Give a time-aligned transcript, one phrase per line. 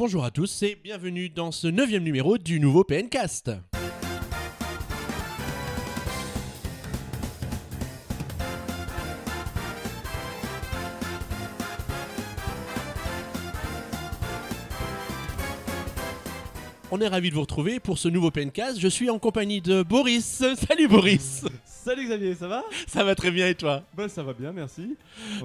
[0.00, 3.50] Bonjour à tous et bienvenue dans ce neuvième numéro du nouveau PNcast.
[16.90, 18.80] On est ravis de vous retrouver pour ce nouveau PNcast.
[18.80, 20.42] Je suis en compagnie de Boris.
[20.66, 22.64] Salut Boris Salut Xavier, ça va?
[22.86, 23.82] Ça va très bien et toi?
[23.94, 24.96] Bah ça va bien, merci.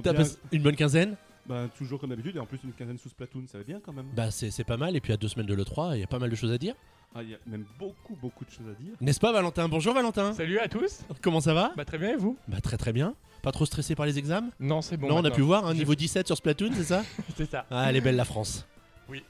[0.01, 1.17] T'as Bien- passé une bonne quinzaine?
[1.47, 3.93] Bah toujours comme d'habitude, et en plus une quinzaine sous Splatoon, ça va bien quand
[3.93, 4.07] même.
[4.15, 6.07] Bah c'est c'est pas mal et puis à deux semaines de l'E3, il y a
[6.07, 6.73] pas mal de choses à dire.
[7.13, 8.93] Ah, il y a même beaucoup, beaucoup de choses à dire.
[8.99, 9.69] N'est-ce pas Valentin?
[9.69, 11.71] Bonjour Valentin Salut à tous Comment ça va?
[11.77, 12.37] Bah très bien et vous?
[12.47, 13.13] Bah très très bien.
[13.41, 14.49] Pas trop stressé par les examens?
[14.59, 15.35] Non c'est bon Non, on a maintenant.
[15.35, 17.03] pu voir, J'ai- niveau 17 sur Splatoon, c'est ça?
[17.37, 17.65] C'est ça.
[17.69, 18.65] Ah, elle est belle la France.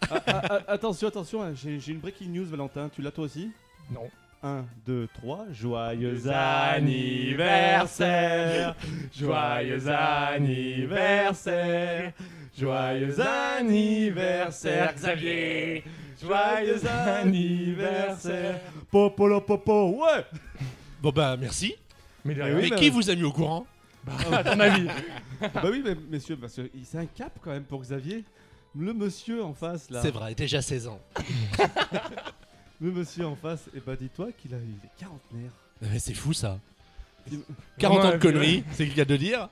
[0.09, 3.25] Ah, ah, ah, attention, attention, hein, j'ai j'ai une breaking news Valentin, tu l'as toi
[3.25, 3.51] aussi?
[3.91, 4.09] Non.
[4.45, 8.75] 1, 2, 3, joyeux anniversaire.
[9.17, 12.13] Joyeux anniversaire.
[12.55, 15.83] Joyeux anniversaire Xavier.
[16.21, 18.59] Joyeux anniversaire.
[18.91, 20.23] Popolo popo, ouais.
[21.01, 21.73] Bon bah merci.
[22.23, 22.55] Mais Eh rien.
[22.55, 23.65] oui, Mais bah- qui vous a mis au courant
[24.03, 24.87] Bah, à ton avis.
[25.53, 28.23] Bah oui, mais, messieurs, parce que c'est un cap quand même pour Xavier.
[28.77, 30.99] Le monsieur en face là, C'est vrai, déjà 16 ans.
[32.81, 35.51] le monsieur en face, et bah dis-toi qu'il a il est quarantenaire.
[35.81, 36.59] Mais c'est fou ça.
[37.31, 37.39] Il-
[37.79, 39.49] 40 ans de conneries, c'est le cas de dire.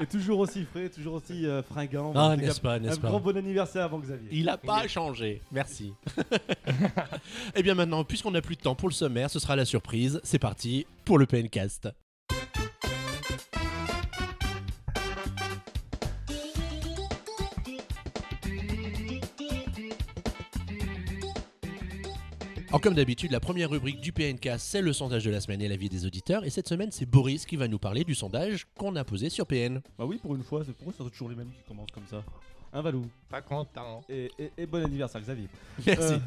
[0.00, 2.12] Et toujours aussi frais, toujours aussi euh, fringant.
[2.14, 4.28] Ah, n'est-ce pas, Un n'est-ce grand pas bon anniversaire avant Xavier.
[4.30, 5.92] Il a pas changé, merci.
[7.56, 10.20] Et bien maintenant, puisqu'on n'a plus de temps pour le sommaire, ce sera la surprise.
[10.22, 11.88] C'est parti pour le PNcast.
[22.70, 25.66] Alors comme d'habitude, la première rubrique du PNK, c'est le sondage de la semaine et
[25.66, 26.44] l'avis des auditeurs.
[26.44, 29.44] Et cette semaine, c'est Boris qui va nous parler du sondage qu'on a posé sur
[29.46, 29.80] PN.
[29.98, 32.06] Bah oui, pour une fois, c'est pour eux, c'est toujours les mêmes qui commencent comme
[32.06, 32.22] ça.
[32.72, 33.06] Un Valou.
[33.28, 34.02] Pas content.
[34.08, 35.48] Et, et- et bon anniversaire Xavier.
[35.86, 36.14] Merci.
[36.14, 36.18] Euh,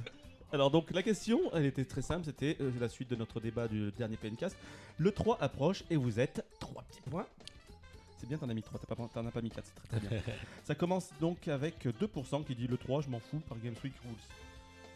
[0.51, 3.69] alors donc la question, elle était très simple, c'était euh, la suite de notre débat
[3.69, 4.57] du dernier PNcast.
[4.97, 7.25] Le 3 approche et vous êtes 3 petits points.
[8.17, 9.99] C'est bien, t'en as mis 3, t'as pas- t'en as pas mis 4, c'est très,
[9.99, 10.21] très bien.
[10.65, 13.93] Ça commence donc avec 2% qui dit le 3, je m'en fous, par Games Week
[14.03, 14.13] Rules.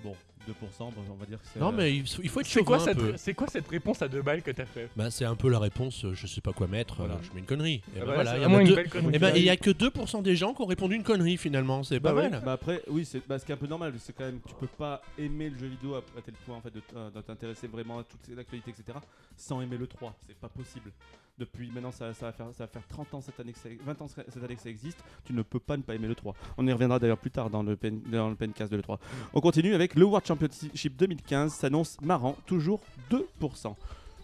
[0.03, 0.16] Bon,
[0.47, 1.59] 2%, bon, on va dire que c'est...
[1.59, 3.13] Non euh, mais il il faut être C'est quoi, peu.
[3.18, 4.90] c'est quoi cette réponse à deux balles que t'as fait?
[4.96, 7.16] Bah, c'est un peu la réponse, euh, je sais pas quoi mettre, Voilà.
[7.16, 7.75] euh, je mets une connerie.
[7.75, 9.12] Et Ah ben bah, voilà, c'est il y en vraiment a une deux- belle connerie.
[9.16, 11.84] Eh ben, il y a que 2% des gens qui ont répondu une connerie finalement,
[11.84, 12.41] c'est Bah pas ouais, mal.
[12.44, 14.53] bah après, oui, c'est bah, ce qui est un peu normal, c'est quand même, tu
[14.56, 17.22] peux pas aimer le jeu vidéo à, à tel point en fait de, t- de
[17.22, 18.97] t'intéresser vraiment à toute l'actualité, etc.
[19.36, 20.91] sans aimer le 3, c'est pas possible.
[21.40, 23.69] Depuis maintenant, ça, ça va faire, ça va faire 30 ans cette année, que ça,
[23.86, 26.16] 20 ans cette année que ça existe, tu ne peux pas ne pas aimer le
[26.16, 26.34] 3.
[26.57, 28.97] On y reviendra d'ailleurs plus tard dans le, pen, dans le pencast de l'E3.
[29.36, 33.75] On continue avec le World Championship 2015, s'annonce marrant, toujours 2%.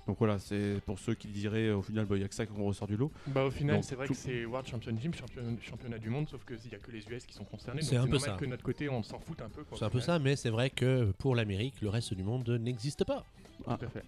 [0.05, 2.45] Donc voilà, c'est pour ceux qui diraient au final, bah, il y a que ça
[2.45, 3.09] qu'on ressort du lot.
[3.27, 6.43] Bah au final c'est vrai tout- que c'est World Championship, champion- championnat du monde, sauf
[6.43, 7.81] qu'il y a que les US qui sont concernés.
[7.81, 8.37] C'est donc un peu normal ça.
[8.37, 9.63] que de notre côté on s'en fout un peu.
[9.77, 13.05] C'est un peu ça, mais c'est vrai que pour l'Amérique, le reste du monde n'existe
[13.05, 13.23] pas.
[13.63, 14.03] Tout à fait.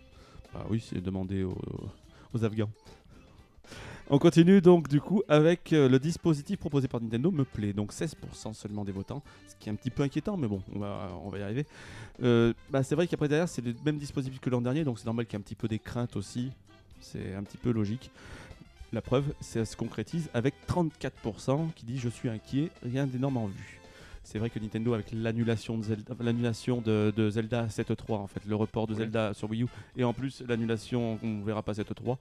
[0.54, 1.58] Bah oui, c'est demandé aux,
[2.34, 2.70] aux Afghans.
[4.08, 7.74] On continue donc du coup avec euh, le dispositif proposé par Nintendo me plaît.
[7.74, 10.80] Donc 16% seulement des votants, ce qui est un petit peu inquiétant, mais bon, on
[10.80, 11.66] va, on va y arriver.
[12.22, 15.08] Euh, bah, c'est vrai qu'après derrière, c'est le même dispositif que l'an dernier, donc c'est
[15.08, 16.52] normal qu'il y ait un petit peu des craintes aussi.
[17.02, 18.12] C'est un petit peu logique.
[18.94, 23.48] La preuve, ça se concrétise avec 34% qui dit je suis inquiet, rien d'énorme en
[23.48, 23.82] vue.
[24.24, 28.42] C'est vrai que Nintendo avec l'annulation de Zelda, l'annulation de, de Zelda 7.3 en fait,
[28.48, 28.94] le report de.
[28.94, 29.68] Zelda sur Wii U
[29.98, 32.18] et en plus l'annulation on verra pas 7.3 a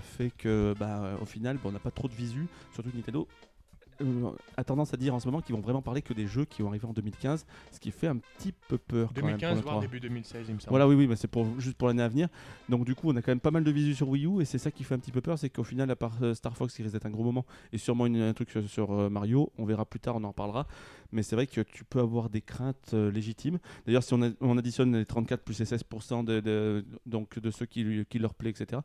[0.00, 3.26] fait que bah, au final on n'a pas trop de visu, surtout Nintendo
[4.00, 6.44] euh, a tendance à dire en ce moment qu'ils vont vraiment parler que des jeux
[6.44, 9.08] qui vont arriver en 2015, ce qui fait un petit peu peur.
[9.14, 9.80] quand même pour 2015 le voire 3.
[9.82, 10.70] début 2016 il me semble.
[10.70, 12.28] Voilà, oui, oui, mais c'est pour, juste pour l'année à venir.
[12.68, 14.44] Donc, du coup, on a quand même pas mal de visu sur Wii U, et
[14.44, 16.56] c'est ça qui fait un petit peu peur c'est qu'au final, à part euh, Star
[16.56, 19.52] Fox qui risque d'être un gros moment, et sûrement une- un truc sur, euh, Mario,
[19.58, 20.66] on verra plus tard, on en reparlera.
[21.12, 23.58] Mais c'est vrai que tu peux avoir des craintes légitimes.
[23.86, 27.50] D'ailleurs, si on, a- on additionne les 34 plus les 16% de, de- donc de
[27.50, 28.82] ceux qui, qui leur plaît, etc.,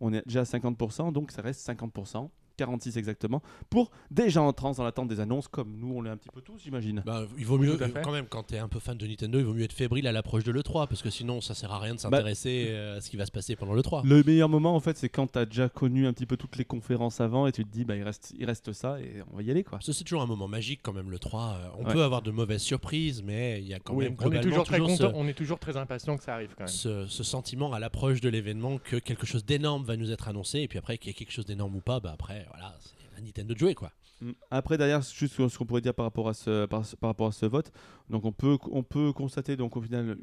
[0.00, 2.30] on est déjà à 50%, donc ça reste 50%.
[2.56, 6.10] 46 exactement, pour des gens en transe dans l'attente des annonces, comme nous on l'est
[6.10, 7.02] un petit peu tous, j'imagine.
[7.06, 9.52] Bah, il vaut mieux, quand même, quand t'es un peu fan de Nintendo, il vaut
[9.54, 11.98] mieux être fébrile à l'approche de l'E3, parce que sinon ça sert à rien de
[11.98, 14.06] Bah, s'intéresser euh, à ce qui va se passer pendant l'E3.
[14.06, 16.56] Le meilleur moment, en fait, c'est quand tu as déjà connu un petit peu toutes
[16.56, 19.36] les conférences avant et tu te dis, bah, il reste, il reste ça et on
[19.36, 19.78] va y aller, quoi.
[19.82, 21.34] C'est toujours un moment magique quand même, l'E3.
[21.56, 21.92] euh, on Ouais.
[21.92, 24.64] peut avoir de mauvaises surprises, mais il y a quand Oui, même on est toujours
[24.64, 26.68] très toujours content, ce- on est toujours très impatient que ça arrive quand même.
[26.68, 30.60] ce, ce sentiment à l'approche de l'événement que quelque chose d'énorme va nous être annoncé
[30.60, 33.22] et puis après qu'il y ait quelque chose d'énorme ou pas bah après voilà c'est
[33.22, 34.32] Nintendo de jouer quoi Mm.
[34.50, 37.72] Après, derrière, juste ce qu'on pourrait dire par rapport à ce, vote.
[38.08, 40.16] Donc, on peut, on peut constater, donc, au final,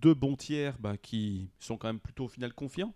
[0.00, 2.94] deux bons tiers bah, qui sont quand même plutôt, au final, confiants.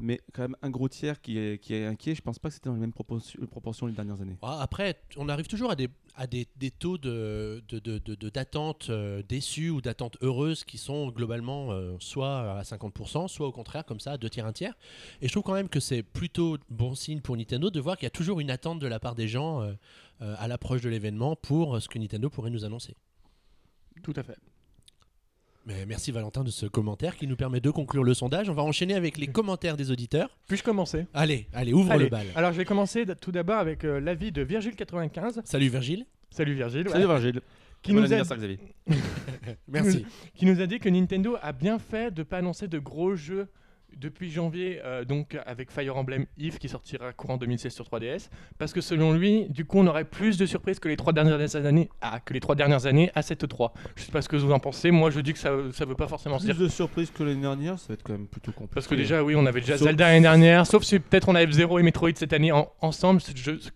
[0.00, 2.14] Mais quand même un gros tiers qui est, qui est inquiet.
[2.14, 4.36] Je pense pas que c'était dans les mêmes proportions, proportions les dernières années.
[4.42, 8.14] Ah, Après, on arrive toujours à des, à des, des taux de, de, de- de-
[8.14, 13.46] de- d'attente euh, déçues ou d'attente heureuses qui sont globalement euh, soit à 50%, soit
[13.46, 14.74] au contraire comme ça à deux tiers, un tiers.
[15.20, 18.04] Et je trouve quand même que c'est plutôt bon signe pour Nintendo de voir qu'il
[18.04, 19.72] y a toujours une attente de la part des gens euh,
[20.22, 22.94] euh, à l'approche de l'événement pour ce que Nintendo pourrait nous annoncer.
[24.02, 24.36] Tout à fait.
[25.66, 28.48] Mais merci Valentin de ce commentaire qui nous permet de conclure le sondage.
[28.48, 30.38] On va enchaîner avec les commentaires des auditeurs.
[30.46, 31.06] Puis-je commencer?
[31.12, 32.04] Allez, allez, ouvre Allez.
[32.04, 32.26] le bal.
[32.36, 35.40] Alors je vais commencer tout d'abord avec euh, l'avis de Virgile95.
[35.44, 36.06] Salut Virgile.
[36.30, 36.86] Salut Virgile.
[36.86, 36.92] ouais.
[36.92, 37.40] Salut Virgile.
[37.82, 38.58] Qui Bon nous, a, anniversaire, Xavier.
[39.68, 40.06] Merci.
[40.36, 43.48] qui nous a dit que Nintendo a bien fait de pas annoncer de gros jeux
[43.98, 48.28] depuis janvier, euh, donc avec Fire Emblem Eve qui sortira courant 2016 sur 3DS,
[48.58, 51.56] parce que selon lui, du coup, on aurait plus de surprises que les trois dernières
[51.56, 53.72] années, ah, que les trois dernières années à cette 3.
[53.96, 54.90] Je sais pas ce que vous en pensez.
[54.90, 56.56] Moi, je dis que ça, ça veut pas forcément Plus dire.
[56.56, 58.74] de surprises que l'année dernière, ça va être quand même plutôt compliqué.
[58.74, 61.34] Parce que déjà, oui, on avait déjà Sauf- Zelda l'année dernière, sauf si peut-être on
[61.34, 63.70] a F0 et Metroid cette année en- ensemble, ce jeu- ce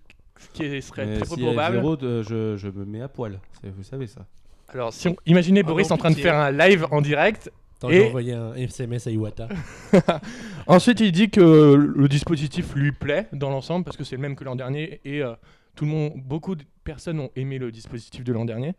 [0.55, 1.77] qui serait Mais très peu y a probable.
[1.77, 3.39] zéro, de- je, je me mets à poil.
[3.63, 4.27] Vous savez ça.
[4.73, 5.17] Alors, si on...
[5.27, 7.51] imaginez Ah Boris non, en train de faire un live en direct.
[7.81, 9.49] Attends, Et- j'ai envoyé un SMS à Iwata.
[10.67, 14.37] Ensuite, il dit que le dispositif lui plaît dans l'ensemble parce que c'est le même
[14.37, 15.33] que l'an dernier et euh,
[15.77, 18.75] tout le monde, beaucoup de personnes ont aimé le dispositif de l'an dernier.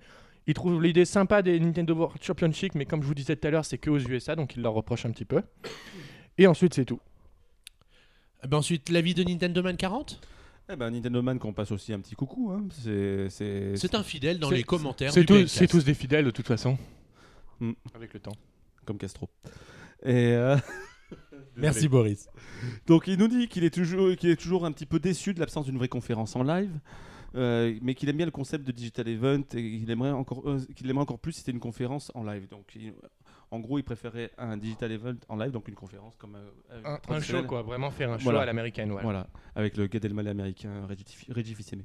[0.46, 3.50] Il trouve l'idée sympa des Nintendo World Championship, mais comme je vous disais tout à
[3.50, 5.42] l'heure, c'est que aux USA, donc il leur reproche un petit peu.
[6.38, 7.00] Et ensuite, c'est tout.
[8.44, 10.22] Eh ben ensuite, l'avis de Nintendo Man 40
[10.72, 12.52] Eh ben, Nintendo Man qu'on passe aussi un petit coucou.
[12.52, 12.68] Hein.
[12.70, 15.12] C'est, un fidèle dans les commentaires.
[15.12, 16.78] Tous, c'est tous des fidèles de toute façon.
[17.60, 17.74] Hmm.
[17.96, 18.36] Avec le temps.
[18.92, 19.30] Comme Castro.
[20.04, 20.58] Et euh,
[21.56, 22.28] Merci Boris.
[22.88, 25.40] donc il nous dit qu'il est toujours, qu'il est toujours un petit peu déçu de
[25.40, 26.72] l'absence d'une vraie conférence en live.
[27.36, 30.60] euh, mais qu'il aime bien le concept de digital event et qu'il aimerait encore, euh,
[30.76, 32.48] qu'il aimerait encore plus si c'était une conférence en live.
[32.50, 32.94] Donc, il-
[33.52, 37.20] en gros, il préférait un digital event en live, donc une conférence comme euh, Un,
[37.22, 37.62] show, quoi.
[37.62, 38.42] Vraiment faire un show Voilà.
[38.42, 38.92] à l'américaine.
[38.94, 39.02] Ouais.
[39.04, 41.84] Voilà, avec le Gad Elmaleh américain Reggie Reggie Fils-Aimé.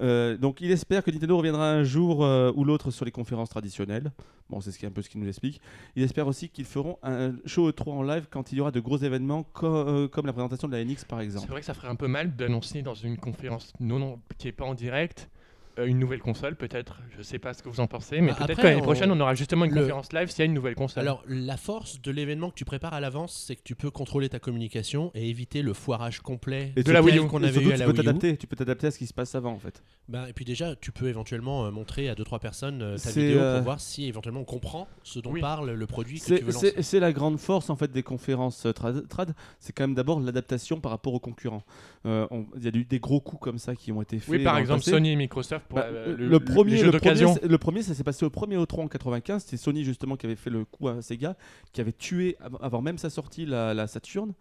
[0.00, 3.48] Euh, donc il espère que Nintendo reviendra un jour euh, ou l'autre sur les conférences
[3.50, 4.12] traditionnelles.
[4.50, 5.60] Bon, c'est ce qui, un peu ce qu'il nous explique.
[5.96, 8.80] Il espère aussi qu'ils feront un show E3 en live quand il y aura de
[8.80, 11.48] gros événements co- euh, comme la présentation de la NX par C'est exemple.
[11.48, 14.52] vrai que ça ferait un peu mal d'annoncer dans une conférence non, non qui est
[14.52, 15.30] pas en direct
[15.84, 16.98] une nouvelle console, peut-être.
[17.16, 19.18] Je sais pas ce que vous en pensez, mais Bah, peut-être l'année on- prochaine on
[19.20, 21.02] aura justement une le- conférence live s'il y a une nouvelle console.
[21.02, 24.28] Alors, la force de l'événement que tu prépares à l'avance, c'est que tu peux contrôler
[24.28, 27.26] ta communication et éviter le foirage complet Et de la Wii U.
[27.26, 28.04] qu'on avait surtout, eu à tu la peux Wii U.
[28.04, 29.82] t'adapter, tu peux t'adapter à ce qui se passe avant en fait.
[30.08, 33.38] Ben, et puis déjà, tu peux éventuellement euh, montrer à 2-3 personnes euh, ta vidéo
[33.40, 35.40] euh, pour voir si éventuellement on comprend ce dont Oui.
[35.40, 36.74] parle le produit que C'est tu veux lancer.
[36.82, 40.20] c'est- la grande force en fait des conférences euh, trad, trad, c'est quand même d'abord
[40.20, 41.62] l'adaptation par rapport aux concurrents.
[42.06, 44.28] Euh, on- Il y a eu des gros coups comme ça qui ont été faits.
[44.28, 44.90] oui, par exemple passé.
[44.92, 47.28] Sony et Microsoft pour Bah, euh, le, le, premier, les jeux le, d'occasion.
[47.28, 49.44] premier, c'est- le premier, ça s'est passé au premier E3 en 95.
[49.46, 51.36] C'est Sony justement qui avait fait le coup à Sega,
[51.72, 54.32] qui avait tué av- avant même sa sortie la, la Saturn.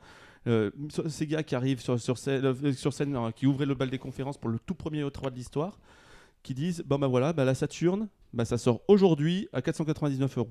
[0.48, 0.72] Euh,
[1.08, 3.98] Sega qui arrive sur, sur scène, euh, sur scène, euh, qui ouvrait le bal des
[4.00, 5.80] conférences pour le tout premier E3 de l'histoire,
[6.44, 10.50] qui disent bon bah voilà, bah, la Saturn, bah, ça sort aujourd'hui à 499 euros.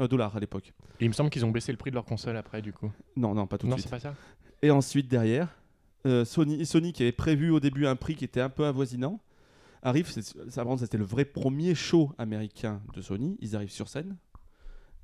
[0.00, 0.72] Euh, dollars à l'époque.
[0.98, 2.90] Et il me semble qu'ils ont baissé le prix de leur console après, du coup.
[3.16, 3.86] Non, non, pas tout de non, suite.
[3.86, 4.14] c'est pas ça.
[4.60, 5.46] Et ensuite, derrière,
[6.04, 9.20] euh, Sony, Sony, qui avait prévu au début un prix qui était un peu avoisinant,
[9.84, 10.10] arrive.
[10.10, 13.36] c'est- Ça, c'était le vrai premier show américain de Sony.
[13.40, 14.16] Ils arrivent sur scène.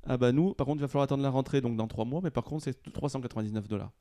[0.05, 2.21] Ah bah nous, par contre, il va falloir attendre la rentrée, donc dans trois mois,
[2.23, 3.91] mais par contre, c'est 399 dollars.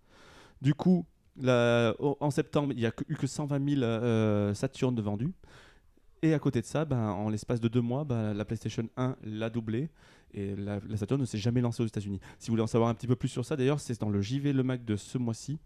[0.63, 1.05] Du coup,
[1.47, 5.33] en septembre, il n'y a eu que 120 000 euh, Saturn de vendus.
[6.23, 9.17] Et à côté de ça, ben, en l'espace de deux mois, ben, la PlayStation 1
[9.25, 9.89] l'a doublé.
[10.35, 12.21] Et la, la Saturn ne s'est jamais lancée aux États-Unis.
[12.39, 14.21] Si vous voulez en savoir un petit peu plus sur ça, d'ailleurs, c'est dans le
[14.21, 15.59] JV Le Mac de ce mois-ci.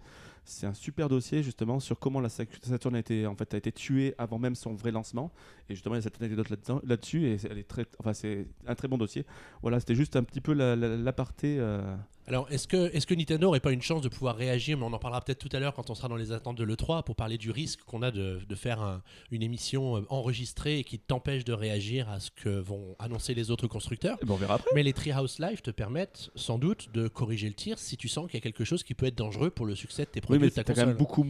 [0.47, 3.73] C'est un super dossier justement sur comment la Saturn a été, en fait, a été
[3.73, 5.33] tuée avant même son vrai lancement.
[5.71, 6.49] Et justement, il y a cette anecdote
[6.85, 7.27] là-dessus.
[7.27, 9.25] et elle est très, enfin, c'est un très bon dossier.
[9.63, 11.57] Voilà, c'était juste un petit peu la- la- l'aparté.
[11.59, 14.85] euh, Alors, est-ce que, est que Nintendo n'aurait pas une chance de pouvoir réagir Mais
[14.85, 17.04] on en parlera peut-être tout à l'heure quand on sera dans les attentes de l'E3
[17.04, 20.85] pour parler du risque qu'on a de, de faire un- une émission euh, enregistrée et
[20.85, 24.16] qui t'empêche de réagir à ce que vont annoncer les autres constructeurs?
[24.23, 24.71] eh ben, on verra après.
[24.75, 28.26] Mais les Treehouse Live te permettent sans doute de corriger le tir si tu sens
[28.26, 30.23] qu'il y a quelque chose qui peut être dangereux pour le succès de tes Oui,
[30.23, 31.25] produits mais de t'as quand même beaucoup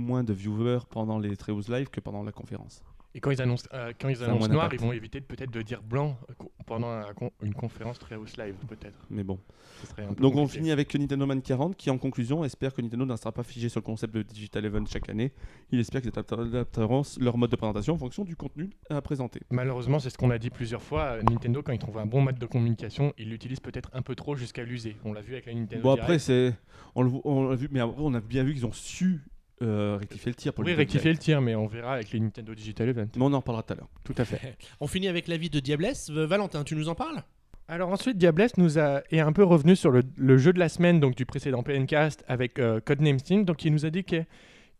[0.00, 2.82] moins de viewers pendant les Treehouse Live que pendant la conférence.
[3.14, 5.82] Et quand ils annoncent, euh, quand ils annoncent noir, ils vont éviter peut-être de dire
[5.82, 7.04] blanc euh, pendant un
[7.42, 8.98] une conférence Treehouse Live, peut-être.
[9.10, 9.40] Mais bon.
[9.80, 12.72] Ce serait un peu Donc on finit avec Nintendo Man 40 qui en conclusion espère
[12.72, 15.32] que Nintendo ne sera pas figé sur le concept de Digital Event chaque année.
[15.72, 19.40] Il espère qu'ils adapteront leur mode de présentation en fonction du contenu à présenter.
[19.50, 21.02] Malheureusement, c'est ce qu'on a dit plusieurs fois.
[21.02, 24.14] euh, Nintendo, quand ils trouvent un bon mode de communication, ils l'utilisent peut-être un peu
[24.14, 24.96] trop jusqu'à l'user.
[25.04, 26.02] On l'a vu avec la Nintendo Bon Direct.
[26.04, 26.54] après c'est
[26.94, 29.20] on l'a vu mais après, on a bien vu qu'ils ont su
[29.62, 32.20] euh, rectifier le tir pour Oui, le rectifier le tir, mais on verra avec les
[32.20, 33.08] Nintendo Digital Event.
[33.16, 33.88] Mais on en reparlera tout à l'heure.
[34.04, 34.56] Tout à fait.
[34.80, 36.10] On finit avec l'avis de Diablesse.
[36.10, 37.22] Euh, Valentin, tu nous en parles?
[37.68, 40.68] Alors ensuite, Diablesse nous a est un peu revenu sur le, le jeu de la
[40.68, 43.44] semaine donc du précédent PNcast avec euh, Codename Steam.
[43.44, 44.24] Donc il nous a dit que-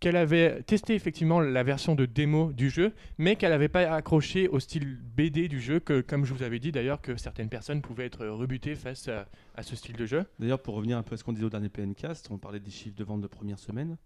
[0.01, 4.49] qu'elle avait testé effectivement la version de démo du jeu, mais qu'elle n'avait pas accroché
[4.49, 7.83] au style BD du jeu, que comme je vous avais dit d'ailleurs que certaines personnes
[7.83, 10.25] pouvaient être rebutées face à, à ce style de jeu.
[10.39, 12.71] D'ailleurs, pour revenir un peu à ce qu'on disait au dernier PNcast, on parlait des
[12.71, 13.99] chiffres de vente de première semaine,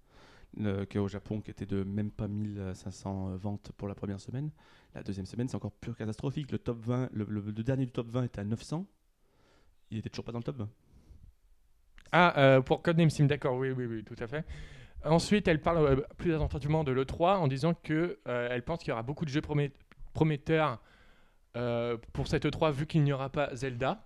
[0.57, 4.51] le, qui au Japon qui était de même pas 1500 ventes pour la première semaine.
[4.95, 6.53] La deuxième semaine, c'est encore pure catastrophique.
[6.53, 8.87] Le top 20, le, dernier du top 20 était à 900.
[9.91, 10.69] Il était toujours pas dans le top 20.
[12.13, 14.45] Ah, euh, pour Codename Steam, d'accord, oui, oui, oui, tout à fait.
[15.05, 18.89] Ensuite, elle parle euh, plus attentivement de l'E3 en disant que euh, elle pense qu'il
[18.89, 19.73] y aura beaucoup de jeux promet-
[20.13, 20.81] prometteurs
[21.57, 24.05] euh, pour cette E3 vu qu'il n'y aura pas Zelda.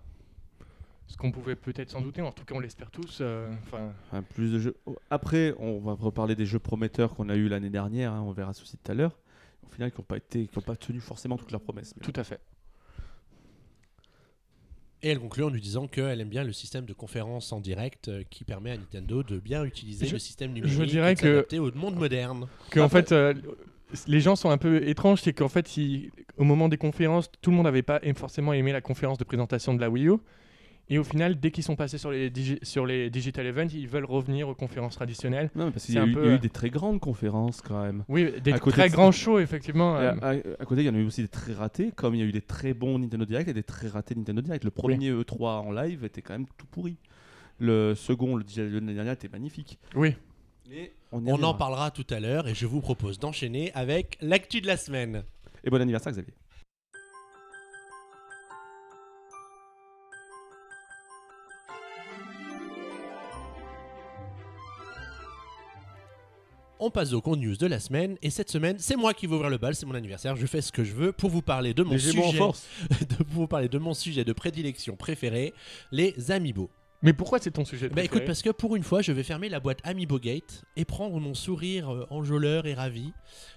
[1.09, 3.17] Ce qu'on pouvait peut-être s'en douter, en tout cas on l'espère tous.
[3.21, 3.51] euh,
[4.35, 4.75] plus de jeux.
[5.09, 8.13] Après, on va reparler des jeux prometteurs qu'on a eu l'année dernière.
[8.13, 9.17] hein, on verra ceci tout à l'heure.
[9.67, 11.93] Au final, qui n'ont pas été, qui ont pas tenu forcément toutes leurs promesses.
[11.97, 12.39] mais- tout à fait.
[15.01, 18.09] Et elle conclut en nous disant qu'elle aime bien le système de conférence en direct
[18.09, 21.21] euh, qui permet à Nintendo de bien utiliser Je- le système numérique dirais et de
[21.21, 22.47] que- s'adapter au monde moderne.
[22.69, 23.33] Que, en fait, euh,
[24.07, 27.49] les gens sont un peu étranges, c'est qu'en fait, ils- au moment des conférences, tout
[27.49, 30.13] le monde n'avait pas forcément aimé la conférence de présentation de la Wii U.
[30.91, 33.87] Et au final, dès qu'ils sont passés sur les, digi- sur les digital events, ils
[33.87, 35.51] veulent revenir aux conférences traditionnelles.
[35.55, 36.99] Non, parce qu'il y, a eu- peu, il y a euh, eu des très grandes
[36.99, 38.03] conférences quand même.
[38.07, 39.97] Oui, des À côté très de- grands shows, effectivement.
[39.97, 42.15] Euh, à, à- à côté, il y en a eu aussi des très ratés, comme
[42.15, 44.63] il y a eu des très bons Nintendo Direct et des très ratés Nintendo Direct.
[44.63, 46.97] Le premier E3 en live était quand même tout pourri.
[47.59, 49.77] Le second, le de l'année dernière, était magnifique.
[49.95, 50.15] Oui.
[50.69, 54.67] Mais on, en parlera tout à l'heure et je vous propose d'enchaîner avec l'actu de
[54.67, 55.23] la semaine.
[55.63, 56.33] Et bon anniversaire, Xavier.
[66.81, 68.17] On passe au compte news de la semaine.
[68.21, 70.61] Et cette semaine, c'est moi qui vais ouvrir le bal, c'est mon anniversaire, je fais
[70.61, 72.39] ce que je veux pour vous parler de mon sujet.
[73.09, 75.53] de pour vous parler de mon sujet de prédilection préféré,
[75.91, 76.69] les amiibo.
[77.01, 79.47] Mais pourquoi c'est ton sujet Bah écoute, parce que pour une fois, je vais fermer
[79.47, 83.13] la boîte Amiibo Gate et prendre mon sourire euh, enjôleur et ravi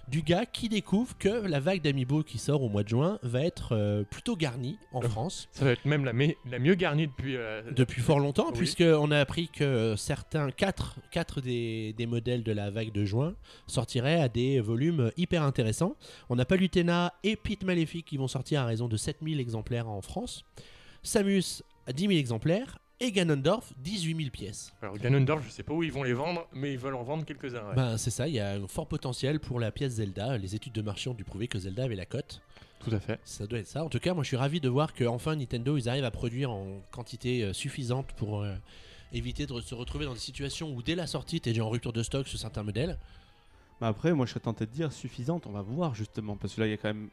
[0.07, 3.41] du gars qui découvre que la vague d'Amiibo qui sort au mois de juin va
[3.41, 6.75] être euh, plutôt garnie en Euh, France Ça va être même la, me- la mieux
[6.75, 7.35] garnie depuis.
[7.35, 8.57] euh, depuis fort longtemps, Oui.
[8.59, 13.35] puisqu'on a appris que certains, 4, quatre des, des modèles de la vague de juin
[13.67, 15.97] sortiraient à des volumes hyper intéressants.
[16.29, 20.01] On a Palutena et Pete Maléfique qui vont sortir à raison de 7000 exemplaires en
[20.01, 20.45] France.
[21.01, 24.73] Samus à 10 000 exemplaires et Ganondorf 18 000 pièces.
[24.81, 27.25] Alors Ganondorf, je sais pas où ils vont les vendre, mais ils veulent en vendre
[27.25, 27.67] quelques-uns.
[27.69, 27.75] ouais.
[27.75, 30.37] Ben, c'est ça, il y a un fort potentiel pour la pièce Zelda.
[30.37, 32.41] Les études de marché ont dû prouver que Zelda avait la cote.
[32.83, 33.19] Tout à fait.
[33.23, 33.83] Ça doit être ça.
[33.83, 36.11] En tout cas, moi je suis ravi de voir que enfin Nintendo ils arrivent à
[36.11, 38.53] produire en quantité euh, suffisante pour euh,
[39.13, 41.93] éviter de se retrouver dans des situations où dès la sortie t'es déjà en rupture
[41.93, 42.97] de stock sur certains modèles.
[43.81, 46.67] Après, moi je serais tenté de dire suffisante, on va voir justement, parce que là
[46.67, 47.09] il y a quand même.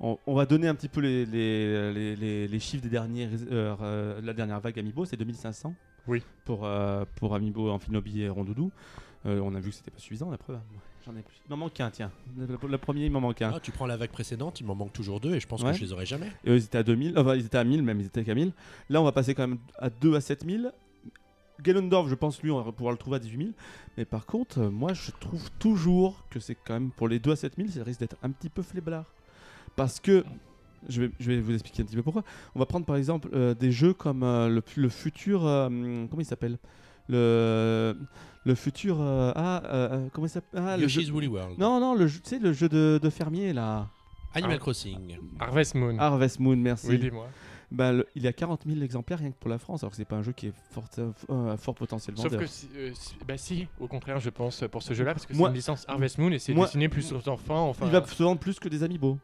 [0.00, 3.74] On, on va donner un petit peu les, les, les, les- chiffres des derniers, euh,
[3.80, 5.74] euh, la dernière vague Amiibo, c'est 2500
[6.08, 6.22] Oui.
[6.44, 8.72] pour, euh, pour Amiibo, Amphinobi et Rondoudou.
[9.26, 10.58] Euh, on a vu que c'était pas suffisant, la preuve.
[11.06, 11.36] J'en ai plus.
[11.46, 12.10] Il m'en manque un, tiens.
[12.36, 13.52] Le, le premier, il m'en manque un.
[13.54, 15.70] Ah, tu prends la vague précédente, il m'en manque toujours deux et je pense Ouais.
[15.72, 16.28] que je les aurai jamais.
[16.44, 18.34] Et eux, ils étaient à 2000, enfin, ils étaient à 1000 même, ils étaient qu'à
[18.34, 18.52] 1000.
[18.88, 20.72] Là, on va passer quand même à 2 à 7000.
[21.64, 23.50] Ganondorf, je pense, lui, on va pouvoir le trouver à 18 000.
[23.96, 27.32] Mais par contre, euh, moi, je trouve toujours que c'est quand même, pour les 2
[27.32, 29.06] à 7000, ça risque d'être un petit peu fléblard.
[29.76, 30.24] Parce que,
[30.88, 32.22] je vais, je vais vous expliquer un petit peu pourquoi.
[32.54, 35.46] On va prendre par exemple euh, des jeux comme euh, le, le futur.
[35.46, 36.58] euh, comment il s'appelle?
[37.08, 37.96] Le,
[38.44, 38.98] le futur.
[39.00, 40.62] euh, ah, euh, comment il s'appelle?
[40.64, 41.58] Ah, le jeu- Yoshi's Woolly World.
[41.58, 43.88] Non, non, le tu sais, le jeu de, de fermier là.
[44.34, 44.58] Animal.
[44.58, 45.16] Crossing.
[45.38, 45.96] Harvest Moon.
[45.98, 46.88] Harvest Moon, merci.
[46.88, 47.28] oui, dis-moi.
[47.74, 49.96] Bah, le- il y a 40 000 exemplaires rien que pour la France, alors que
[49.96, 50.84] c'est pas un jeu qui est fort,
[51.30, 52.40] euh, fort potentiel Sauf vendeur.
[52.40, 55.32] que, si, euh, si- bah si, au contraire, je pense pour ce jeu-là, parce que
[55.34, 57.68] c'est Moi- une licence Harvest Moon et c'est destiné plus aux enfants.
[57.68, 59.18] Enfin, il va se vendre plus que des amiibo.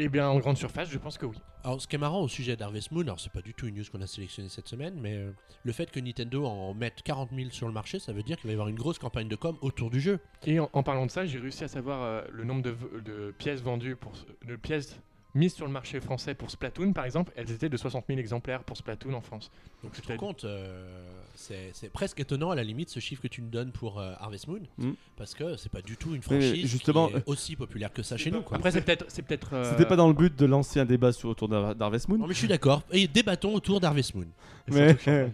[0.00, 1.36] Eh bien, en grande surface, je pense que oui.
[1.64, 3.74] Alors, ce qui est marrant au sujet d'Harvest Moon, alors c'est pas du tout une
[3.76, 5.32] news qu'on a sélectionnée cette semaine, mais euh,
[5.64, 8.46] le fait que Nintendo en mette 40 000 sur le marché, ça veut dire qu'il
[8.46, 10.20] va y avoir une grosse campagne de com autour du jeu.
[10.46, 13.34] Et en, en parlant de ça, j'ai réussi à savoir euh, le nombre de, de
[13.36, 15.00] pièces vendues, pour, ce- de pièces
[15.34, 17.32] mises sur le marché français pour Splatoon, par exemple.
[17.36, 19.50] Elles étaient de 60 000 exemplaires pour Splatoon en France.
[19.82, 21.00] Donc tu te C'est- rends compte, euh,
[21.34, 24.14] c'est c'est presque étonnant à la limite ce chiffre que tu nous donnes pour euh,
[24.18, 24.92] Harvest Moon, Mm.
[25.16, 28.16] parce que c'est pas du tout une franchise justement, qui est aussi populaire que ça
[28.16, 28.42] chez nous.
[28.42, 28.56] Quoi.
[28.56, 29.04] Après, c'est peut-être.
[29.08, 29.54] C'est peut-être.
[29.54, 32.18] euh, C'était pas dans le but de lancer un débat sur, autour d'Har- d'Harvest Moon.
[32.18, 34.26] Non mais je suis d'accord, et débattons autour d'Harvest Moon.
[34.68, 34.96] Mais-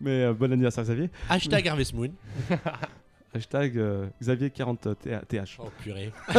[0.00, 1.08] Mais euh, bon anniversaire Xavier.
[1.28, 2.10] Hashtag Harvest Moon.
[3.34, 4.88] Hashtag euh, Xavier 40
[5.28, 5.58] TH.
[5.60, 6.12] Oh purée.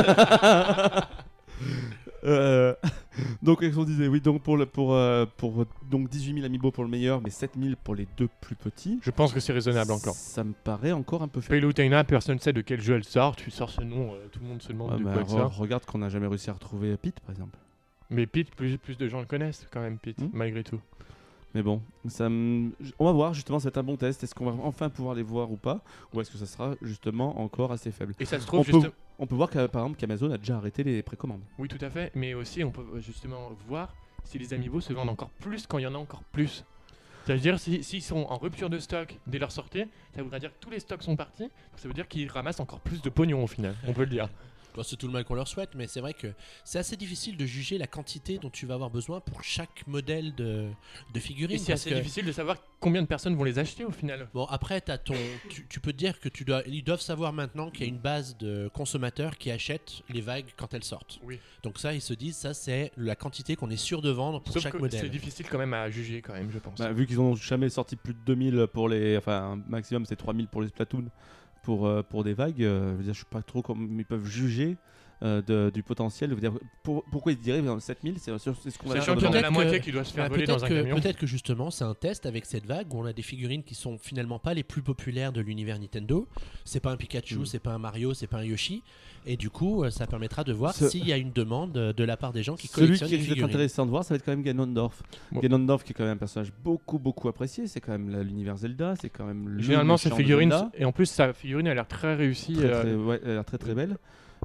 [2.23, 2.73] Euh,
[3.43, 6.83] donc, qu'on disait Oui, donc pour, le, pour, euh, pour donc 18 000 amiibo pour
[6.83, 8.99] le meilleur, mais 7 000 pour les deux plus petits.
[9.03, 10.15] Je pense que c'est raisonnable encore.
[10.15, 11.61] Ça me paraît encore un peu faible.
[11.61, 13.35] Palutena, personne ne sait de quel jeu elle sort.
[13.35, 15.27] Tu sors ce nom, euh, tout le monde se demande Ouais, de mais quoi elle
[15.27, 15.55] re- sort.
[15.57, 17.57] regarde qu'on n'a jamais réussi à retrouver Pete, par exemple.
[18.09, 20.29] Mais Pete, plus, plus de gens le connaissent quand même, Pete, Hmm.
[20.33, 20.79] malgré tout.
[21.55, 24.21] Mais bon, ça me- on va voir justement, c'est un bon test.
[24.23, 25.81] Est-ce qu'on va enfin pouvoir les voir ou pas?
[26.13, 28.13] Ou est-ce que ça sera justement encore assez faible?
[28.19, 28.93] Et ça se on trouve, peut, juste...
[29.19, 31.39] on peut voir que, par exemple qu'Amazon a déjà arrêté les précommandes.
[31.57, 32.11] Oui, tout à fait.
[32.13, 33.95] Mais aussi, on peut justement voir
[34.25, 36.65] si les amiibo se vendent encore plus quand il y en a encore plus.
[37.25, 40.41] Ça veut dire si- s'ils sont en rupture de stock dès leur sortie, ça voudrait
[40.41, 41.49] dire que tous les stocks sont partis.
[41.77, 43.75] Ça veut dire qu'ils ramassent encore plus de pognon au final.
[43.87, 44.27] On peut le dire.
[44.75, 46.27] Bon, c'est tout le mal qu'on leur souhaite, mais c'est vrai que
[46.63, 50.35] c'est assez difficile de juger la quantité dont tu vas avoir besoin pour chaque modèle
[50.35, 50.67] de,
[51.13, 51.55] de figurine.
[51.55, 54.27] Et c'est assez que- difficile de savoir combien de personnes vont les acheter au final.
[54.33, 55.15] Bon, après, as ton,
[55.49, 57.87] tu, tu peux te dire que tu dois, ils doivent savoir maintenant qu'il y a
[57.89, 61.19] une base de consommateurs qui achètent les vagues quand elles sortent.
[61.23, 61.39] Oui.
[61.63, 64.53] Donc ça, ils se disent, ça c'est la quantité qu'on est sûr de vendre pour
[64.53, 64.99] Sauf chaque que modèle.
[64.99, 66.77] c'est difficile quand même à juger quand même, je pense.
[66.79, 69.15] Bah, vu qu'ils ont jamais sorti plus de 2000 pour les.
[69.17, 71.05] Enfin, un maximum c'est 3000 pour les Splatoon
[71.65, 72.63] pour, euh, pour des vagues.
[72.63, 74.77] euh, je je sais pas trop comment ils peuvent juger
[75.25, 76.29] euh, de- du potentiel.
[76.29, 76.53] Je veux dire,
[76.83, 79.33] pour- pourquoi ils diraient euh, 7000 C'est c'est ce qu'on va Sachant qu'il y en
[79.33, 80.95] a la que- moitié qui doit se faire Bah, voler dans un que, camion.
[80.95, 83.75] peut-être que justement c'est un test avec cette vague où on a des figurines qui
[83.75, 86.27] sont finalement pas les plus populaires de l'univers Nintendo.
[86.63, 87.45] C'est pas un Pikachu, Mm.
[87.45, 88.83] c'est pas un Mario, c'est pas un Yoshi.
[89.27, 91.93] Et du coup, euh, ça permettra de voir Ce- s'il y a une demande euh,
[91.93, 94.03] de la part des gens qui Celui collectionnent qui les risque d'être intéressant de voir,
[94.03, 95.01] ça va être quand même Ganondorf.
[95.31, 95.39] Bon.
[95.39, 97.65] Ganondorf qui est quand même un personnage beaucoup beaucoup apprécié.
[97.67, 98.93] C'est quand même l'univers Zelda.
[99.01, 100.69] C'est quand même le Généralement, de figurines, Zelda.
[100.77, 102.53] et en plus, sa figurine a l'air très réussie.
[102.53, 103.97] Très, euh, très, ouais, elle a l'air très très belle.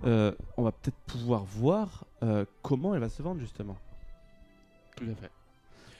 [0.04, 3.76] Euh, on va peut-être pouvoir voir euh, comment elle va se vendre justement.
[4.96, 5.30] Tout à fait.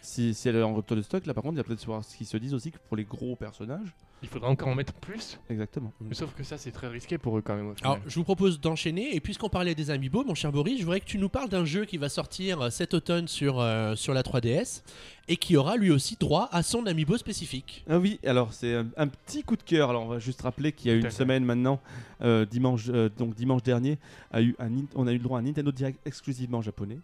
[0.02, 1.85] Si, si elle est en rupture de stock, là par contre, il y a peut-être
[1.85, 3.95] voir ce qu'ils se disent aussi que pour les gros personnages.
[4.23, 5.38] Il faudra encore en mettre plus.
[5.49, 5.92] Exactement.
[6.00, 7.69] Mais sauf que ça, c'est très risqué pour eux quand même.
[7.69, 7.92] Au final.
[7.92, 9.14] Alors, je vous propose d'enchaîner.
[9.16, 11.64] Et puisqu'on parlait des amiibo, mon cher Boris, je voudrais que tu nous parles d'un
[11.64, 14.83] jeu qui va sortir euh, cet automne sur, euh, sur la 3DS
[15.28, 17.85] et qui aura lui aussi droit à son amiibo spécifique.
[17.88, 19.88] Ah oui, alors c'est un, un petit coup de cœur.
[19.88, 21.80] Alors on va juste rappeler qu'il y a une semaine maintenant,
[22.21, 23.99] euh, dimanche, euh, donc dimanche dernier,
[24.33, 26.99] a eu un, on a eu le droit à un Nintendo Direct exclusivement japonais.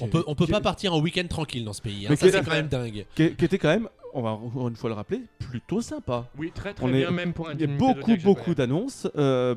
[0.00, 2.04] On peut, on peut qui- pas partir en week-end tranquille dans ce pays.
[2.04, 2.08] hein.
[2.10, 3.06] Mais Ça, c'est quand même dingue.
[3.14, 6.28] Qui, qui était quand même, on va encore une fois le rappeler, plutôt sympa.
[6.38, 9.06] Oui, très très on est- bien, même pour un Il y a beaucoup, beaucoup d'annonces
[9.16, 9.54] euh,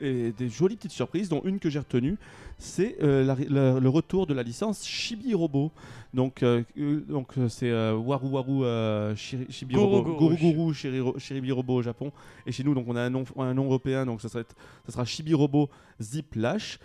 [0.00, 2.16] et des jolies petites surprises, dont une que j'ai retenue,
[2.58, 5.70] c'est euh, la- la- le retour de la licence Chibi Robo.
[6.14, 6.62] Donc, euh,
[7.08, 12.12] donc c'est euh, Waru Waru euh, Chibi Robo, Guru Guru Robo au Japon.
[12.46, 14.42] Et chez nous, donc on a un nom, un nom européen, donc ça sera,
[14.86, 15.68] ça sera Chibi Robo
[16.00, 16.78] Zip Lash.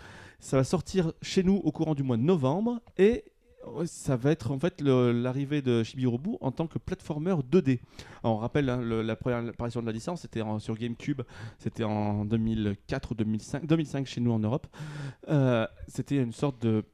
[0.44, 3.24] Ça va sortir chez nous au courant du mois de novembre et
[3.66, 7.80] ouais, ça va être en fait l'arrivée de Chibi Robo en tant que platformer 2D.
[8.22, 11.22] Alors, on rappelle hein, la première apparition de la licence, c'était sur GameCube,
[11.58, 14.66] c'était en 2004 ou 2005, 2005 chez nous en Europe.
[15.30, 16.84] Euh, c'était une sorte de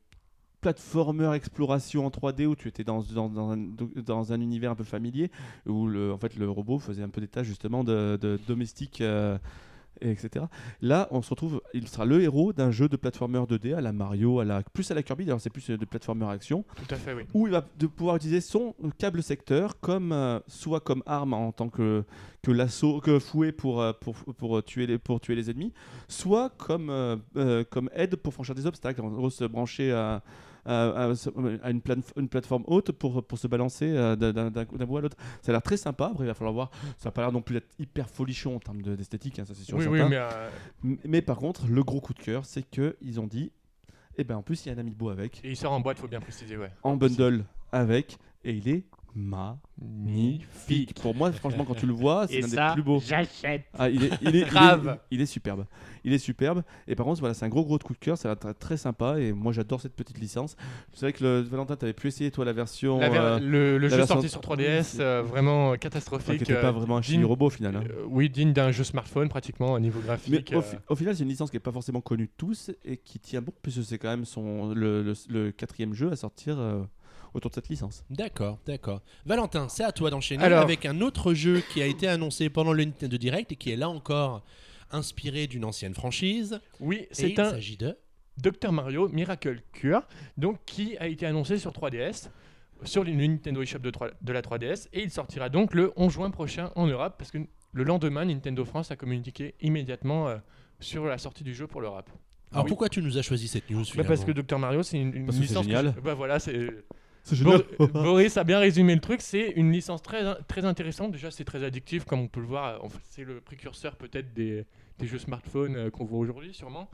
[0.61, 5.29] platformer exploration en 3D où tu étais dans, un, univers un peu familier
[5.67, 9.01] où le, en fait, le robot faisait un peu des tâches justement de, de domestique
[9.01, 9.39] euh,
[10.01, 10.47] et etc.
[10.81, 13.93] Là, on se retrouve, il sera le héros d'un jeu de platformer 2D à la
[13.93, 16.95] Mario, à la, plus à la Kirby, alors c'est plus euh, de platformer action Tout
[16.95, 17.23] à fait, oui.
[17.35, 21.53] où il va de pouvoir utiliser son câble secteur comme euh, soit comme arme en
[21.53, 22.05] tant que
[22.43, 25.73] que l'assaut que fouet pour, euh, pour pour tuer les pour tuer les ennemis
[26.09, 30.23] soit comme euh, comme aide pour franchir des obstacles en gros se brancher à
[30.65, 31.13] à, à-
[31.63, 34.51] à une, plate- une plateforme haute pour, pour se balancer euh, d'un-
[34.87, 35.17] bout à l'autre.
[35.43, 36.07] Ça a l'air très sympa.
[36.13, 36.71] Après, il va falloir voir.
[36.99, 39.55] Ça n'a pas l'air non plus d'être hyper folichon en termes de- d'esthétique, hein, ça
[39.55, 39.79] c'est sûr.
[39.79, 40.49] Oui, oui, mais euh,
[41.05, 43.53] mais par contre, le gros coup de cœur, c'est que ils ont dit,
[44.19, 45.99] et ben en plus il y a un amiibo avec, et il sort en boîte,
[45.99, 46.71] faut bien préciser, ouais.
[46.83, 50.95] en bundle avec, et il est magnifique.
[51.01, 53.01] Pour moi, franchement, quand tu le vois, c'est l'un des plus beaux.
[53.01, 53.65] j'achète.
[53.79, 54.99] Ah, il est, il est, il est- Grave.
[55.11, 55.65] Il est, superbe.
[56.05, 56.63] Il est superbe.
[56.89, 58.17] Et par contre, voilà, c'est un gros gros coup de cœur.
[58.19, 59.19] Ça va être très sympa.
[59.19, 60.57] Et moi, j'adore cette petite licence.
[60.93, 62.99] C'est vrai que le, Valentin, t'avais pu essayer toi la version.
[62.99, 66.35] La ver- euh, le le la jeu version- sorti sur 3DS, euh, vraiment enfin, catastrophique.
[66.45, 67.77] qui n'était pas euh, vraiment un chibi robot au final.
[67.77, 67.85] hein.
[67.91, 70.53] euh, oui, digne d'un jeu smartphone pratiquement au niveau Mais graphique.
[70.55, 72.97] au, euh, fi- au final, c'est une licence qui n'est pas forcément connue tous et
[72.97, 76.59] qui tient bon, puisque c'est quand même son, le, le- le quatrième jeu à sortir
[76.59, 76.83] euh,
[77.35, 78.05] autour de cette licence.
[78.11, 79.03] D'accord, d'accord.
[79.27, 82.73] Valentin, c'est à toi d'enchaîner Alors- avec un autre jeu qui a été annoncé pendant
[82.73, 84.43] le Nintendo Direct et qui est là encore
[84.91, 86.61] inspiré d'une ancienne franchise.
[86.81, 87.97] Oui, c'est il un s'agit de.
[88.39, 90.03] Dr Mario Miracle Cure,
[90.37, 92.31] donc qui a été annoncé sur 3DS,
[92.85, 96.13] sur le Nintendo eShop de, 3 de la 3DS, et il sortira donc le 11
[96.13, 97.39] juin prochain en Europe, parce que
[97.73, 100.39] le lendemain, Nintendo France a communiqué immédiatement euh,
[100.81, 102.09] sur la sortie du jeu pour l'Europe.
[102.53, 102.69] Alors Oui.
[102.71, 105.27] pourquoi tu nous as choisi cette news Bah, parce que Dr Mario, c'est une, une
[105.27, 105.95] Parce que c'est licence.
[105.95, 106.69] que Bah voilà, c'est.
[107.43, 109.21] Bor- Boris a bien résumé le truc.
[109.21, 111.13] C'est une licence très, très intéressante.
[111.13, 112.81] Déjà, c'est très addictif, comme on peut le voir.
[113.11, 114.65] C'est le précurseur peut-être des,
[115.03, 116.91] jeux smartphones euh, qu'on voit aujourd'hui, sûrement.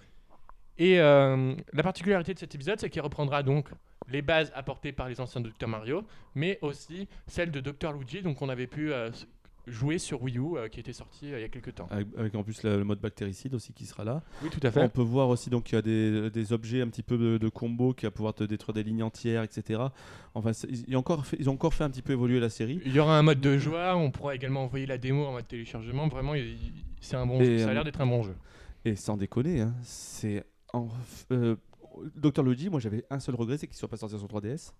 [0.79, 3.69] Et euh, la particularité de cet épisode, c'est qu'il reprendra donc
[4.09, 8.23] les bases apportées par les anciens Dr Mario, mais aussi celles de Dr Luigi.
[8.23, 9.11] Donc, on avait pu euh,
[9.66, 11.88] jouer sur Wii U euh, qui était sorti euh, il y a quelques temps.
[11.90, 14.22] Avec, avec en plus le, le mode bactéricide aussi qui sera là.
[14.42, 14.88] Oui, tout à On fait.
[14.88, 17.48] peut voir aussi donc qu'il y a des, des objets un petit peu de, de
[17.48, 19.83] combo qui va pouvoir te détruire des lignes entières, etc.
[20.35, 22.81] Enfin, ils, ont encore fait, ils ont encore fait un petit peu évoluer la série.
[22.85, 25.48] Il y aura un mode de joie, on pourra également envoyer la démo en mode
[25.48, 26.09] téléchargement.
[26.09, 26.35] Vraiment,
[27.00, 27.59] c'est un bon Et, jeu.
[27.59, 28.35] Ça a euh, l'air d'être un bon jeu.
[28.85, 30.88] Et sans déconner, hein, c'est en,
[32.14, 34.72] Dr Luigi, moi j'avais un seul regret, c'est qu'il soit pas sorti sur 3DS.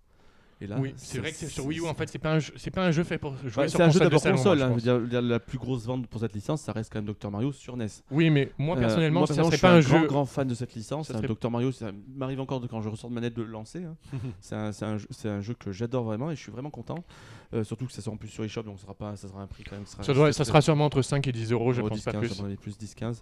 [0.59, 2.39] Et là, oui, c'est vrai que c'est sur Wii U en fait, c'est pas un
[2.39, 4.03] jeu, c'est pas un jeu fait pour jouer Ouais, sur c'est un jeu console de
[4.05, 4.57] d'abord salon, console.
[4.57, 5.09] moi, hein, je je veux pense.
[5.09, 7.77] dire, la plus grosse vente pour cette licence, ça reste quand même Dr Mario sur
[7.77, 7.85] NES.
[8.09, 10.07] Oui, mais moi Euh, personnellement, moi, ça personnellement, serait je pas un suis un jeu.
[10.07, 11.07] grand, grand fan de cette licence.
[11.09, 13.43] Ça Un serait- Dr Mario, ça m'arrive encore de, quand je ressors de manette de
[13.43, 13.83] le lancer.
[13.83, 13.95] hein.
[14.41, 16.71] c'est un, c'est un jeu- c'est un jeu que j'adore vraiment et je suis vraiment
[16.71, 17.03] content.
[17.53, 19.41] Euh, surtout que ça sort en plus sur eShop, donc ça sera, pas, ça sera
[19.43, 19.85] un prix quand même.
[19.85, 22.13] sera- Ça, doit- ça sera sûrement entre 5 et 10 euros, je pense 10, pas
[22.13, 22.55] 15, plus.
[22.55, 23.21] plus 10-15.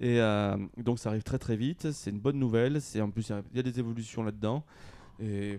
[0.00, 1.90] Et euh, donc ça arrive très très vite.
[1.90, 2.80] C'est une bonne nouvelle.
[2.80, 4.62] C'est en plus il y a- il y, a des évolutions là-dedans.
[5.20, 5.58] Et,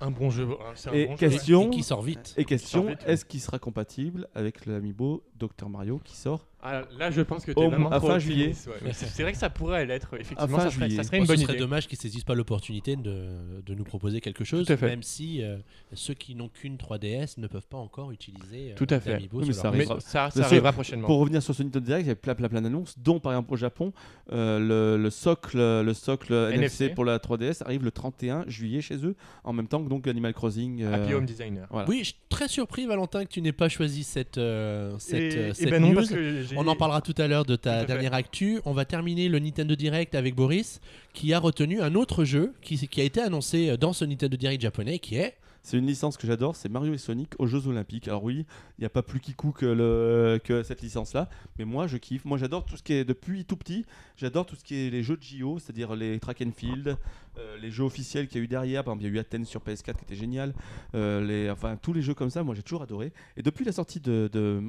[0.00, 0.48] Un bon jeu.
[0.74, 1.66] c'est un et bon jeu, question.
[1.66, 2.34] Et qui sort vite.
[2.36, 6.46] Et question, vite, est-ce qu'il sera compatible avec l'amiibo Dr Mario qui sort.
[6.68, 8.54] Ah, là, je pense que tu Au es vraiment à fin ouais.
[8.82, 10.14] Mais C'est vrai que ça pourrait l'être.
[10.18, 10.96] Effectivement, ça serait, juillet.
[10.96, 11.60] ça serait Bon, une ce bonne serait idée.
[11.60, 13.28] dommage qu'ils saisissent pas l'opportunité de,
[13.64, 14.86] de nous proposer quelque chose, Tout à fait.
[14.86, 15.58] même si euh,
[15.92, 19.28] ceux qui n'ont qu'une 3DS ne peuvent pas encore utiliser euh, Tout à fait.
[19.32, 20.00] Oui, mais ça Mais arrivera.
[20.00, 21.06] ça, ça prochainement.
[21.06, 23.32] Pour revenir sur ce Nintendo Direct, il y avait plein plein plein d'annonces, dont par
[23.32, 23.92] exemple au Japon,
[24.32, 26.56] euh, le, le socle, le socle NFC.
[26.86, 26.88] NFC.
[26.94, 30.34] pour la 3DS arrive le 31 juillet chez eux, en même temps que donc Animal
[30.34, 30.82] Crossing.
[30.82, 31.66] euh, Happy Home Designer.
[31.70, 31.88] voilà.
[31.88, 35.48] Oui, je suis très surpris, Valentin, que tu n'aies pas choisi cette, euh, cette, Et-
[35.50, 35.94] et cette ben non, news.
[35.94, 37.86] parce que j'ai- On en parlera tout à l'heure de ta fait.
[37.86, 38.60] dernière actu.
[38.64, 40.80] On va terminer le Nintendo Direct avec Boris,
[41.14, 44.62] qui a retenu un autre jeu qui, qui a été annoncé dans ce Nintendo Direct
[44.62, 45.34] japonais, qui est
[45.66, 48.06] C'est une licence que j'adore, c'est Mario et Sonic aux Jeux Olympiques.
[48.06, 48.46] Alors oui,
[48.78, 52.24] il n'y a pas plus que, le, que cette licence-là, mais moi je kiffe.
[52.24, 53.84] Moi j'adore tout ce qui est, depuis tout petit,
[54.16, 56.96] j'adore tout ce qui est les jeux de JO, c'est-à-dire les track and field,
[57.36, 58.84] euh, les jeux officiels qu'il y a eu derrière.
[58.84, 60.54] Par exemple, il y a eu Athènes sur PS4 qui était génial.
[60.94, 63.12] Euh, enfin, tous les jeux comme ça, moi j'ai toujours adoré.
[63.36, 64.62] Et depuis la sortie de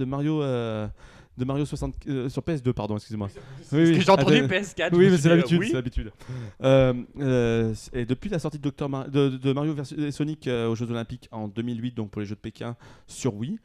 [0.00, 0.42] Mario...
[0.42, 0.88] euh,
[1.38, 3.28] de Mario 60 euh, sur PS2 pardon excusez-moi
[3.70, 4.46] que j'ai entendu Attends.
[4.54, 4.90] PS4.
[4.90, 5.66] je oui, mais suis c'est l'habitude, euh, oui.
[5.68, 6.12] c'est l'habitude.
[6.62, 8.72] Euh, euh, et depuis la sortie de.
[8.86, 12.20] Mar- de, de Mario versus et Sonic euh, aux Jeux Olympiques en 2008, donc pour
[12.20, 13.58] les Jeux de Pékin sur Wii,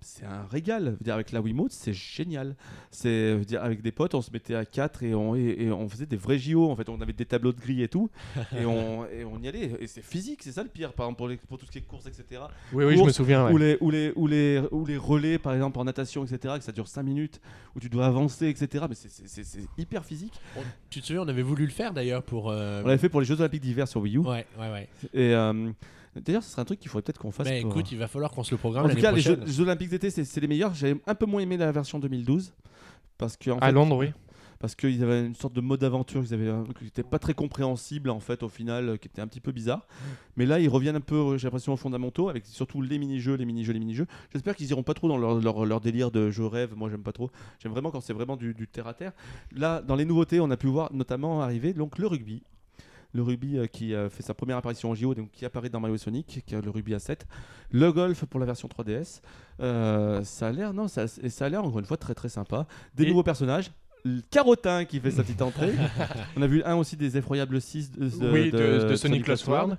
[0.00, 0.84] c'est un régal.
[0.84, 2.56] Je veux dire, avec la Wiimote, c'est génial.
[2.90, 5.88] C'est dire, avec des potes, on se mettait à 4 et on, et, et on
[5.88, 6.70] faisait des vrais JO.
[6.70, 8.10] En fait, on avait des tableaux de grille et tout,
[8.58, 9.72] et on, et on y allait.
[9.80, 10.92] Et c'est physique, c'est ça le pire.
[10.92, 12.42] Par exemple, pour, les- pour tout ce qui est course, etc.
[12.72, 13.46] Oui, oui, je me souviens.
[13.46, 13.52] ouais.
[13.52, 16.64] Ou, les, ou, les, ou, les, ou les relais, par exemple, en natation, etc., que
[16.64, 17.40] ça dure 5 minutes,
[17.76, 18.84] où tu dois avancer, etc.
[18.88, 20.34] Mais c'est- hyper physique.
[20.56, 22.50] On- tu te souviens, on avait voulu le faire d'ailleurs pour.
[22.50, 24.20] euh, On l'avait fait pour les Jeux Olympiques d'hiver sur Wii U.
[24.20, 24.88] Ouais, ouais, ouais.
[25.14, 25.70] Et euh,
[26.16, 27.46] d'ailleurs, ce serait un truc qu'il faudrait peut-être qu'on fasse.
[27.48, 29.32] Mais pour- écoute, il va falloir qu'on se le programme en tout cas, les Jeux,
[29.36, 29.48] prochaine.
[29.48, 30.74] les Jeux Olympiques d'été, c'est les meilleurs.
[30.74, 32.52] J'avais un peu moins aimé la version 2012
[33.18, 34.12] parce que en À fait, Londres, oui.
[34.58, 37.34] parce qu'il y avait une sorte de mode aventure qu'ils avaient, qui n'était pas très
[37.34, 39.86] compréhensible en fait au final, euh, qui était un petit peu bizarre.
[40.36, 43.34] Mais là, ils reviennent un peu, euh, j'ai l'impression, aux fondamentaux avec surtout les mini-jeux,
[43.36, 44.06] les mini-jeux, les mini-jeux.
[44.32, 46.74] J'espère qu'ils iront pas trop dans leur, leur, leur délire de je rêve.
[46.76, 47.30] Moi, j'aime pas trop.
[47.58, 49.12] J'aime vraiment quand c'est vraiment du, du terre à terre.
[49.52, 52.42] Là, dans les nouveautés, on a pu voir notamment arriver donc le rugby.
[53.12, 55.80] Le rugby euh, qui euh, fait sa première apparition en JO, donc qui apparaît dans
[55.80, 57.26] Mario Sonic, qui est le rugby à 7.
[57.72, 59.20] Le golf pour la version 3DS.
[59.60, 61.04] Euh, ça a l'air, non, ça,
[61.40, 62.66] a l'air encore une fois très très sympa.
[62.94, 63.70] Des Et- nouveaux personnages.
[64.30, 65.72] Carotin qui fait sa petite entrée.
[66.36, 69.26] On a vu un aussi des effroyables 6 de, de- oui, de, de de Sonic
[69.26, 69.76] Lost World.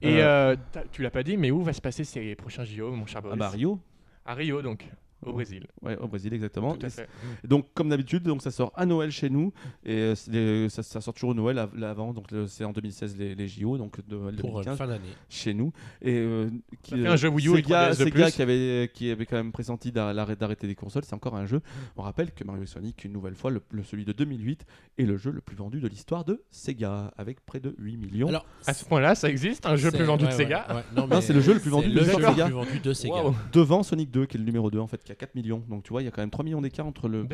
[0.00, 0.54] Et euh,
[0.92, 3.22] tu l'as pas dit, mais où va se passer ces prochains JO, mon cher Ah
[3.22, 3.80] Boris bah Rio,
[4.26, 4.88] À Rio, donc,
[5.26, 5.66] au Brésil.
[5.82, 6.74] ouais, au Brésil exactement.
[6.76, 7.08] Tout à fait.
[7.44, 9.52] Donc, comme d'habitude, donc ça sort à Noël chez nous
[9.84, 12.12] et euh, des- ça, ça sort toujours au Noël av- l'avant.
[12.12, 15.04] Donc, c'est en 2016 les, les JO, donc Noël pour euh, 2015 fin d'année.
[15.28, 15.72] chez nous.
[16.02, 16.48] Et euh,
[16.84, 18.32] fait un jeu Wii U Sega, 3DS de Sega plus.
[18.34, 21.60] qui avait qui avait quand même pressenti d'arrêter des consoles, c'est encore un jeu.
[21.96, 24.64] On rappelle que Mario et Sonic, une nouvelle fois, le, le- celui de 2008,
[24.98, 28.28] est le jeu le plus vendu de l'histoire de Sega, avec près de 8 millions.
[28.28, 30.82] Alors, À ce point-là, ça existe, un jeu plus vendu ouais, de Sega ouais.
[30.94, 32.44] Non, Non, mais c'est le jeu le plus vendu de le de le Sega.
[32.46, 33.14] plus vendu de Sega.
[33.52, 35.82] Devant Sonic 2 qui est le numéro 2 en fait qui a 4 millions donc
[35.84, 37.26] tu vois il y a quand même 3 millions d'écart entre le,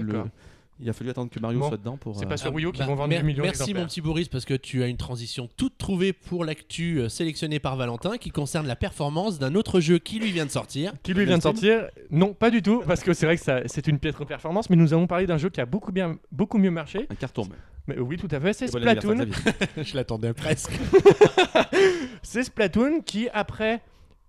[0.82, 1.68] il a fallu attendre que Mario Bon.
[1.68, 3.22] soit dedans pour C'est euh, pas sur Ah, Wii U qu'ils bah, vont vendre 10
[3.22, 7.00] millions Merci mon petit Boris parce que tu as une transition toute trouvée pour l'actu
[7.00, 10.50] euh, sélectionnée par Valentin qui concerne la performance d'un autre jeu qui lui vient de
[10.50, 10.94] sortir.
[11.02, 11.88] Qui lui vient de sortir?
[12.10, 14.94] Non, pas du tout, parce que c'est vrai que c'est une piètre performance, mais nous
[14.94, 17.06] allons parler d'un jeu qui a beaucoup, bien, beaucoup mieux marché.
[17.10, 17.46] un carton
[17.86, 19.26] Mais oui, tout à fait, c'est Splatoon.
[19.82, 20.72] Je l'attendais presque.
[22.22, 23.82] C'est Splatoon qui, après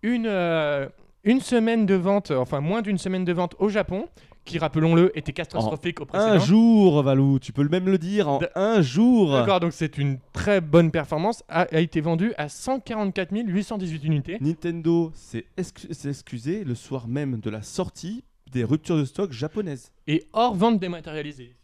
[0.04, 0.88] une, euh,
[1.24, 4.06] une semaine de vente, enfin moins d'une semaine de vente au Japon,
[4.44, 6.32] qui, rappelons-le, était catastrophique au précédent.
[6.34, 9.72] un jour Valou tu peux le même le dire en De- un jour D'accord, donc
[9.72, 14.38] c'est une très bonne performance, a, a été vendu à 144 818 unités.
[14.42, 19.32] Nintendo s'est excu- s'est excusé le soir même de la sortie des ruptures de stock
[19.32, 21.56] japonaises Et hors vente dématérialisée.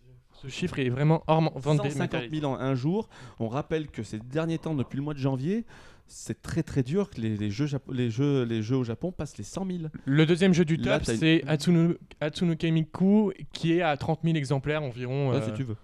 [0.42, 2.42] Ce chiffre est vraiment hors vente 150 dématérialisée.
[2.42, 3.10] 000 en un jour.
[3.40, 5.66] On rappelle que ces derniers temps, depuis le mois de janvier,
[6.08, 9.38] c'est très très dur que les, les jeux, les, jeux, les jeux au Japon passent
[9.38, 9.78] les 100 000.
[10.06, 14.84] Le deuxième jeu du top, c'est Hatsune, Hatsune Miku, qui est à 30 000 exemplaires
[14.84, 15.32] environ.
[15.32, 15.76] Ouais, euh, si tu veux.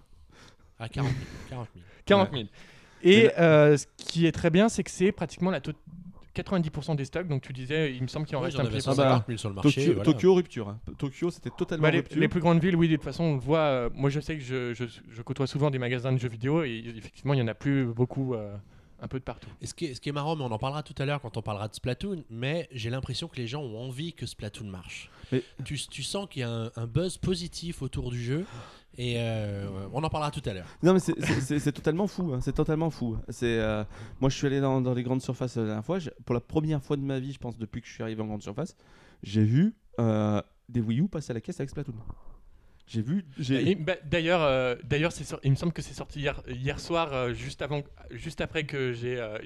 [0.79, 1.23] À 40 000.
[1.49, 1.85] 40 000.
[2.05, 2.43] 40 000.
[3.05, 5.73] Et euh, ce qui est très bien, c'est que c'est pratiquement la to-
[6.35, 7.27] 90% des stocks.
[7.27, 8.73] Donc tu disais, il me semble qu'il en Ouais, reste un Ah peu.
[8.73, 9.69] bah, 150 000 sur le marché.
[9.81, 10.11] Tokyo, voilà.
[10.11, 10.69] Tokyo, rupture.
[10.69, 10.79] hein.
[10.97, 12.19] Tokyo, c'était totalement Bah, les, rupture.
[12.19, 13.59] les plus grandes villes, oui, de toute façon, on le voit.
[13.59, 16.63] euh, moi, je sais que je, je- je côtoie souvent des magasins de jeux vidéo
[16.63, 18.55] et effectivement, il n'y en a plus beaucoup, euh,
[19.01, 19.49] un peu de partout.
[19.61, 21.19] Et ce qui, est, ce qui est marrant, mais on en parlera tout à l'heure
[21.21, 24.65] quand on parlera de Splatoon, mais j'ai l'impression que les gens ont envie que Splatoon
[24.67, 25.09] marche.
[25.33, 28.45] Mais- Tu, tu sens qu'il y a un, un buzz positif autour du jeu,
[28.97, 30.67] et euh, on en parlera tout à l'heure.
[30.83, 33.17] Non mais c'est- totalement fou, hein, c'est totalement fou.
[33.29, 33.83] C'est euh,
[34.21, 35.99] moi je suis allé dans, les grandes surfaces la dernière fois.
[36.25, 38.27] Pour la première fois de ma vie, je pense depuis que je suis arrivé en
[38.27, 38.75] grande surface,
[39.23, 41.93] j'ai vu euh, des Wii U passer à la caisse avec Splatoon.
[42.85, 43.23] J'ai vu,
[43.79, 45.11] bah, D'ailleurs, euh, d'ailleurs,
[45.43, 48.91] il me semble que c'est sorti hier, hier soir, euh, juste avant, juste après que
[48.91, 49.37] j'ai euh,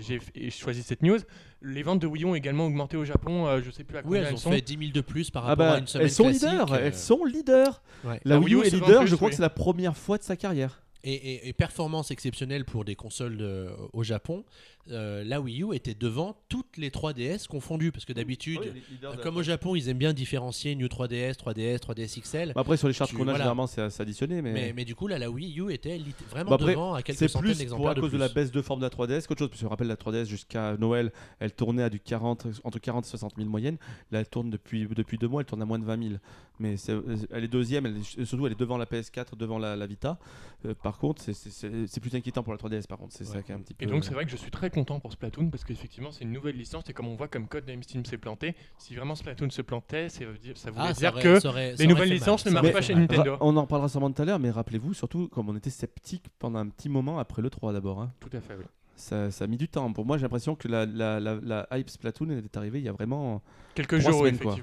[0.49, 1.19] choisi cette news.
[1.61, 3.47] Les ventes de Wii U ont également augmenté au Japon.
[3.47, 4.51] euh, je sais plus à Oui, combien elles elles ont sont.
[4.51, 6.73] fait 10 000 de plus par ah rapport à bah une semaine elles sont leaders,
[6.73, 7.81] euh, elles sont leaders.
[8.05, 8.19] ouais.
[8.25, 9.31] La, La Wii U Wii U est leader, plus, je crois oui.
[9.31, 10.81] que c'est la première fois de sa carrière.
[11.03, 14.43] Et, et- et performance exceptionnelle pour des consoles de- au Japon,
[14.91, 18.59] euh, la Wii U était devant toutes les 3DS confondues, parce que d'habitude,
[19.03, 22.53] euh, comme au Japon, ils aiment bien différencier New 3DS, 3DS, 3DS XL.
[22.53, 23.37] Bah, après sur les charges qu'on a voilà.
[23.39, 26.49] généralement c'est c'est additionné mais, Mais, mais du coup, là, la Wii U était vraiment
[26.51, 28.17] Bah après, devant à quelques c'est centaines plus pour d'exemplaires à cause de plus.
[28.17, 29.49] la baisse de forme de la 3DS qu'autre chose.
[29.49, 33.05] Parce que je rappelle, la 3DS jusqu'à Noël, elle tournait à du 40, entre 40
[33.05, 33.77] et 60 000 moyenne.
[34.11, 36.15] Là, elle tourne depuis, depuis deux mois, elle tourne à moins de 20 000.
[36.59, 36.95] Mais c'est-
[37.31, 40.17] elle est deuxième, elle est- surtout elle est devant la PS4, devant la, la Vita.
[40.65, 42.87] Euh, par contre, c'est- c'est c'est- c'est plus inquiétant pour la 3DS.
[42.87, 43.83] Par contre, c'est ça qui est un petit peu.
[43.85, 46.31] Et donc c'est vrai que je suis très content pour Splatoon parce qu'effectivement c'est une
[46.31, 49.61] nouvelle licence et comme on voit comme Codename Steam s'est planté, si vraiment Splatoon se
[49.61, 52.09] plantait, ça veut dire, ça voulait Ah, dire aurait- que ça aurait- ça les nouvelles
[52.09, 52.53] licences mal.
[52.55, 53.01] ne marchent pas chez mal.
[53.03, 53.31] Nintendo.
[53.33, 56.25] Ra- on en reparlera sûrement tout à l'heure, mais rappelez-vous surtout comme on était sceptique
[56.39, 58.01] pendant un petit moment après le 3 d'abord.
[58.01, 58.11] hein.
[58.19, 58.63] Tout à fait, oui.
[58.95, 59.91] Ça, ça a mis du temps.
[59.93, 62.85] Pour moi, j'ai l'impression que la, la, la, la hype Splatoon elle est arrivée il
[62.85, 63.41] y a vraiment.
[63.75, 64.55] Quelques jours, semaines, quoi.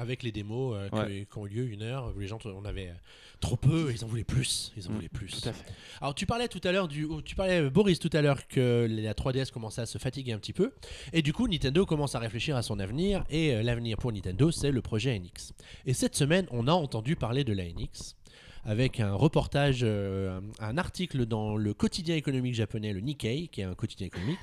[0.00, 1.26] Avec les démos euh, Ouais.
[1.30, 2.94] qui, ont eu lieu une heure, où les gens, on avait euh,
[3.40, 4.72] trop peu, ils en voulaient plus.
[4.76, 5.40] Ils en Mm, voulaient plus.
[5.42, 5.64] Tout à fait.
[6.00, 9.12] Alors tu parlais tout à l'heure du, tu parlais Boris tout à l'heure que la
[9.14, 10.72] 3DS commençait à se fatiguer un petit peu,
[11.12, 14.50] et du coup Nintendo commence à réfléchir à son avenir, et euh, l'avenir pour Nintendo
[14.50, 15.52] c'est le projet NX.
[15.86, 18.16] Et cette semaine on a entendu parler de la NX
[18.64, 23.64] avec un reportage, euh, un article dans le quotidien économique japonais, le Nikkei, qui est
[23.64, 24.38] un quotidien économique,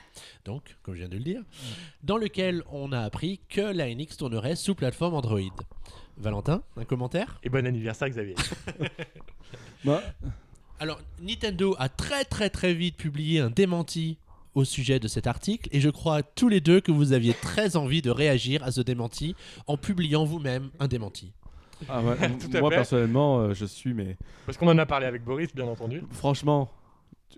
[0.45, 1.41] donc comme je viens de le dire,
[2.03, 5.41] dans lequel on a appris que la NX tournerait sous plateforme Android.
[6.17, 7.39] Valentin, un commentaire?
[7.43, 8.35] Et bon anniversaire Xavier.
[9.85, 10.01] Bah,
[10.79, 14.17] Alors, Nintendo a très très très vite publié un démenti
[14.55, 17.75] au sujet de cet article et je crois tous les deux que vous aviez très
[17.77, 19.35] envie de réagir à ce démenti
[19.67, 21.31] en publiant vous-même un démenti.
[21.89, 22.75] Ah ouais, Tout à moi fait.
[22.77, 26.01] personnellement, euh, je suis mais Parce qu'on en a parlé avec Boris, bien entendu.
[26.11, 26.69] franchement.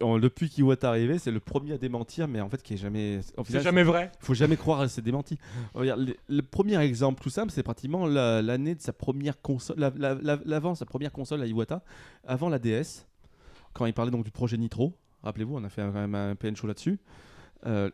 [0.02, 2.78] en- Depuis qu'Iwata est arrivé, c'est le premier à démentir, mais en fait qui est
[2.78, 3.19] jamais.
[3.38, 4.12] au C'est final, jamais vrai.
[4.21, 5.38] faut jamais croire à ces démentis.
[5.73, 9.78] Regarde, le, le premier exemple tout simple, c'est pratiquement la- l'année de sa première console,
[9.80, 11.84] la- la- la- l'avant sa première console à Iwata,
[12.25, 13.06] avant la DS,
[13.73, 14.93] quand il parlait donc du projet Nitro.
[15.23, 16.97] Rappelez-vous, on a fait un- quand même un PN show là-dessus.
[17.65, 17.89] Euh,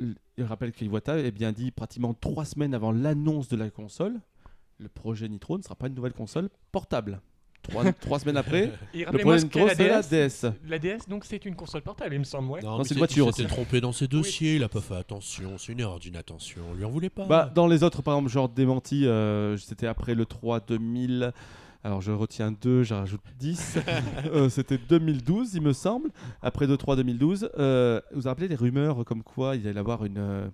[0.00, 4.20] l- il rappelle qu'Iwata est bien dit pratiquement trois semaines avant l'annonce de la console,
[4.80, 7.20] le projet Nitro ne sera pas une nouvelle console portable.
[7.62, 10.08] Trois, trois semaines après, Et le projet Nitro la c'est la DS.
[10.10, 10.52] DS.
[10.66, 12.62] La DS, donc c'est une console portable, il me semble, ouais.
[12.62, 13.52] Non, mais c'est une il voiture s'était aussi.
[13.54, 16.84] trompé dans ses dossiers, il a pas fait attention, c'est une erreur d'inattention, on lui
[16.84, 17.26] en voulait pas.
[17.26, 21.32] Bah, dans les autres, par exemple, genre démenti, euh, c'était après le 3 2000.
[21.82, 23.78] Alors je retiens 2, j'en rajoute 10.
[24.26, 26.10] Euh, c'était 2012, il me semble.
[26.42, 27.50] Après 2-3 2012.
[27.58, 30.50] Euh, vous vous rappelez les rumeurs comme quoi il allait avoir une,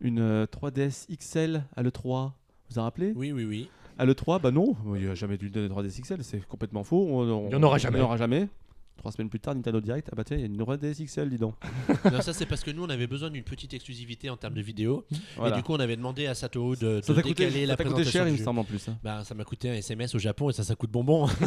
[0.00, 2.32] une euh, 3DS XL à l'E3
[2.70, 3.12] Vous vous en rappelez?
[3.16, 3.68] Oui, oui, oui.
[3.98, 7.06] À l'E3, bah non, il n'y a jamais dû de 3DS XL, c'est complètement faux.
[7.10, 7.96] On- on- Il y en aura jamais.
[7.98, 8.48] Il n'y en aura jamais.
[8.96, 11.30] Trois semaines plus tard, Nintendo Direct, ah bah tiens, il y a une 3DS XL,
[11.30, 11.54] dis donc.
[12.12, 14.60] Non, ça c'est parce que nous on avait besoin d'une petite exclusivité en termes de
[14.60, 15.04] vidéo,
[15.36, 15.54] Voilà.
[15.54, 17.66] et du coup on avait demandé à Satoru de, ça de t'a coûté, décaler ça
[17.66, 18.44] la t'a coûté présentation cher, du il me jeu.
[18.44, 18.88] semble en plus.
[18.88, 18.98] hein.
[19.02, 21.26] Bah, ça m'a coûté un SMS au Japon et ça, ça coûte bonbon.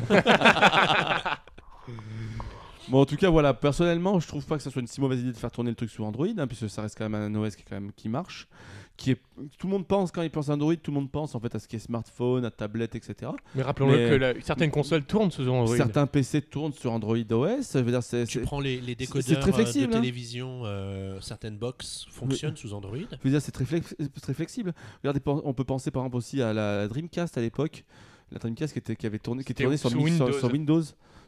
[2.89, 5.21] Bon, en tout cas, voilà, personnellement, je trouve pas que ça soit une si mauvaise
[5.21, 7.39] idée de faire tourner le truc sous Android, hein, puisque ça reste quand même un
[7.39, 8.47] OS qui, est quand même, qui marche.
[8.95, 9.21] Qui est...
[9.57, 11.53] Tout le monde pense, quand il pense à Android, tout le monde pense en fait
[11.55, 13.31] à ce qui est smartphone, à tablette, etc.
[13.55, 15.75] Mais rappelons-le que la- certaines consoles tournent sous Android.
[15.75, 18.25] Certains PC tournent sur Android OS, dire c'est.
[18.27, 19.99] tu c'est- prends les, les c'est décodeurs très euh, flexible, de hein.
[19.99, 22.95] télévision, euh, certaines box fonctionnent sous Android.
[22.97, 24.73] Je veux dire, c'est très, flex- très flexible.
[25.03, 27.83] Regardez, on peut penser par exemple aussi à la Dreamcast à l'époque.
[28.31, 30.31] La Dreamcast qui, était, qui avait tourné, qui tournait sur, Windows.
[30.31, 30.81] sur Windows,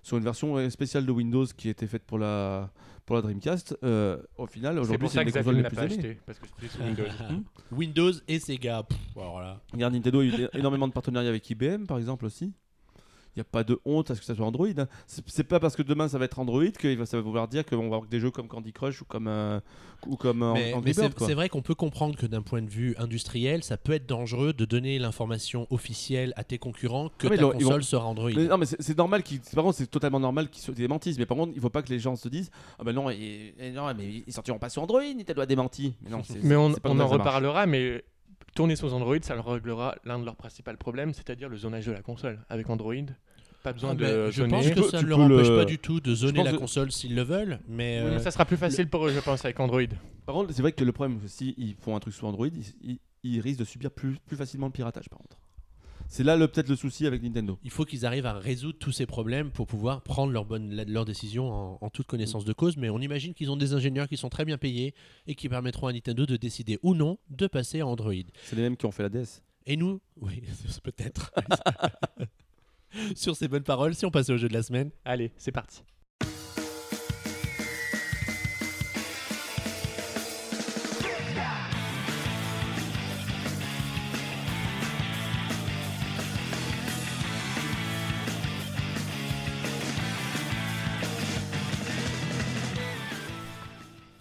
[0.04, 2.70] sur une version euh, spéciale de Windows qui était faite pour la,
[3.06, 3.78] pour la Dreamcast.
[3.84, 5.68] Euh, au final, C'est aujourd'hui, pour c'est ça une que des Xavier consoles ne les
[5.68, 5.94] plus pas aimées.
[5.94, 7.04] acheté, parce que c'était sous Windows.
[7.30, 7.44] Hmm.
[7.76, 8.84] Windows et Sega.
[8.84, 9.62] Pff, alors là.
[9.74, 12.54] Regarde, Nintendo a eu énormément de partenariats avec IBM, par exemple, aussi.
[13.38, 14.68] N'y a pas de honte à ce que ça soit Android.
[14.78, 14.88] hein.
[15.08, 17.66] C'est pas parce que demain ça va être Android que va- ça va vouloir dire
[17.66, 19.60] qu'on va avoir des jeux comme Candy Crush ou comme, euh,
[20.08, 22.70] ou comme euh, Mais, Angry mais c'est vrai qu'on peut comprendre que d'un point de
[22.70, 27.36] vue industriel, ça peut être dangereux de donner l'information officielle à tes concurrents que oui,
[27.38, 28.32] ta vont- console sera Android.
[28.36, 29.40] Mais non, mais c'est normal qu'ils.
[29.54, 31.18] Par contre, c'est totalement normal qu'ils se démentissent.
[31.18, 33.94] Mais par contre, il faut pas que les gens se disent Ah ben non, non,
[33.96, 35.96] mais ils sortiront pas sur Android, Nintendo a démenti.
[36.02, 38.04] Mais non, Mais on, en reparlera, mais
[38.56, 41.92] tourner sous Android, ça leur réglera l'un de leurs principaux problèmes, c'est-à-dire le zonage de
[41.92, 42.40] la console.
[42.50, 42.94] Avec Android,
[43.66, 46.00] pas besoin Ah, de je pense que ça ne leur empêche le- pas du tout
[46.00, 48.58] de zoner la que- console s'ils le veulent, mais Oui, mais euh, ça sera plus
[48.58, 49.82] facile pour eux, je pense, avec Android.
[50.26, 52.64] Par contre, c'est vrai que le problème, que s'ils font un truc sous Android, ils,
[52.92, 55.38] ils- ils risquent de subir plus, plus facilement le piratage, par contre.
[56.08, 57.58] C'est là le- peut-être le souci avec Nintendo.
[57.64, 60.84] il faut qu'ils arrivent à résoudre tous ces problèmes pour pouvoir prendre leur bonne, la-
[60.86, 62.78] leur décision en, en toute connaissance de cause.
[62.78, 64.94] Mais on imagine qu'ils ont des ingénieurs qui sont très bien payés
[65.26, 68.14] et qui permettront à Nintendo de décider ou non de passer à Android.
[68.44, 69.42] C'est les mêmes qui ont fait la DS.
[69.66, 70.44] Et nous, oui,
[70.84, 71.34] peut-être.
[73.16, 74.92] Sur ces bonnes paroles, si on passait au jeu de la semaine.
[75.06, 75.84] Allez, c'est parti.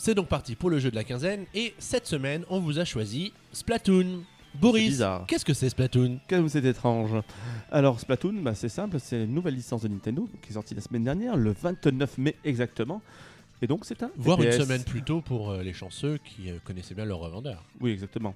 [0.04, 1.46] C'est donc parti pour le jeu de la quinzaine.
[1.54, 4.22] Et cette semaine, on vous a choisi Splatoon.
[4.60, 7.10] Boris, qu'est-ce que c'est Splatoon Comme c'est étrange.
[7.72, 10.80] Alors, Splatoon, bah, c'est simple, c'est une nouvelle licence de Nintendo qui est sortie la
[10.80, 13.02] semaine dernière, le 29 mai exactement.
[13.62, 14.10] Et donc, c'est un.
[14.16, 14.62] Voire une FPS.
[14.64, 17.62] semaine plus tôt pour euh, les chanceux qui euh, connaissaient bien leur revendeur.
[17.80, 18.34] Oui, exactement.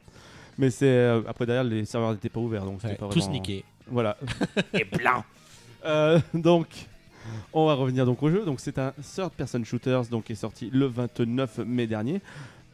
[0.57, 0.87] Mais c'est.
[0.87, 3.64] euh, après, derrière, les serveurs n'étaient pas ouverts, donc c'était Ouais, pas tous vraiment- niqués.
[3.88, 4.16] Voilà.
[4.74, 5.24] Et blanc.
[5.85, 6.66] Euh, donc,
[7.52, 8.44] on va revenir donc au jeu.
[8.44, 12.20] Donc, c'est un third person shooters donc qui est sorti le 29 mai dernier.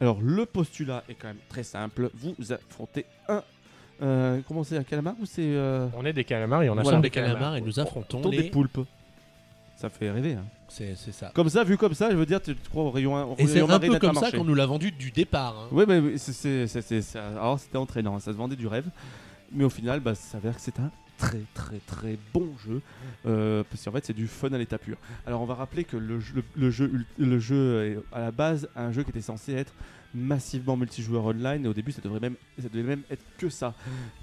[0.00, 2.10] Alors, le postulat est quand même très simple.
[2.14, 3.42] Vous affrontez un.
[4.02, 6.82] Euh, comment c'est un calamar ou c'est euh, On est des calamars et on a
[6.82, 6.98] Voilà.
[7.00, 7.34] des calamars.
[7.36, 8.42] calamars et nous affrontons les.
[8.42, 8.80] des poulpes
[9.76, 10.34] Ça fait rêver.
[10.34, 10.44] Hein.
[10.68, 11.30] C'est c'est ça.
[11.32, 13.46] Comme ça, vu comme ça, je veux dire, tu, tu crois au rayon, au Et
[13.46, 14.38] c'est rayon un marine peu comme ça Intermarché.
[14.38, 15.56] qu'on nous l'a vendu du départ.
[15.56, 15.68] hein.
[15.70, 18.86] Oui, mais c'est- c'est- c'est- c'est- c'est- alors c'était entraînant, ça se vendait du rêve.
[19.52, 22.80] Mais au final, bah, ça s'avère que c'est un très très très bon jeu.
[23.26, 24.96] euh, parce qu'en fait, c'est du fun à l'état pur.
[25.26, 29.10] Alors, on va rappeler que le, jeu- le, jeu, à la base un jeu qui
[29.10, 29.72] était censé être
[30.14, 31.64] massivement multijoueur online.
[31.64, 33.74] Et au début, ça devrait même, ça devait même être que ça.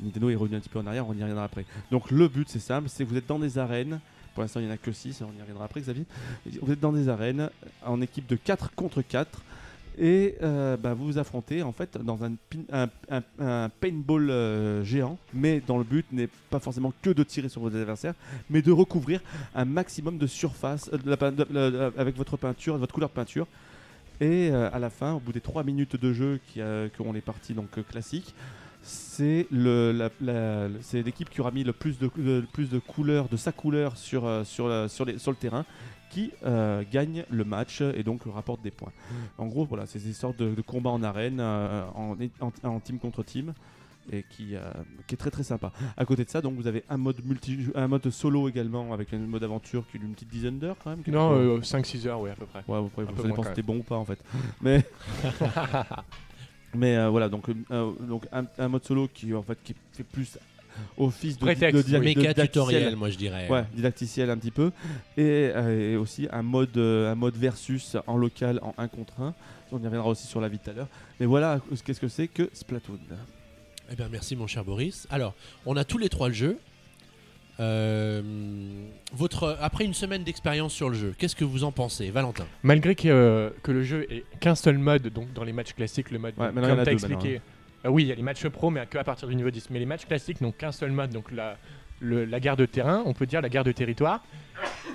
[0.02, 1.66] Nintendo est revenu un petit peu en arrière, on y reviendra après.
[1.92, 4.00] Donc, le but, c'est simple c'est vous êtes dans des arènes.
[4.34, 6.06] Pour l'instant, il n'y en a que 6, on y reviendra après, Xavier.
[6.62, 7.50] Vous êtes dans des arènes
[7.86, 9.44] en équipe de 4 contre 4
[9.98, 12.36] et euh, bah, vous vous affrontez en fait dans un,
[13.82, 17.68] paintball euh, géant, mais dans le but n'est pas forcément que de tirer sur vos
[17.68, 18.14] adversaires,
[18.50, 19.22] mais de recouvrir
[19.54, 23.48] un maximum de surface euh, avec votre peinture, votre couleur peinture.
[24.20, 27.56] Et à la fin, au bout des 3 minutes de jeu qui, ont les parties
[27.56, 28.36] donc classiques,
[28.84, 32.08] c'est l'équipe qui aura mis le plus de,
[32.54, 35.66] plus de couleurs, de sa couleur sur, sur, sur le terrain
[36.12, 38.92] qui euh, gagne le match et donc rapporte des points.
[39.38, 42.80] En gros, voilà, c'est des sortes de, de combats en arène, euh, en, en- en
[42.80, 43.54] team contre team,
[44.12, 44.60] et qui, euh,
[45.08, 45.72] qui est très très sympa.
[45.96, 49.14] À côté de ça, donc vous avez un mode multi, un mode solo également avec
[49.14, 51.00] un mode aventure qui est d'une petite dizaine d'heures quand même.
[51.08, 52.64] Non, quelque- euh, 5-6 heures, oui, à peu près.
[52.68, 54.20] Ouais, dépend moins, si quand t'es bon ou pas en fait.
[54.62, 54.84] Mais,
[56.74, 60.04] mais euh, voilà, donc, euh, donc un, un mode solo qui en fait qui fait
[60.04, 60.38] plus
[60.98, 62.48] office de, Prétexte, de, didac- de Méca didacticiel.
[62.50, 63.48] tutoriel, moi je dirais.
[63.50, 64.72] Ouais, didacticiel un petit peu.
[65.18, 69.20] Et, euh, et aussi un mode, euh, un mode versus en local en 1 contre
[69.22, 69.34] 1.
[69.72, 70.88] On y reviendra aussi sur la vie tout à l'heure.
[71.20, 73.00] Mais voilà, qu'est-ce que c'est que Splatoon
[73.92, 75.08] Eh bien, merci mon cher Boris.
[75.10, 75.34] Alors,
[75.66, 76.58] on a tous les trois le jeu.
[77.60, 78.22] Euh,
[79.14, 82.46] votre, après une semaine d'expérience sur le jeu, qu'est-ce que vous en pensez, Valentin?
[82.64, 86.12] Malgré que, euh, que le jeu ait qu'un seul mode, donc dans les matchs classiques,
[86.12, 87.42] le mode Ouais, comme t'as expliqué.
[87.86, 89.70] Euh, oui, il y a les matchs pro, mais que à partir du niveau 10.
[89.70, 93.26] Mais les matchs classiques n'ont qu'un seul mode, donc la, guerre de terrain, on peut
[93.26, 94.24] dire la guerre de territoire.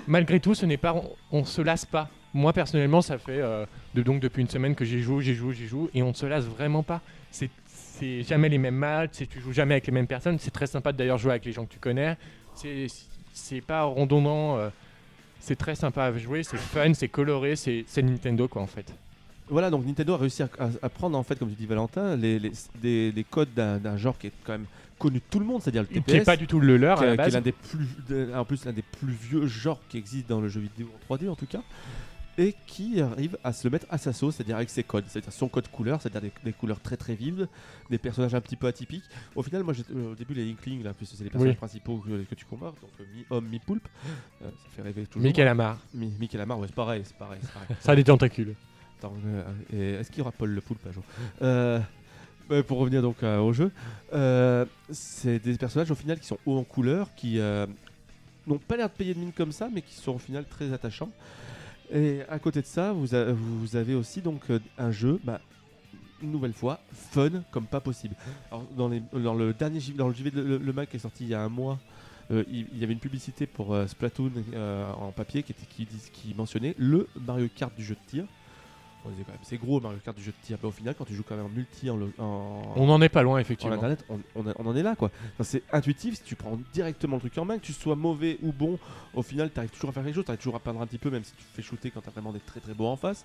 [0.07, 2.09] Malgré tout, ce n'est pas, on, on se lasse pas.
[2.33, 5.67] Moi personnellement, ça fait euh, donc depuis une semaine que j'y joue, j'y joue, j'y
[5.67, 7.01] joue, et on ne se lasse vraiment pas.
[7.31, 10.37] C'est jamais les mêmes matchs, tu joues jamais avec les mêmes personnes.
[10.37, 12.15] C'est très sympa d'ailleurs jouer avec les gens que tu connais.
[13.33, 14.57] C'est pas redondant.
[14.57, 14.69] euh,
[15.39, 18.93] c'est très sympa à jouer, c'est fun, c'est coloré, c'est Nintendo quoi en fait.
[19.49, 22.51] Voilà, donc Nintendo a réussi à, prendre, en fait, comme tu dis Valentin, les, les,
[22.81, 24.65] des, des codes d'un genre qui est quand même
[24.99, 26.05] connu de tout le monde, c'est-à-dire le TPS.
[26.11, 28.31] Qui est pas du tout le leur qui à est- qui l'un des plus, de-
[28.33, 31.29] en plus l'un des plus vieux genres qui existent dans le jeu vidéo en 3D
[31.29, 31.61] en tout cas,
[32.39, 35.31] et qui arrive à se le mettre à sa sauce, c'est-à-dire avec ses codes, c'est-à-dire
[35.31, 37.47] son code couleur, c'est-à-dire des, des couleurs très très vives,
[37.89, 39.05] des personnages un petit peu atypiques.
[39.35, 41.57] Au final, moi euh, au début les Inklings là, puisque c'est les personnages Oui.
[41.57, 43.87] principaux que, que tu combats, donc euh, mi-homme, mi-poulpe,
[44.43, 45.23] euh, ça fait rêver toujours.
[45.25, 47.39] Michael Amar, Mi- Michael Amar, ouais, c'est pareil, c'est pareil.
[47.43, 47.67] c'est pareil.
[47.79, 48.53] ça a des tentacules.
[49.73, 51.03] Est-ce qu'il y aura Paul le poulpe un jour
[51.41, 51.79] Euh,
[52.49, 53.71] ouais, Pour revenir donc euh, au jeu,
[54.13, 57.39] euh, c'est des personnages au final qui sont hauts en couleur, qui,
[58.47, 60.71] n'ont pas l'air de payer de mine comme ça, mais qui sont au final très
[60.73, 61.09] attachants.
[61.93, 64.43] Et à côté de ça, vous, avez aussi donc
[64.77, 65.39] un jeu, bah,
[66.21, 68.15] une nouvelle fois, fun comme pas possible.
[68.75, 71.41] Dans, le dernier dans le JV de le, Mac qui est sorti il y a
[71.41, 71.79] un mois,
[72.29, 74.31] il, y avait une publicité pour Splatoon
[74.99, 78.25] en papier qui mentionnait le Mario Kart du jeu de tir.
[79.07, 80.93] On disait quand même, c'est gros Mario Kart du jeu de tir, mais au final,
[80.97, 83.39] quand tu joues quand même en multi en, en, On n'en est pas loin, en
[83.39, 83.73] effectivement.
[83.75, 85.09] internet, on, on en est là quoi.
[85.33, 88.37] Enfin, c'est intuitif, si tu prends directement le truc en main, que tu sois mauvais
[88.43, 88.77] ou bon,
[89.13, 90.87] au final tu arrives toujours à faire quelque chose, tu arrives toujours à peindre un
[90.87, 92.87] petit peu, même si tu fais shooter quand tu as vraiment des très très beaux
[92.87, 93.23] en face.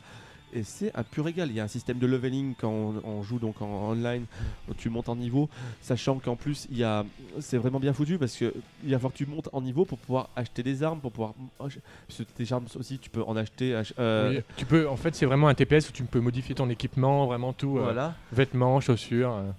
[0.54, 1.48] Et c'est un pur régal.
[1.50, 4.26] Il y a un système de leveling quand on, on joue donc en online,
[4.68, 5.48] où tu montes en niveau,
[5.80, 7.04] sachant qu'en plus il y a,
[7.40, 8.52] c'est vraiment bien foutu parce que
[8.84, 11.34] il va falloir que tu montes en niveau pour pouvoir acheter des armes, pour pouvoir,
[11.58, 11.74] parce
[12.18, 13.74] que tes armes aussi tu peux en acheter.
[13.74, 16.54] ach- euh, Oui, tu peux, en fait, c'est vraiment un TPS où tu peux modifier
[16.54, 17.86] ton équipement, vraiment tout, euh,
[18.32, 19.50] vêtements, chaussures euh,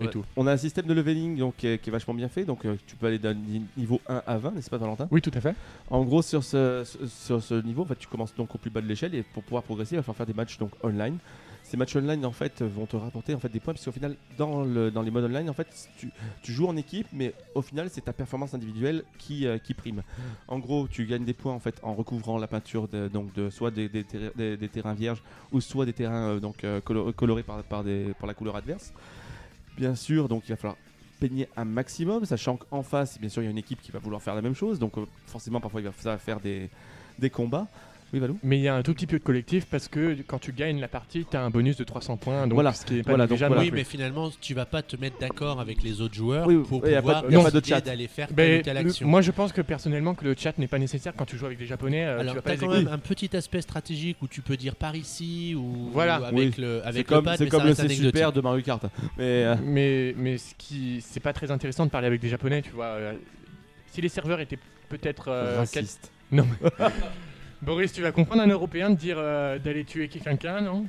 [0.00, 0.10] et Ouais.
[0.10, 0.24] tout.
[0.36, 2.64] On a un système de leveling donc, qui, est, qui est vachement bien fait, donc
[2.64, 5.08] euh, tu peux aller d'un ni- niveau 1 à 20, n'est-ce pas Valentin?
[5.10, 5.54] Oui, tout à fait.
[5.90, 8.80] En gros, sur ce, sur ce niveau, en fait, tu commences donc au plus bas
[8.80, 11.18] de l'échelle et pour pouvoir progresser, il va falloir faire des matchs donc online.
[11.62, 14.64] Ces matchs online en fait vont te rapporter en fait des points puisqu'au final dans,
[14.64, 16.10] le, dans les modes online en fait tu,
[16.42, 20.02] tu joues en équipe mais au final c'est ta performance individuelle qui, euh, qui prime.
[20.48, 23.50] En gros tu gagnes des points en fait en recouvrant la peinture de, donc de
[23.50, 25.22] soit des, des, terra- des- des terrains vierges
[25.52, 28.56] ou soit des terrains euh, donc euh, colo- colorés par, par, des, par la couleur
[28.56, 28.92] adverse.
[29.80, 30.76] Bien sûr donc il va falloir
[31.20, 33.98] peigner un maximum, sachant qu'en face, bien sûr, il y a une équipe qui va
[33.98, 37.66] vouloir faire la même chose, donc euh, forcément, parfois, il va va faire des combats.
[38.12, 40.38] Oui, Valou Mais il y a un tout petit peu de collectif parce que quand
[40.40, 42.46] tu gagnes la partie, tu as un bonus de 300 points.
[42.48, 42.72] Donc Voilà.
[42.72, 43.54] ce qui est pas Voilà, donc voilà.
[43.54, 46.56] non Oui, mais finalement, tu vas pas te mettre d'accord avec les autres joueurs Oui,
[46.56, 47.80] oui, pour oui, pouvoir décider chat.
[47.80, 49.06] d'aller faire telle ou telle le- action.
[49.08, 51.58] moi, je pense que personnellement, que le chat n'est pas nécessaire quand tu joues avec
[51.58, 52.04] des japonais.
[52.04, 54.74] euh, tu Alors, t'as les quand même un petit aspect stratégique où tu peux dire
[54.74, 56.20] par ici ou, Voilà.
[56.20, 56.52] ou avec Oui.
[56.58, 58.82] le C'est avec comme, le pad, c'est mais comme ça le super de Mario Kart.
[59.18, 62.60] Mais euh, Mais, mais ce qui, c'est pas très intéressant de parler avec des japonais,
[62.62, 62.86] tu vois.
[62.86, 63.12] euh,
[63.92, 64.58] Si les serveurs étaient
[64.88, 65.28] peut-être.
[65.28, 66.10] euh, raciste.
[67.62, 70.86] Boris, tu vas comprendre un européen de dire euh, d'aller tuer quelqu'un, non?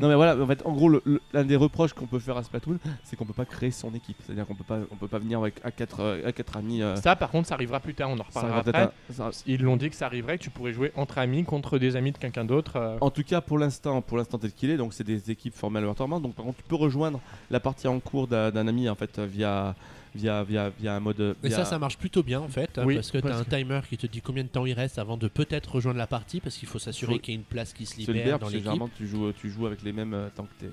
[0.00, 0.92] Non, mais voilà, en fait, en gros,
[1.32, 4.16] l'un des reproches qu'on peut faire à Splatoon, c'est qu'on peut pas créer son équipe.
[4.24, 6.82] C'est-à-dire qu'on peut pas, on peut pas venir avec à quatre, euh, à quatre amis.
[6.82, 8.70] euh, Ça, par contre, ça arrivera plus tard, on en reparlera après.
[8.72, 11.42] peut-être un- ça- Ils l'ont dit que ça arriverait, que tu pourrais jouer entre amis
[11.42, 12.76] contre des amis de quelqu'un d'autre.
[12.76, 12.96] euh.
[13.00, 15.78] En tout cas, pour l'instant, pour l'instant tel qu'il est, donc c'est des équipes formées
[15.80, 16.20] aléatoirement.
[16.20, 17.18] Donc par contre, tu peux rejoindre
[17.50, 19.74] la partie en cours d'un ami en fait via
[20.18, 21.36] via via via un mode.
[21.42, 23.40] Et via- ça, ça marche plutôt bien en fait, hein, parce que tu as parce
[23.40, 26.06] un timer qui te dit combien de temps il reste avant de peut-être rejoindre la
[26.06, 28.32] partie, parce qu'il faut s'assurer qu'il y ait une place qui se se libère libère,
[28.34, 28.64] dans parce l'équipe.
[28.64, 30.70] généralement tu joues tu joues avec les mêmes euh, tant que t'es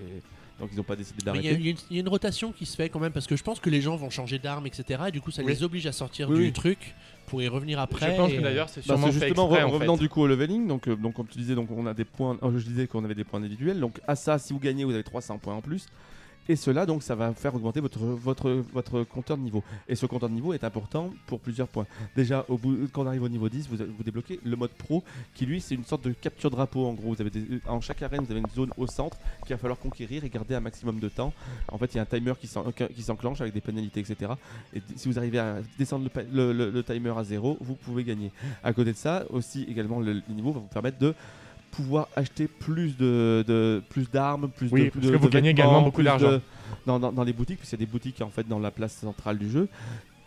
[0.57, 1.59] donc ils n'ont pas décidé Mais Il y, a- d'arrêter.
[1.59, 3.27] il y a une- il y a une rotation qui se fait quand même, parce
[3.27, 5.01] que je pense que les gens vont changer d'arme, etc.
[5.09, 5.51] Et du coup, ça Oui.
[5.51, 6.53] les oblige à sortir Oui, du oui.
[6.53, 6.95] truc
[7.27, 8.11] pour y revenir après.
[8.11, 9.73] je pense et- que d'ailleurs, c'est Bah, sûrement c'est fait justement exprès, re- en fait.
[9.75, 12.05] revenant du coup au leveling, donc, euh, donc comme tu disais, donc on a des
[12.05, 12.37] points.
[12.41, 13.81] euh, je disais qu'on avait des points individuels.
[13.81, 15.87] Donc à ça, si vous gagnez, vous avez 300 points en plus.
[16.47, 19.63] Et cela, donc, ça va faire augmenter votre, votre, votre compteur de niveau.
[19.87, 21.87] Et ce compteur de niveau est important pour plusieurs points.
[22.15, 22.45] Déjà,
[22.93, 25.73] quand on arrive au niveau 10, vous, vous débloquez le mode pro, qui lui, c'est
[25.75, 26.85] une sorte de capture drapeau.
[26.85, 27.31] En gros, vous avez
[27.67, 30.55] en chaque arène, vous avez une zone au centre qu'il va falloir conquérir et garder
[30.55, 31.33] un maximum de temps.
[31.71, 34.33] En fait, il y a un timer qui s'en- qui s'enclenche avec des pénalités, etc.
[34.73, 38.31] Et si vous arrivez à descendre le, timer à zéro, vous pouvez gagner.
[38.63, 41.13] À côté de ça, aussi également le, le niveau va vous permettre de
[41.75, 45.49] pouvoir acheter plus de, de- plus d'armes, plus Oui, de parce de- que vous gagnez
[45.49, 46.39] également beaucoup d'argent.
[46.85, 48.93] dans, dans- dans les boutiques, puisqu'il y a des boutiques en fait dans la place
[48.93, 49.67] centrale du jeu.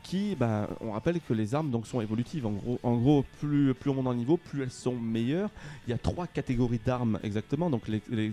[0.04, 2.46] Qui, bah, on rappelle que les armes donc sont évolutives.
[2.46, 5.50] En gros, en gros, plus plus on monte le niveau, plus elles sont meilleures.
[5.86, 7.68] Il y a trois catégories d'armes exactement.
[7.68, 8.32] Donc les les,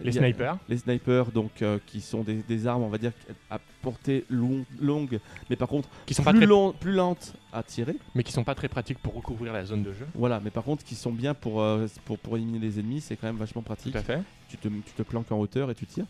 [0.00, 0.58] Les snipers.
[0.68, 3.12] les snipers, donc euh, qui sont des, des armes, on va dire
[3.50, 5.18] à portée long- longue,
[5.48, 7.96] mais par contre Qui sont pas plus, très, long- plus lentes à tirer.
[8.14, 10.06] mais qui sont pas très pratiques pour recouvrir la zone de jeu.
[10.14, 13.16] Voilà, mais par contre qui sont bien pour, euh, pour, pour éliminer les ennemis, c'est
[13.16, 13.92] quand même vachement pratique.
[13.92, 14.20] Tout à fait.
[14.48, 16.06] Tu te, tu te planques en hauteur et tu tires.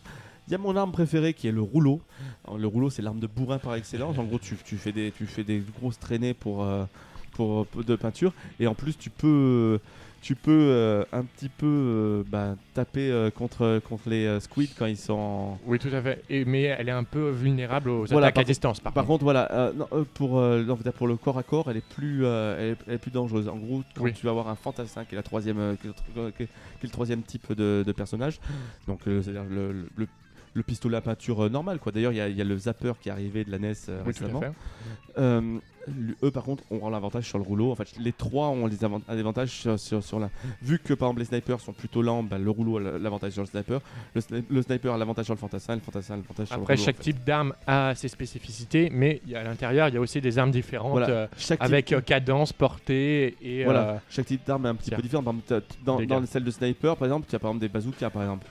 [0.47, 2.01] Il y a mon arme préférée qui est le rouleau.
[2.45, 4.17] Alors, le rouleau, c'est l'arme de bourrin par excellence.
[4.17, 6.85] En gros, tu, tu fais, des, tu fais des grosses traînées pour, euh,
[7.33, 8.33] pour, pour- de peinture.
[8.59, 9.79] Et en plus, tu peux,
[10.21, 14.85] tu peux euh, un petit peu euh, bah, taper euh, contre, contre les squids quand
[14.85, 16.23] ils sont Oui, tout à fait.
[16.29, 19.13] Et, mais elle est un peu vulnérable aux Voilà, attaques à distance, par, Par contre.
[19.13, 22.77] contre, voilà, non, pour, non, pour le corps à corps, elle est plus, elle est,
[22.87, 23.47] elle est plus dangereuse.
[23.47, 24.13] En gros, quand Oui.
[24.13, 26.49] tu vas avoir un fantassin qui est la troisième, qui est le, qui est-
[26.83, 28.39] le troisième type de, de personnage,
[28.87, 30.07] donc euh, c'est-à-dire le, le, le-
[30.57, 31.91] le pistolet à peinture euh, normal, quoi.
[31.91, 33.73] D'ailleurs, il y, a- il y a le zapper qui est arrivé de la NES
[33.89, 34.41] euh, Oui, tout à récemment.
[34.41, 34.51] fait.
[35.19, 35.59] Euh,
[36.21, 37.71] eux, par contre, ont l'avantage sur le rouleau.
[37.71, 40.29] En fait, les trois ont les avant- un avantage sur, sur, sur la.
[40.61, 43.41] Vu que par exemple les snipers sont plutôt lents, bah, le rouleau a l'avantage sur
[43.41, 43.79] le sniper.
[44.13, 46.61] Le, sni- le sniper a l'avantage sur le fantassin, le fantassin a l'avantage sur le
[46.63, 46.85] Après, rouleau.
[46.85, 47.03] chaque en fait.
[47.13, 50.91] type d'arme a ses spécificités, mais à l'intérieur, il y a aussi des armes différentes
[50.91, 51.09] Voilà.
[51.09, 53.63] euh, Chaque type- avec euh, cadence, portée et.
[53.63, 53.89] Voilà.
[53.89, 55.23] euh, Chaque type d'arme est un petit peu différent.
[55.23, 58.45] Dans, dans celle de sniper, par exemple, tu as par exemple des bazookas, par exemple.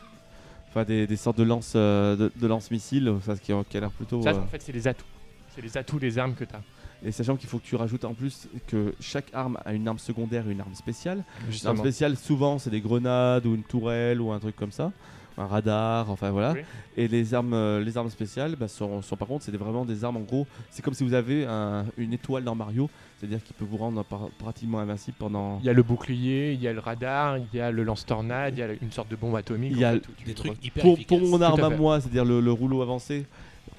[0.77, 3.81] Enfin, des, des sortes de lance, euh, de, de lance-missiles, ça, qui, a- qui a
[3.81, 4.21] l'air plutôt.
[4.21, 5.07] Ça, euh, en fait, c'est les atouts.
[5.55, 6.61] C'est les atouts des armes que tu as.
[7.03, 9.99] Et sachant qu'il faut que tu rajoutes en plus que chaque arme a une arme
[9.99, 11.19] secondaire et une arme spéciale.
[11.39, 11.77] L'arme Justement.
[11.77, 14.93] spéciale, souvent, c'est des grenades ou une tourelle ou un truc comme ça.
[15.39, 16.53] Un radar, enfin voilà.
[16.55, 16.61] Oui.
[16.97, 20.03] Et les armes, euh, les armes spéciales, bah, sont, sont par contre, c'est vraiment des
[20.03, 20.47] armes en gros.
[20.71, 24.03] C'est comme si vous avez un- une étoile dans Mario, c'est-à-dire qu'il peut vous rendre
[24.03, 25.59] par- pratiquement invincible pendant.
[25.61, 28.55] Il y a le bouclier, il y a le radar, il y a le lance-tornade,
[28.57, 29.73] il y a une sorte de bombe atomique.
[29.73, 31.19] Il y a en fait, Des trucs hyper Pour, efficaces.
[31.19, 33.27] pour mon à arme à moi, c'est-à-dire le, le rouleau avancé,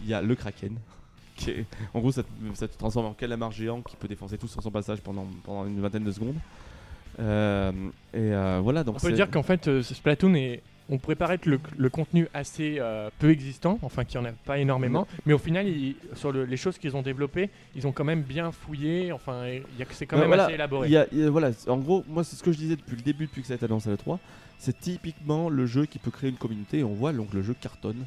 [0.03, 0.75] il y a le Kraken.
[1.37, 4.37] Qui est- en gros, ça te, ça te transforme en calamar géant qui peut défoncer
[4.37, 6.35] tout sur son passage pendant, pendant une vingtaine de secondes.
[7.19, 7.71] Euh,
[8.13, 10.61] et euh, voilà, donc On peut c'est- dire qu'en fait, euh, ce Splatoon est.
[10.89, 14.33] On pourrait paraître le, le contenu assez euh, peu existant, enfin qu'il n'y en a
[14.33, 15.65] pas énormément, mais au final,
[16.13, 19.43] sur le- les choses qu'ils ont développées, ils ont quand même bien fouillé, enfin
[19.91, 20.87] c'est quand Ouais, même voilà, assez élaboré.
[20.87, 22.75] il y a- il y a- voilà, en gros, moi, c'est ce que je disais
[22.77, 24.17] depuis le début, depuis que ça a été annoncé à l'E3.
[24.59, 26.79] C'est typiquement le jeu qui peut créer une communauté.
[26.79, 28.05] Et on voit donc le jeu cartonne.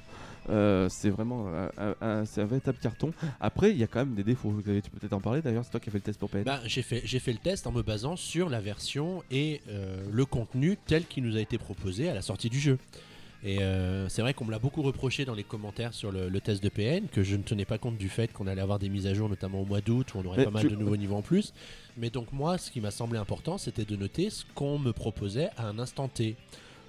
[0.49, 3.13] Euh, c'est vraiment un, un- un- un véritable carton.
[3.41, 4.51] Après, il y a quand même des défauts.
[4.51, 5.65] Xavier, tu peux peut-être en parler d'ailleurs.
[5.65, 6.45] C'est toi qui as fait le test pour PN.
[6.45, 10.03] Bah, j'ai fait, j'ai fait le test en me basant sur la version et euh,
[10.11, 12.79] le contenu tel qu'il nous a été proposé à la sortie du jeu.
[13.43, 16.41] Et euh, c'est vrai qu'on me l'a beaucoup reproché dans les commentaires sur le, le
[16.43, 18.91] test de PN, que je ne tenais pas compte du fait qu'on allait avoir des
[18.91, 20.77] mises à jour, notamment au mois d'août, où on aurait Mais pas mal tu- de
[20.77, 21.55] nouveaux niveaux en plus.
[21.97, 25.49] Mais donc moi, ce qui m'a semblé important, c'était de noter ce qu'on me proposait
[25.57, 26.37] à un instant T.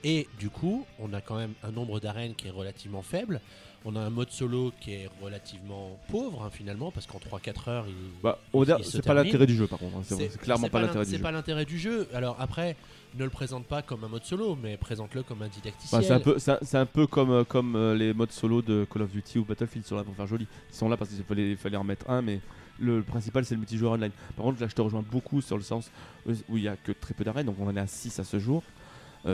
[0.03, 3.39] Et du coup, on a quand même un nombre d'arènes qui est relativement faible.
[3.83, 7.85] On a un mode solo qui est relativement pauvre, hein, finalement, parce qu'en 3-4 heures,
[7.87, 8.37] il, Bah,
[8.83, 9.97] c'est pas l'intérêt du jeu par contre.
[9.97, 10.01] hein.
[10.03, 11.23] C'est c'est clairement c'est pas l'in- l'intérêt du C'est jeu.
[11.23, 12.07] pas l'intérêt du jeu.
[12.13, 12.75] Alors après,
[13.17, 15.99] ne le présente pas comme un mode solo, mais présente-le comme un didacticiel.
[15.99, 18.31] Bah, c'est un peu, c'est un, c'est un peu comme, euh, comme euh, les modes
[18.31, 19.83] solo de Call of Duty ou Battlefield.
[19.87, 20.45] Sont là pour faire joli.
[20.71, 22.39] Ils sont là parce qu'il fallait, en mettre un, mais
[22.79, 24.11] le principal c'est le multijoueur online.
[24.35, 25.89] Par contre, là, je te rejoins beaucoup sur le sens
[26.27, 28.23] où il y a que très peu d'arènes, donc on en est à 6 à
[28.23, 28.61] ce jour.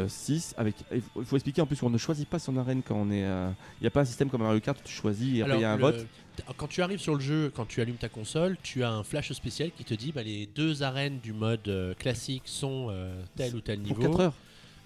[0.08, 0.76] 6 avec.
[0.92, 3.24] Il faut, expliquer en plus qu'on ne choisit pas son arène quand on est.
[3.24, 5.58] euh, Il n'y a pas un système comme Mario Kart où tu choisis et après
[5.58, 6.02] il y a un Alors, vote.
[6.02, 9.04] le- Quand tu arrives sur le jeu, quand tu allumes ta console, tu as un
[9.04, 13.22] flash spécial qui te dit bah, les deux arènes du mode euh, classique sont euh,
[13.36, 13.96] tel ou tel niveau.
[13.96, 14.34] Pour 4 heures.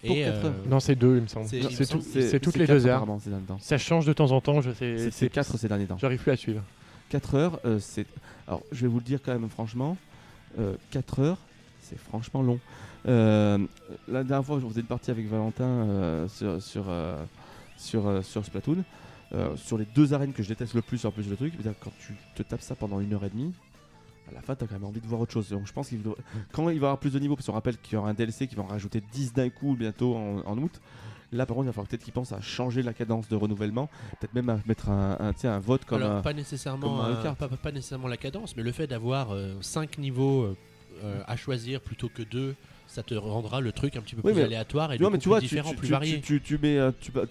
[0.06, 0.54] pour Et, quatre euh, heures.
[0.70, 1.47] Non, c'est deux, il me semble.
[1.47, 2.97] C'est- tout- toutes les quatre, deux heures.
[2.97, 3.58] apparemment, ces derniers temps.
[3.60, 4.97] Ça change de temps en temps, je sais.
[4.97, 5.97] C'est- C'est 4 ces derniers temps.
[5.99, 6.62] J'arrive plus à suivre.
[7.10, 8.06] 4 heures, euh, c'est.
[8.47, 9.97] Alors, je vais vous le dire quand même franchement.
[10.91, 11.38] 4 heures,
[11.82, 12.60] c'est franchement long.
[13.08, 13.58] Euh,
[14.08, 17.16] la dernière fois, je faisais une partie avec Valentin euh, sur, sur, euh,
[17.78, 18.84] sur, sur Splatoon.
[19.56, 22.14] Sur les deux arènes que je déteste le plus en plus le truc, quand tu
[22.36, 23.54] te tapes ça pendant une heure et demie,
[24.30, 25.47] à la fin, t'as quand même envie de voir autre chose.
[25.49, 26.02] Donc, je pense qu'il
[26.52, 28.14] quand il va y avoir plus de niveaux, parce qu'on rappelle qu'il y aura un
[28.14, 30.82] DLC qui va en rajouter 10 d'un coup bientôt en, en août.
[31.32, 33.88] Là, par contre, il va falloir peut-être qu'il pense à changer la cadence de renouvellement,
[34.20, 36.99] peut-être même à mettre un, un, un vote comme Alors, un- pas nécessairement, comme
[37.30, 39.30] un- pas, pas- pas nécessairement la cadence, mais le fait d'avoir
[39.62, 40.43] 5 niveaux
[41.06, 42.54] euh, à choisir plutôt que 2,
[42.92, 45.18] ça te rendra le truc un petit peu Oui, plus mais- aléatoire et du mais
[45.18, 46.22] coup tu vois, plus tu, différent, tu- plus tu- varié.
[46.22, 46.78] tu- mets,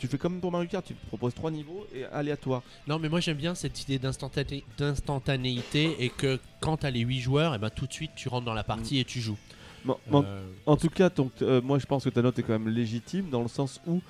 [0.08, 2.62] fais comme pour Mario Kart, tu proposes trois niveaux et aléatoire.
[2.88, 7.20] Non, mais moi j'aime bien cette idée d'instantané- d'instantanéité et que quand t'as les 8
[7.20, 9.38] joueurs, et ben tout de suite tu rentres dans la partie et tu joues.
[9.84, 12.52] Bon, Euh, en tout cas, donc, euh, moi je pense que ta note est quand
[12.58, 14.00] même légitime dans le sens où,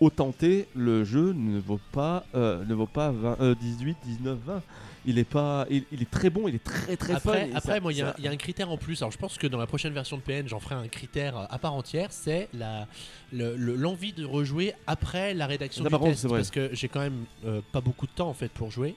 [0.00, 4.38] au tenté, le jeu ne vaut pas, euh, ne vaut pas 20, euh, 18, 19,
[4.46, 4.62] 20.
[5.06, 7.14] Il est, pas, il, il est très bon, il est très très.
[7.14, 8.76] Après, après ça- moi, il y, a ça- un- il y a un critère en
[8.76, 9.00] plus.
[9.00, 11.44] Alors, je pense que dans la prochaine version de PN, j'en ferai un critère euh,
[11.48, 12.08] à part entière.
[12.10, 12.86] C'est la
[13.32, 16.38] le- l'envie de rejouer après la rédaction du test, vrai.
[16.38, 18.94] parce que j'ai quand même euh, pas beaucoup de temps en fait pour jouer.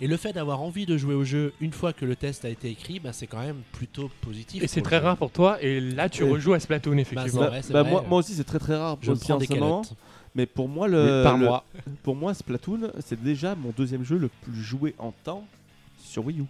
[0.00, 2.48] Et le fait d'avoir envie de jouer au jeu une fois que le test a
[2.50, 4.62] été écrit, bah, c'est quand même plutôt positif.
[4.62, 7.40] Et c'est très rare pour toi, et là tu Et- rejoues à Splatoon, effectivement.
[7.40, 7.90] Bah, Bah, bah, vrai.
[7.90, 9.82] moi, moi aussi, c'est très très rare Je prends en des ce moment.
[10.34, 11.64] Mais pour moi, le, par le- mois.
[12.02, 15.44] pour moi, Splatoon, c'est déjà mon deuxième jeu le plus joué en temps
[15.98, 16.44] sur Wii U.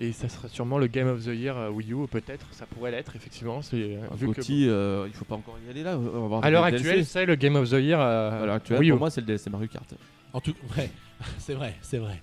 [0.00, 2.46] Et ça sera sûrement le Game of the Year euh, Wii U, peut-être.
[2.50, 3.62] Ça pourrait l'être, effectivement.
[3.62, 5.96] c'est, euh, vu que- euh, il faut pas encore y aller là.
[5.96, 6.84] on va voir À l'heure DLC.
[6.84, 8.00] actuelle, c'est le Game of the Year.
[8.00, 8.92] euh, À l'heure actuelle, Wii U.
[8.94, 9.94] pour moi, c'est le DLC Mario Kart.
[10.32, 10.90] En tout ouais,
[11.38, 12.20] c'est vrai, c'est vrai.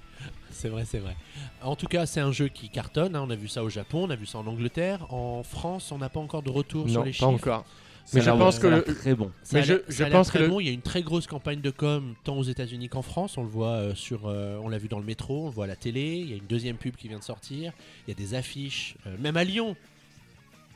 [0.52, 1.16] C'est vrai, c'est vrai.
[1.64, 3.16] En tout cas, c'est un jeu qui cartonne.
[3.16, 3.24] hein.
[3.26, 5.12] On a vu ça au Japon, on a vu ça en Angleterre.
[5.12, 7.28] En France, on n'a pas encore de retour sur non, les pas chiffres.
[7.30, 7.66] encore.
[8.14, 9.32] Mais a je pense que a le- très bon.
[9.54, 10.60] Mais a je- je a pense très que le- bon.
[10.60, 13.38] Il y a une très grosse campagne de com tant aux États-Unis qu'en France.
[13.38, 15.66] On le voit euh, sur, euh, on l'a vu dans le métro, on le voit
[15.66, 16.18] à la télé.
[16.18, 17.72] Il y a une deuxième pub qui vient de sortir.
[18.08, 19.76] Il y a des affiches, euh, même à Lyon,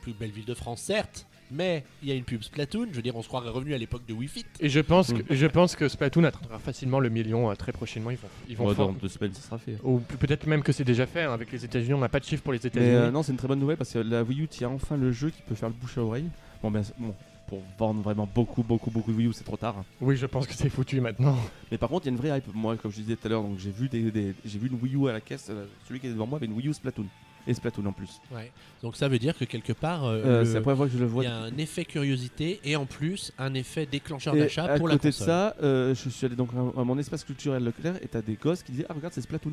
[0.02, 2.86] plus belle ville de France certes, mais il y a une pub Splatoon.
[2.90, 4.44] Je veux dire, on se croirait revenu à l'époque de Wii Fit.
[4.60, 8.10] Et je pense, que, je pense que Splatoon atteindra facilement le million euh, très prochainement.
[8.10, 9.76] Ils vont, ils vont Ouais, fort- dans deux semaines, ça sera fait.
[9.82, 11.94] Ou pe- peut-être même que c'est déjà fait hein, avec les États-Unis.
[11.94, 12.88] On n'a pas de chiffres pour les Mais États-Unis.
[12.90, 15.10] euh, non, c'est une très bonne nouvelle parce que la Wii U tient enfin le
[15.12, 16.28] jeu qui peut faire le bouche à oreille.
[16.66, 17.14] Bon, ben, bon,
[17.46, 19.84] pour vendre vraiment beaucoup, beaucoup, beaucoup de Wii U, c'est trop tard.
[20.00, 21.36] Oui, je pense que c'est foutu maintenant.
[21.70, 22.52] Mais par contre, il y a une vraie hype.
[22.52, 24.78] Moi, comme je disais tout à l'heure, donc j'ai vu des, des- j'ai vu une
[24.82, 25.46] Wii U à la caisse.
[25.50, 27.06] euh, celui qui était devant moi avait une Wii U Splatoon
[27.46, 28.20] et Splatoon en plus.
[28.34, 28.50] Ouais.
[28.82, 30.92] Donc ça veut dire que quelque part, euh, Euh, le- C'est la première fois que
[30.92, 34.40] je le il y a un effet curiosité et en plus un effet déclencheur Et
[34.40, 35.26] d'achat à pour la côté de console.
[35.28, 38.34] ça, euh, je suis allé donc à à mon espace culturel Leclerc et t'as des
[38.34, 39.52] gosses qui disaient Ah, regarde, c'est Splatoon.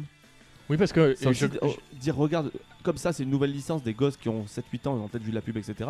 [0.69, 2.51] Oui, parce que je- d- oh, dire, regarde,
[2.83, 5.23] comme ça, c'est une nouvelle licence des gosses qui ont 7-8 ans, ils ont peut-être
[5.23, 5.89] vu la pub, etc.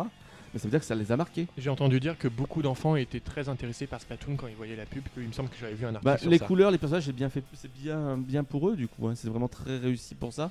[0.52, 1.46] Mais ça veut dire que ça les a marqués.
[1.58, 4.86] j'ai entendu dire que beaucoup d'enfants étaient très intéressés par Splatoon quand ils voyaient la
[4.86, 5.02] pub.
[5.16, 6.46] Il me semble que j'avais vu un article Bah, sur les ça.
[6.46, 9.08] couleurs, les personnages, c'est bien fait, c'est bien, bien pour eux du coup.
[9.08, 9.14] hein.
[9.16, 10.50] C'est vraiment très réussi pour ça.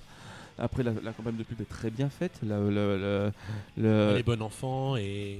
[0.59, 2.33] Après, la, la campagne de pub est très bien faite.
[2.45, 3.31] La- le- le-
[3.77, 5.39] le- les bons enfants et.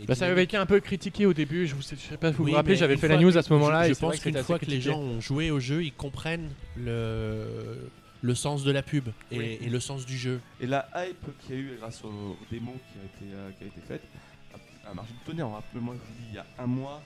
[0.00, 1.66] et Bah, ça avait été un peu critiqué au début.
[1.66, 3.42] Je, vous sais, pas si vous Oui, vous rappelez, j'avais fait la news que- à
[3.42, 3.84] ce moment-là.
[3.84, 5.82] Je, et je pense que qu'une fois assez que les gens ont joué au jeu,
[5.84, 7.44] ils comprennent le,
[8.24, 9.58] le sens de la pub et, Oui.
[9.60, 10.40] et le sens du jeu.
[10.60, 13.64] Et la hype qu'il y a eu grâce aux démos qui a été, euh, qui
[13.64, 14.02] a été faite
[14.86, 15.50] a, a marché de tonnerre.
[15.50, 17.02] Rappelez-moi, je vous dis, il y a un mois,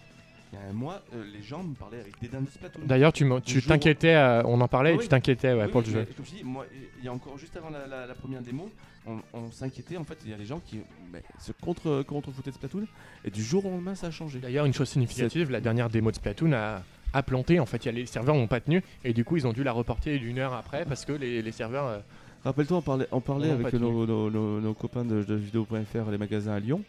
[0.52, 2.82] il y a un mois, euh, les gens me parlaient avec dédain de Splatoon.
[2.86, 5.02] D'ailleurs, tu m'en- tu t'inquiétais, euh, on en parlait, Ah et oui.
[5.02, 6.06] tu t'inquiétais ouais, Oui, pour oui, le jeu.
[6.08, 6.64] mais Comme je dis, moi,
[6.98, 8.70] il y a encore juste avant la, la- la première démo,
[9.04, 9.96] on, on s'inquiétait.
[9.96, 10.78] En fait, il y a des gens qui
[11.12, 12.86] mais, se contre, contre foutaient de Splatoon.
[13.24, 14.38] Et du jour au lendemain, ça a changé.
[14.38, 17.60] D'ailleurs, une chose significative, la dernière démo de Splatoon a, a planté.
[17.60, 19.52] En fait, il y a les serveurs n'ont pas tenu, et du coup, ils ont
[19.52, 21.86] dû la reporter d'une heure après parce que les, les serveurs.
[21.86, 21.98] euh,
[22.44, 26.18] Rappelle-toi, on parlait, on parlait avec nos, nos- nos- nos copains de, de vidéo.fr, les
[26.18, 26.82] magasins à Lyon.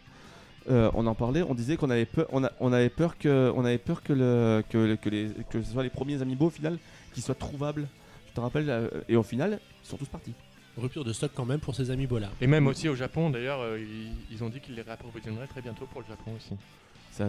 [0.70, 3.50] Euh, on en parlait, on disait qu'on avait peur, on, a- on avait peur que,
[3.56, 6.46] on avait peur que, le, que, le- que les, que ce soit les premiers amiibo
[6.46, 6.78] au final
[7.14, 7.88] qui soient trouvables.
[8.28, 10.34] Tu te rappelles euh, Et au final, ils sont tous partis.
[10.76, 12.28] Rupture de stock quand même pour ces amis Bola.
[12.40, 15.62] Et même aussi au Japon, d'ailleurs, euh, ils, ils ont dit qu'ils les réapprovisionneraient très
[15.62, 16.52] bientôt pour le Japon aussi.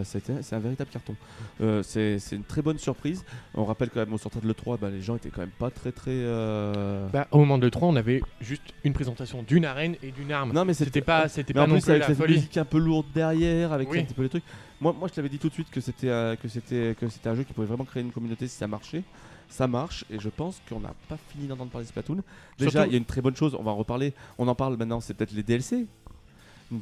[0.04, 1.14] Ça, c'est un véritable carton.
[1.60, 3.24] Euh, c'est une très bonne surprise.
[3.54, 5.70] On rappelle quand même au sortir de l'E3, bah, les gens étaient quand même pas
[5.70, 6.10] très très.
[6.10, 10.32] euh, Bah, au moment de l'E3, on avait juste une présentation d'une arène et d'une
[10.32, 10.52] arme.
[10.52, 12.34] Non mais C'était pas, c'était pas en non plus plus avec la cette folie.
[12.34, 14.00] musique un peu lourde derrière, avec Oui.
[14.00, 14.44] un petit peu les trucs.
[14.80, 17.28] Moi, moi je t'avais dit tout de suite que c'était euh, que c'était que c'était
[17.28, 19.02] un jeu qui pouvait vraiment créer une communauté si ça marchait.
[19.48, 22.22] Ça marche et je pense qu'on n'a pas fini d'entendre parler de Splatoon.
[22.58, 24.14] Déjà, il y a une très bonne chose, on va en reparler.
[24.38, 25.84] On en parle maintenant, c'est peut-être les DLC.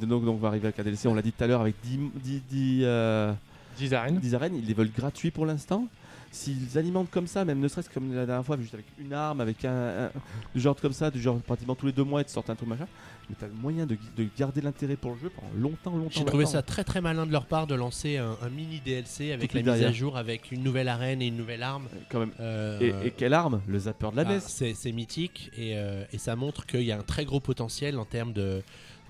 [0.01, 1.74] Donc, donc on va arriver avec un DLC, on l'a dit tout à l'heure, avec
[1.82, 3.32] 10, 10, 10, euh,
[3.78, 4.18] 10 arènes.
[4.18, 5.86] 10 arènes, ils les veulent gratuits pour l'instant.
[6.32, 9.12] S'ils alimentent comme ça, même ne serait-ce que comme la dernière fois, juste avec une
[9.12, 10.11] arme, avec un, un-
[10.55, 12.55] du genre comme ça, du genre pratiquement tous les deux mois, et de sortir un
[12.55, 12.86] truc machin,
[13.28, 16.11] mais t'as le moyen de, de garder l'intérêt pour le jeu pendant longtemps, longtemps.
[16.12, 16.53] J'ai trouvé longtemps.
[16.59, 19.57] ça très très malin de leur part de lancer un, un mini DLC avec Tout
[19.57, 21.86] la mise à jour, avec une nouvelle arène et une nouvelle arme.
[21.93, 22.30] Euh, Quand même.
[22.38, 23.61] Euh, Et, et quelle arme?
[23.66, 24.41] Le zapper de la ah, NES.
[24.41, 27.99] c'est c'est mythique et, euh, et ça montre qu'il y a un très gros potentiel
[27.99, 28.62] en termes de.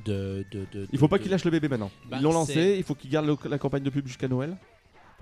[0.05, 1.91] De, de, de- Il faut pas de- qu'il lâche le bébé maintenant.
[2.09, 4.57] Bah, Ils l'ont lancé, il faut qu'il garde le- la campagne de pub jusqu'à Noël.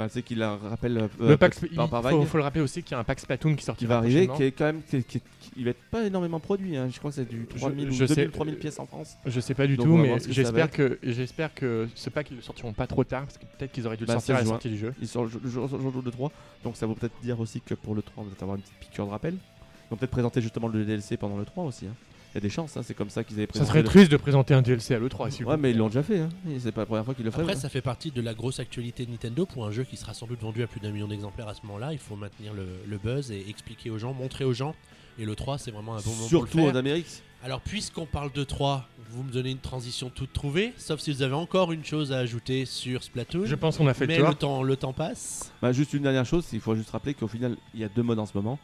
[0.00, 2.92] Enfin, c'est qu'il la rappelle euh, Le pack, il par faut, le rappeler aussi qu'il
[2.92, 5.02] y a un pack Splatoon qui qui sortira va arriver, qui est quand même, qui,
[5.02, 6.76] qui- qui- il va être pas énormément produit.
[6.76, 6.88] hein.
[6.88, 9.16] Je crois que c'est du 3000 je ou sais- 2000, 3000 pièces en France.
[9.26, 12.42] Je sais pas du Donc, tout, mais j'espère que j'espère que ce pack ils le
[12.42, 14.46] sortiront pas trop tard parce que peut-être qu'ils auraient dû le Bah, sortir à 16
[14.46, 14.94] la sortie du jeu.
[15.00, 16.30] Il sort le jour, le jour- le jour de 3.
[16.62, 18.62] Donc ça veut peut-être dire aussi que pour le 3, on va peut-être avoir une
[18.62, 19.34] petite piqûre de rappel.
[19.34, 21.86] Ils vont peut-être présenter justement le DLC pendant le 3 aussi.
[21.86, 21.94] hein.
[22.32, 23.68] Il y a des chances, hein, c'est comme ça qu'ils avaient Ça présenté.
[23.70, 25.86] serait le- triste de présenter un DLC à l'E3 s'il vous Ouais, mais ils l'ont
[25.88, 26.20] déjà fait.
[26.20, 26.28] Hein.
[26.58, 27.40] C'est pas la première fois qu'ils le font.
[27.40, 30.12] Après, ça fait partie de la grosse actualité de Nintendo pour un jeu qui sera
[30.14, 31.92] sans doute vendu à plus d'un million d'exemplaires à ce moment-là.
[31.92, 34.74] Il faut maintenir le, le buzz et expliquer aux gens, montrer aux gens.
[35.18, 36.76] Et le 3, c'est vraiment un bon moment Surtout pour le en.
[36.76, 37.22] Amérique.
[37.42, 41.22] Alors, puisqu'on parle de 3, vous me donnez une transition toute trouvée, sauf si vous
[41.22, 43.46] avez encore une chose à ajouter sur Splatoon.
[43.46, 44.28] Je pense qu'on a fait mais le tour.
[44.30, 45.52] le temps, le temps passe.
[45.62, 48.02] Bah, juste une dernière chose, il faut juste rappeler qu'au final, il y a deux
[48.02, 48.58] modes en ce moment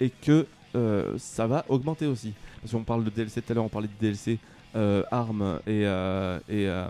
[0.00, 2.32] et que euh, ça va augmenter aussi.
[2.60, 4.38] Parce qu'on parle de DLC tout à l'heure, on parlait de DLC
[4.76, 6.88] euh, armes et, euh, et, euh,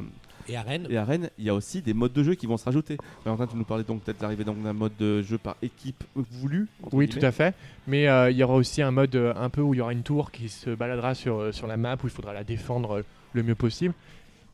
[0.49, 1.31] Et Arène, et arènes.
[1.39, 2.97] Il y a aussi des modes de jeu qui vont se rajouter.
[3.25, 6.69] Valentin, tu nous parlais donc peut-être d'arriver dans un mode de jeu par équipe voulu.
[6.93, 7.21] Oui, guillemets.
[7.21, 7.55] tout à fait.
[7.87, 9.93] Mais euh, il y aura aussi un mode euh, un peu où il y aura
[9.93, 12.99] une tour qui se baladera sur, euh, sur la map où il faudra la défendre
[12.99, 13.03] euh,
[13.35, 13.95] le mieux possible.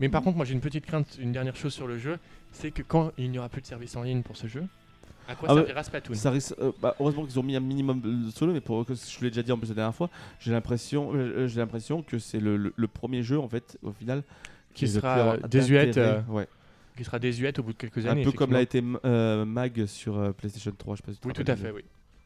[0.01, 2.18] Mais par contre, moi j'ai une petite crainte, une dernière chose sur le jeu,
[2.53, 4.64] c'est que quand il n'y aura plus de service en ligne pour ce jeu,
[5.29, 8.31] à quoi Ah Splatoon Ça risque- euh, bah, heureusement qu'ils ont mis un minimum de
[8.31, 10.11] solo, mais pour, que je l'ai déjà dit en plus la dernière fois,
[10.41, 13.93] j'ai l'impression, euh, j'ai l'impression que c'est le, le- le premier jeu en fait au
[13.93, 14.22] final
[14.75, 16.47] Qui sera désuète, euh, Ouais.
[16.97, 18.22] Qui sera désuète au bout de quelques un années.
[18.22, 20.95] peu comme l'a été euh, Mag sur euh, PlayStation 3.
[20.95, 21.83] Je sais pas si tu Oui, tout à fait, oui.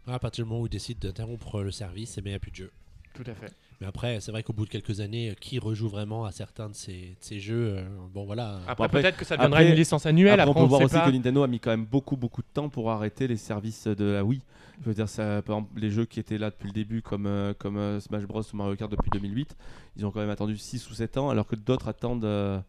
[0.07, 2.41] à partir du moment où ils décident d'interrompre le service, eh bien, il n'y a
[2.41, 2.71] plus de jeu.
[3.15, 3.53] Tout à fait.
[3.81, 6.75] Mais après, c'est vrai qu'au bout de quelques années, qui rejoue vraiment à certains de
[6.75, 8.59] ces, de ces jeux euh, Bon, voilà.
[8.67, 10.41] Après, après- peut-être que ça deviendra après- une licence annuelle.
[10.41, 11.07] Après, Après, on peut voir aussi pas.
[11.07, 14.05] que Nintendo a mis quand même beaucoup beaucoup de temps pour arrêter les services de
[14.05, 14.43] la Wii.
[14.81, 17.27] Je veux dire, ça, par exemple, les jeux qui étaient là depuis le début, comme,
[17.27, 19.57] euh, comme euh, Smash Bros ou Mario Kart depuis 2008,
[19.97, 22.25] ils ont quand même attendu 6 ou 7 ans, alors que d'autres attendent.
[22.25, 22.61] euh,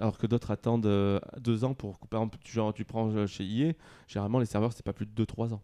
[0.00, 1.98] alors que d'autres attendent 2 ans pour.
[2.08, 3.72] Par exemple, tu, genre, tu prends euh, chez EA,
[4.08, 5.62] généralement les serveurs c'est pas plus de 2-3 ans.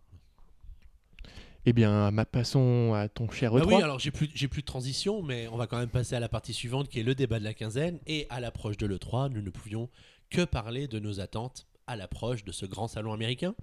[1.66, 3.68] Eh bien, ma- passons à ton cher E Ah E3.
[3.76, 6.20] oui, alors j'ai plus, j'ai plus de transition, mais on va quand même passer à
[6.20, 7.98] la partie suivante qui est le débat de la quinzaine.
[8.06, 9.88] Et à l'approche de l'E3, nous ne pouvions
[10.30, 13.54] que parler de nos attentes à l'approche de ce grand salon américain.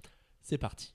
[0.42, 0.94] C'est parti.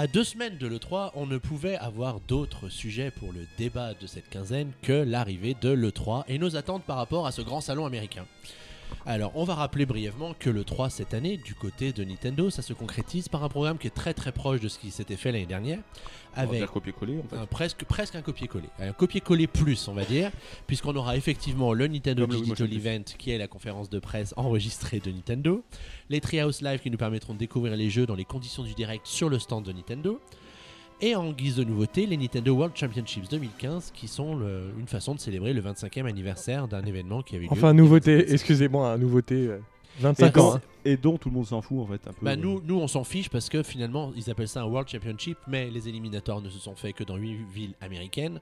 [0.00, 4.06] À deux semaines de l'E3, on ne pouvait avoir d'autres sujets pour le débat de
[4.06, 7.84] cette quinzaine que l'arrivée de l'E3 et nos attentes par rapport à ce grand salon
[7.84, 8.24] américain.
[9.06, 12.62] Alors, on va rappeler brièvement que le 3 cette année, du côté de Nintendo, ça
[12.62, 15.32] se concrétise par un programme qui est très très proche de ce qui s'était fait
[15.32, 15.80] l'année dernière,
[16.34, 17.36] avec copier-coller en fait.
[17.36, 18.68] un presque, presque un copier-coller.
[18.78, 20.30] Un copier-coller plus, on va dire,
[20.66, 22.72] puisqu'on aura effectivement le Nintendo Comme Digital.
[22.72, 25.62] Event, qui est la conférence de presse enregistrée de Nintendo,
[26.08, 29.06] les Treehouse Live qui nous permettront de découvrir les jeux dans les conditions du direct
[29.06, 30.20] sur le stand de Nintendo,
[31.00, 35.14] et en guise de nouveauté, les Nintendo World Championships 2015, qui sont le- une façon
[35.14, 37.52] de célébrer le 25e anniversaire d'un événement qui avait eu lieu.
[37.52, 38.32] Enfin, nouveauté, 25 ans.
[38.34, 39.34] excusez-moi, nouveauté.
[39.46, 39.58] euh,
[40.00, 40.56] 25 donc, ans.
[40.56, 40.60] hein.
[40.84, 42.24] Et dont tout le monde s'en fout en fait un peu.
[42.24, 45.36] Bah nous, nous, on s'en fiche parce que finalement, ils appellent ça un World Championship,
[45.46, 48.40] mais les éliminatoires ne se sont faits que dans 8 villes américaines.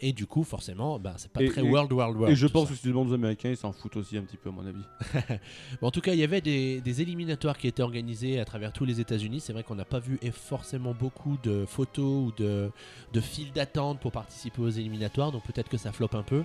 [0.00, 2.32] Et du coup, forcément, bah, c'est pas Et- très et- World, World, World.
[2.32, 2.70] Et je pense ça.
[2.70, 4.66] que si tu demandes aux Américains, ils s'en foutent aussi un petit peu à mon
[4.66, 4.82] avis.
[5.80, 8.72] Bon, en tout cas, il y avait des, des éliminatoires qui étaient organisés à travers
[8.72, 9.40] tous les États-Unis.
[9.40, 12.70] C'est vrai qu'on n'a pas vu forcément beaucoup de photos ou de,
[13.12, 16.42] de files d'attente pour participer aux éliminatoires, donc peut-être que ça floppe un peu.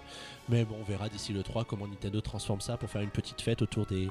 [0.48, 3.42] Mais bon, on verra d'ici le 3 comment Nintendo transforme ça pour faire une petite
[3.42, 4.08] fête autour des,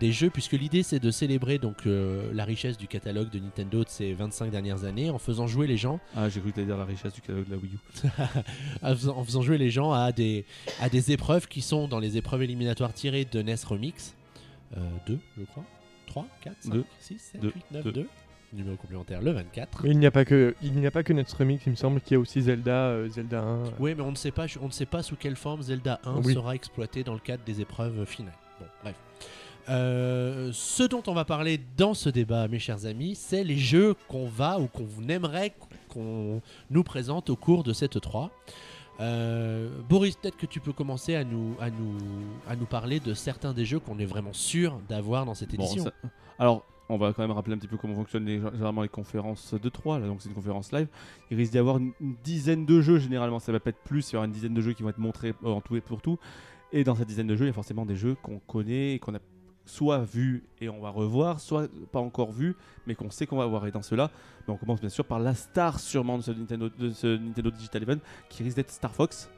[0.00, 3.84] des jeux, puisque l'idée c'est de célébrer donc euh, la richesse du catalogue de Nintendo
[3.84, 6.76] de ces 25 dernières années en faisant jouer les gens Ah, j'ai cru que dire
[6.76, 8.08] la richesse du catalogue de la Wii U.
[8.82, 10.44] en faisant, jouer les gens à des,
[10.80, 14.14] à des épreuves qui sont dans les épreuves éliminatoires tirées de NES Remix.
[15.06, 15.64] 2, je crois.
[16.06, 16.84] 3, 4, 5, Deux.
[17.00, 17.52] 6, 7, Deux.
[17.54, 17.92] 8, 9, Deux.
[17.92, 18.06] 2.
[18.54, 19.80] Numéro complémentaire, le 24.
[19.84, 21.76] Mais il n'y a pas que il n'y a pas que Nets Remix, il me
[21.76, 23.44] semble qu'il y a aussi Zelda, euh, Zelda 1.
[23.44, 23.70] euh.
[23.78, 26.22] Oui, mais on ne, sait pas, on ne sait pas sous quelle forme Zelda 1
[26.24, 26.32] Oui.
[26.32, 28.32] sera exploité dans le cadre des épreuves finales.
[28.58, 28.94] Bon, bref.
[29.68, 33.94] Euh, ce dont on va parler dans ce débat, mes chers amis, c'est les jeux
[34.08, 35.52] qu'on va ou qu'on aimerait
[35.88, 38.30] qu'on nous présente au cours de cette 3.
[39.00, 41.96] Euh, Boris, peut-être que tu peux commencer à nous, à, nous,
[42.48, 45.62] à nous parler de certains des jeux qu'on est vraiment sûr d'avoir dans cette Bon,
[45.64, 45.84] édition.
[45.84, 45.92] ça-
[46.38, 49.54] Alors, on va quand même rappeler un petit peu comment fonctionnent les, généralement les conférences
[49.54, 50.00] de 3.
[50.00, 50.88] Là, donc c'est une conférence live.
[51.30, 53.38] Il risque d'y avoir une, une dizaine de jeux généralement.
[53.38, 54.10] Ça va pas être plus.
[54.10, 55.80] Il y aura une dizaine de jeux qui vont être montrés euh, en tout et
[55.80, 56.18] pour tout.
[56.72, 58.98] Et dans cette dizaine de jeux, il y a forcément des jeux qu'on connaît et
[58.98, 59.20] qu'on a
[59.68, 62.56] soit vu et on va revoir, soit pas encore vu,
[62.86, 63.66] mais qu'on sait qu'on va voir.
[63.66, 64.10] Et dans cela,
[64.46, 67.98] ben, on commence bien sûr par la star sûrement de ce Nintendo, Digital Event,
[68.28, 69.30] qui risque d'être Star Fox,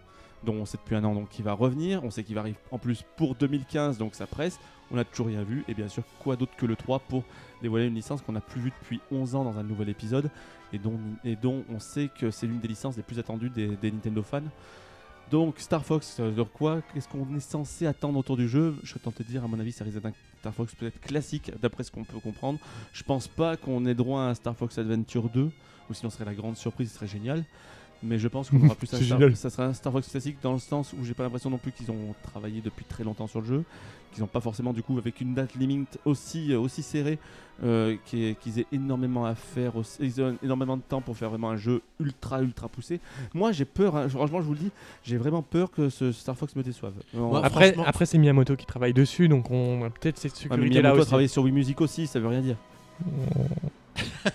[0.44, 2.04] dont on sait depuis un an donc qui va revenir.
[2.04, 4.58] On sait qu'il va arriver en plus pour 2015, donc ça presse.
[4.92, 5.64] On n'a toujours rien vu.
[5.68, 7.24] Et bien sûr, quoi d'autre que le 3 pour
[7.62, 10.30] dévoiler une licence qu'on n'a plus vue depuis 11 ans dans un nouvel épisode
[10.72, 13.90] et dont, et dont on sait que c'est l'une des licences les plus attendues des
[13.90, 14.42] Nintendo fans.
[15.30, 16.82] Donc Star Fox, ça veut quoi?
[16.92, 18.74] Qu'est-ce qu'on est censé attendre autour du jeu?
[18.82, 21.00] Je serais tenté de dire, à mon avis, ça risque d'être un Star Fox peut-être
[21.00, 22.58] classique, d'après ce qu'on peut comprendre.
[22.92, 26.16] Je pense pas qu'on ait droit à un Star Fox Adventure 2, ou sinon ce
[26.16, 27.44] serait la grande surprise, ce serait génial.
[28.02, 29.36] Mais je pense qu'on aura plus un C'est Star, génial.
[29.36, 31.70] ça sera un Star Fox classique dans le sens où j'ai pas l'impression non plus
[31.72, 33.64] qu'ils ont travaillé depuis très longtemps sur le jeu,
[34.12, 37.18] qu'ils n'ont pas forcément du coup avec une date limite aussi, aussi serrée,
[37.62, 41.50] euh, qu'ils aient énormément à faire, aussi- ils ont énormément de temps pour faire vraiment
[41.50, 43.00] un jeu ultra ultra poussé.
[43.34, 44.70] Moi j'ai peur, hein, franchement je vous le dis,
[45.04, 46.94] j'ai vraiment peur que ce Star Fox me déçoive.
[47.12, 50.32] On- Moi, Après, franchement- après c'est Miyamoto qui travaille dessus, donc on a peut-être cette
[50.32, 51.06] mais sécurité là Miyamoto a aussi.
[51.08, 52.56] travaillé sur Wii Music aussi, ça veut rien dire.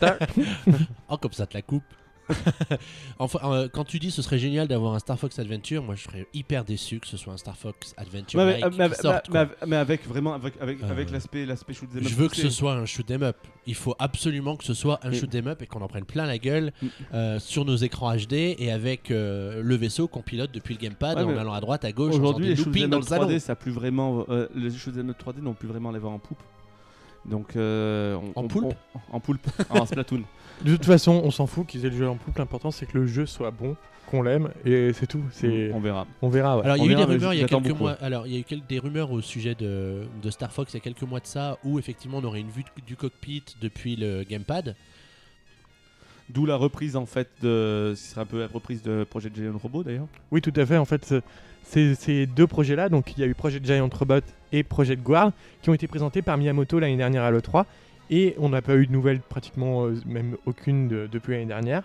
[1.09, 1.83] Oh, comme ça te la coupe.
[3.19, 6.03] enfin, euh, quand tu dis ce serait génial d'avoir un Star Fox Adventure, moi je
[6.03, 8.39] serais hyper déçu que ce soit un Star Fox Adventure.
[8.39, 9.29] Ouais, mais, sorte,
[9.71, 12.73] avec vraiment avec, avec, Euh, avec l'aspect l'aspect shoot up Je veux que ce soit
[12.73, 13.37] un shoot 'em up.
[13.67, 16.05] Il faut absolument que ce soit un Et- shoot 'em up et qu'on en prenne
[16.05, 16.87] plein la gueule Mm.
[17.13, 21.17] euh, sur nos écrans HD et avec euh, le vaisseau qu'on pilote depuis le gamepad
[21.17, 23.27] Ouais, en allant à droite, à gauche, en Aujourd'hui, les shoot'em dans up le salon.
[23.27, 24.25] 3D, ça a plus vraiment.
[24.29, 26.41] euh, les shoot'em up 3D n'ont plus vraiment les vents en poupe.
[27.25, 28.73] Donc, euh, on- En on- poulpe
[29.11, 30.21] on- En poulpe, en Splatoon.
[30.63, 32.39] De toute façon, on s'en fout qu'ils aient le jeu en pouple.
[32.39, 33.75] L'important c'est que le jeu soit bon,
[34.07, 35.21] qu'on l'aime et c'est tout.
[35.31, 36.07] C'est On verra.
[36.21, 36.57] on verra.
[36.57, 36.63] ouais.
[36.65, 37.83] Alors il y a eu des verra, rumeurs il y a j'attends quelques beaucoup.
[37.83, 37.97] mois.
[38.01, 40.77] Alors il y a eu quelques, des rumeurs au sujet de, de Star Fox il
[40.77, 43.43] y a quelques mois de ça où effectivement on aurait une vue de- du cockpit
[43.61, 44.75] depuis le gamepad.
[46.29, 47.93] D'où la reprise en fait de.
[47.95, 50.07] Ce serait un peu la reprise de Project Giant Robot d'ailleurs.
[50.31, 50.77] Oui, tout à fait.
[50.77, 51.21] En fait, ce-
[51.63, 55.31] ces, ces deux projets-là, donc il y a eu Project Giant Robot et Project Guard,
[55.61, 57.65] qui ont été présentés par Miyamoto l'année dernière à l'E3.
[58.09, 61.83] Et on n'a pas eu de nouvelles, pratiquement euh, même aucune de- depuis l'année dernière.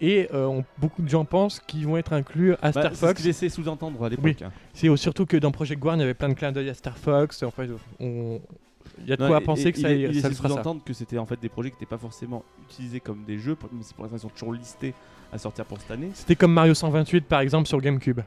[0.00, 2.94] Et euh, on- beaucoup de gens pensent qu'ils vont être inclus à Bah, Star c'est
[2.94, 3.12] ce Fox.
[3.14, 4.42] que j'essaie sous-entendre à l'époque.
[4.42, 4.50] hein.
[4.74, 6.98] C'est surtout que dans Project Guard, il y avait plein de clins d'œil à Star
[6.98, 7.42] Fox.
[7.44, 7.68] En fait,
[8.00, 8.40] on-
[8.98, 10.34] il y a de Non, quoi et- penser et que ça, il, il ça le
[10.34, 13.56] sous-entendre que c'était en fait des projets qui n'étaient pas forcément utilisés comme des jeux,
[13.72, 14.92] mais c'est pour l'instant ils sont toujours listés
[15.32, 16.10] à sortir pour cette année.
[16.14, 18.20] C'était comme Mario 128 par exemple sur GameCube.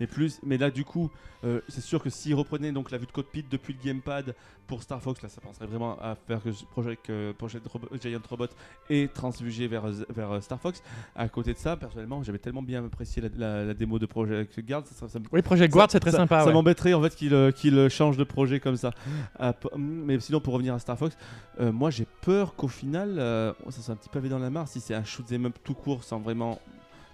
[0.00, 1.10] Mais plus, mais là du coup,
[1.44, 4.34] euh, c'est sûr que s'ils reprenaient donc la vue de cockpit depuis le gamepad
[4.66, 8.20] pour Star Fox, là ça penserait vraiment à faire que Project, euh, Project Robo- Giant
[8.28, 8.46] Robot
[8.90, 9.84] et transfugé vers,
[10.14, 10.82] vers euh, Star Fox.
[11.16, 14.60] À côté de ça, personnellement, j'avais tellement bien apprécié la, la- la démo de Project
[14.60, 16.40] Guard, ça, ça- ça Oui, Project Guard, c'est très sympa.
[16.40, 16.52] Ça ouais.
[16.52, 18.92] m'embêterait en fait qu'il euh, qu'il change de projet comme ça.
[19.38, 21.16] Ah, p- mais sinon, pour revenir à Star Fox,
[21.58, 23.16] euh, moi j'ai peur qu'au final,
[23.70, 25.74] ça soit un petit pavé dans la mare si c'est un shoot 'em up tout
[25.74, 26.60] court sans vraiment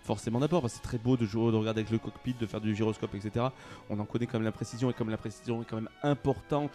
[0.07, 2.47] forcément d'abord parce que c'est très beau de jouer de regarder avec le cockpit de
[2.47, 3.47] faire du gyroscope etc
[3.91, 6.71] on en connaît quand même la précision et comme la précision est quand même importante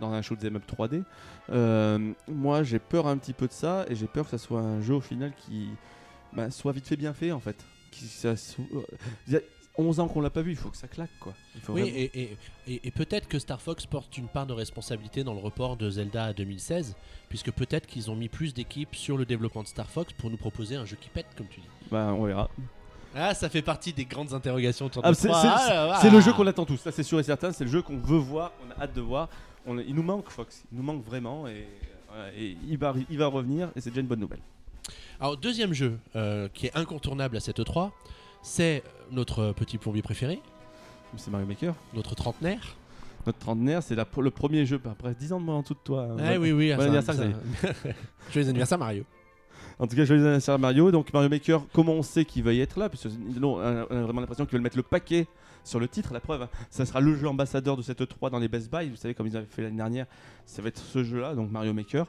[0.00, 1.02] dans un shoot 'em up 3D
[1.50, 4.60] euh, moi j'ai peur un petit peu de ça et j'ai peur que ça soit
[4.60, 5.68] un jeu au final qui
[6.32, 7.56] bah, soit vite fait bien fait en fait.
[7.90, 8.64] Qui ça soit-
[9.32, 9.38] a
[9.78, 11.32] 11 ans qu'on l'a pas vu il faut que ça claque quoi.
[11.54, 14.46] Il faut Oui, vraiment- et, et- et- et peut-être que Star Fox porte une part
[14.46, 16.94] de responsabilité dans le report de Zelda à 2016,
[17.28, 20.36] puisque peut-être qu'ils ont mis plus d'équipes sur le développement de Star Fox pour nous
[20.38, 21.68] proposer un jeu qui pète, comme tu dis.
[21.90, 22.48] bah, on verra
[23.18, 25.98] Ah, ça fait partie des grandes interrogations autour de Ah, c'est- Ah.
[26.02, 27.96] C'est le jeu qu'on attend tous, ça c'est sûr et certain, c'est le jeu qu'on
[27.98, 29.28] veut voir, qu'on a hâte de voir.
[29.66, 31.66] On- il nous manque Fox, il nous manque vraiment et,
[32.08, 34.40] voilà, et il, va, il va revenir et c'est déjà une bonne nouvelle.
[35.18, 37.90] Alors, deuxième jeu euh, qui est incontournable à cette E3,
[38.42, 40.40] c'est notre petit plombier préféré,
[41.16, 41.74] C'est Mario Maker.
[41.94, 42.76] notre trentenaire.
[43.26, 46.02] Notre trentenaire, c'est le premier jeu, après 10 ans de moins en dessous de toi.
[46.12, 46.16] hein.
[46.20, 47.68] Ah oui, oui, bon ça- anniversaire, ça-
[48.32, 49.04] Joyeux anniversaire, Mario.
[49.78, 50.90] En tout cas, joyeux anniversaire Mario.
[50.90, 52.88] Donc Mario Maker, comment on sait qu'il va y être là?
[52.88, 55.26] Parce a vraiment l'impression qu'ils veulent mettre le paquet
[55.64, 56.14] sur le titre.
[56.14, 58.88] La preuve, ça sera le jeu ambassadeur de cette E3 dans les Best Buy.
[58.88, 60.06] Vous savez, comme ils avaient fait l'année dernière,
[60.46, 62.06] ça va être ce jeu-là, donc Mario Maker.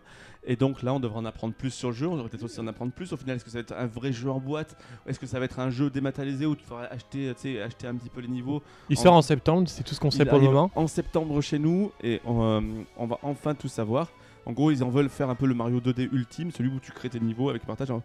[0.50, 2.08] Et donc là, on devrait en apprendre plus sur le jeu.
[2.08, 3.12] On devrait peut-être aussi en apprendre plus.
[3.12, 4.78] Au final, est-ce que ça va être un vrai jeu en boîte?
[5.06, 8.10] Est-ce que ça va être un jeu dématérialisé où tu feras acheter, acheter un petit
[8.10, 8.62] peu les niveaux?
[8.90, 10.72] Il En- sort en septembre, c'est tout ce qu'on sait pour le moment.
[10.76, 12.62] En septembre chez nous et on, euh,
[12.96, 14.08] on va enfin tout savoir.
[14.48, 16.94] En gros, ils en veulent faire un peu le Mario 2D ultime, celui où tu
[16.94, 17.92] crées tes niveaux avec partage.
[17.92, 18.02] hein.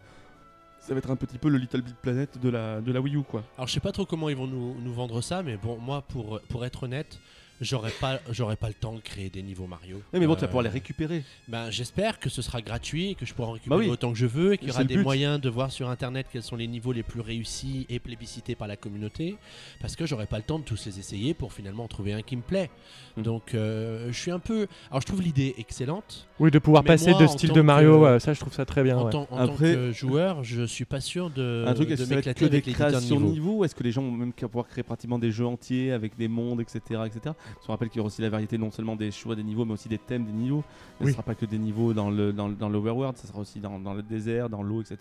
[0.81, 3.43] Ça va être un petit peu le Little Big Planet de la, Wii U, quoi.
[3.57, 6.01] Alors, je sais pas trop comment ils vont nous, nous vendre ça, mais bon, moi,
[6.01, 7.17] pour, pour être honnête,
[7.63, 9.97] j'aurais pas, j'aurais pas le temps de créer des niveaux Mario.
[10.13, 11.23] Oui, mais bon, tu vas Euh, pouvoir les récupérer.
[11.47, 13.89] Ben, j'espère que ce sera gratuit et que je pourrai en récupérer Bah oui.
[13.91, 15.03] autant que je veux et qu'il y aura des but.
[15.03, 18.67] moyens de voir sur internet quels sont les niveaux les plus réussis et plébiscités par
[18.67, 19.37] la communauté
[19.81, 22.21] parce que j'aurai pas le temps de tous les essayer pour finalement en trouver un
[22.21, 22.69] qui me plaît.
[23.17, 23.23] Mhm.
[23.23, 26.27] Donc euh, je suis un peu alors je trouve l'idée excellente.
[26.39, 28.83] Oui, de pouvoir passer moi, de style de Mario, que- ça je trouve ça très
[28.83, 28.97] bien.
[28.97, 29.11] en ouais.
[29.11, 32.01] tant, en tant Après- que joueur, je suis pas sûr de, un truc, de est-ce
[32.03, 33.33] que ça va être m'éclater que des avec de créations de niveau.
[33.33, 36.17] niveau Est-ce que les gens vont même qu'à pouvoir créer pratiquement des jeux entiers avec
[36.17, 36.79] des mondes, etc.
[37.05, 37.35] etc.
[37.55, 39.65] Parce qu'on rappelle qu'il y aura aussi la variété non seulement des choix des niveaux,
[39.65, 40.63] mais aussi des thèmes des niveaux.
[40.97, 41.11] Ce ne Oui.
[41.13, 44.01] sera pas que des niveaux dans le dans, l'overworld, ça sera aussi dans, dans le
[44.03, 44.97] désert, dans l'eau, etc.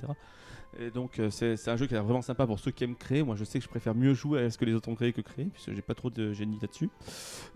[0.80, 3.22] Et donc euh, c'est un jeu qui est vraiment sympa pour ceux qui aiment créer.
[3.22, 5.12] Moi je sais que je préfère mieux jouer à ce que les autres ont créé
[5.12, 6.88] que créer, puisque j'ai pas trop de génie là-dessus.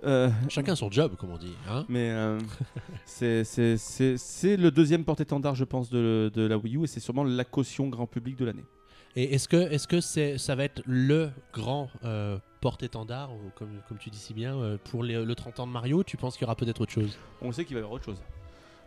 [0.04, 1.54] Euh, Chacun son job comme on dit.
[1.70, 2.38] Hein mais euh,
[3.06, 7.44] c'est- le deuxième porte-étendard, je pense, de, de la Wii U, et c'est sûrement la
[7.44, 8.64] caution grand public de l'année.
[9.14, 14.10] et est-ce que est-ce que c'est ça va être le grand euh, porte-étendard comme tu
[14.10, 16.56] dis si bien euh, pour le 30 ans de Mario Tu penses qu'il y aura
[16.56, 17.16] peut-être autre chose?
[17.40, 18.20] On sait qu'il va y avoir autre chose.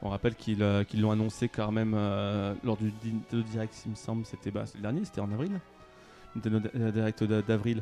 [0.01, 2.91] On rappelle qu'ils euh, l'ont annoncé quand même euh, lors du
[3.31, 5.61] Direct, il me semble, c'était bah, le dernier, c'était en avril.
[6.35, 7.81] Nintendo Di- Direct d'a- d'avril,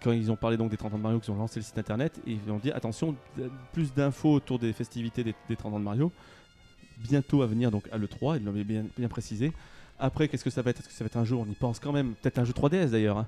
[0.00, 1.76] quand ils ont parlé donc des 30 ans de Mario, qu'ils ont lancé le site
[1.78, 3.16] internet, et ils ont dit attention,
[3.72, 6.12] plus d'infos autour des festivités des, des 30 ans de Mario,
[6.98, 9.52] bientôt à venir donc à l'E3, ils bien, bien précisé.
[9.98, 10.78] Après, qu'est-ce que ça va être?
[10.80, 11.34] Est-ce que ça va être un jeu?
[11.36, 12.14] On y pense quand même.
[12.14, 13.18] Peut-être un jeu 3DS d'ailleurs.
[13.18, 13.26] hein.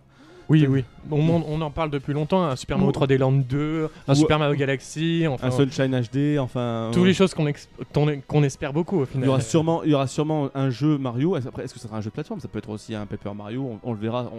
[0.49, 0.85] Oui, oui.
[1.11, 2.43] On, en- on en parle depuis longtemps.
[2.45, 5.47] Un Super Mario Ou- 3D Land 2, un ou- Super Mario Galaxy, enfin.
[5.47, 6.91] Un Sunshine HD, enfin.
[6.93, 7.09] Toutes ouais.
[7.09, 9.29] les choses qu'on espère beaucoup au Il y, final.
[9.31, 11.35] aura sûrement, il y aura sûrement un jeu Mario.
[11.37, 12.41] Après, est-ce que ça sera un jeu de plateforme?
[12.41, 13.63] Ça peut être aussi un Paper Mario.
[13.83, 14.31] On, on le verra.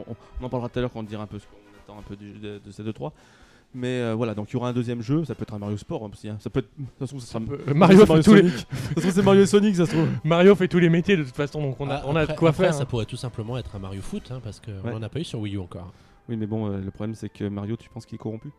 [0.42, 2.04] On, en parlera tout à l'heure quand on dira un peu ce qu'on attend un
[2.04, 3.12] peu de, de ces deux trois.
[3.74, 5.26] Mais euh, voilà, donc il y aura un deuxième jeu.
[5.26, 6.30] Ça peut être un Mario Sport aussi.
[6.30, 6.38] hein.
[6.40, 6.70] Ça peut être.
[6.78, 7.44] De toute façon, ça sera.
[7.68, 8.42] Euh, Mario, ça fait tous les...
[8.44, 8.68] De toute
[9.02, 10.08] façon, c'est Mario et Sonic, ça se trouve.
[10.24, 12.34] Mario fait tous les métiers de toute façon, donc on a, Ah, on a après-
[12.36, 12.74] de quoi après, faire.
[12.74, 12.86] Ça hein.
[12.86, 14.94] pourrait tout simplement être un Mario Foot hein, parce qu'on Ouais.
[14.94, 15.92] n'en a pas eu sur Wii U encore.
[16.30, 18.50] Oui, mais bon, euh, le problème c'est que Mario, tu penses qu'il est corrompu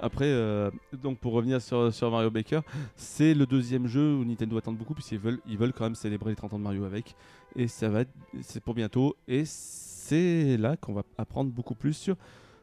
[0.00, 0.70] Après, euh,
[1.02, 2.60] donc pour revenir sur, sur Mario Baker,
[2.96, 6.30] c'est le deuxième jeu où Nintendo attend beaucoup puisqu'ils veulent, ils veulent quand même célébrer
[6.30, 7.14] les 30 ans de Mario avec.
[7.54, 8.00] Et ça va
[8.42, 9.16] c'est pour bientôt.
[9.26, 12.16] Et c'est là qu'on va apprendre beaucoup plus sur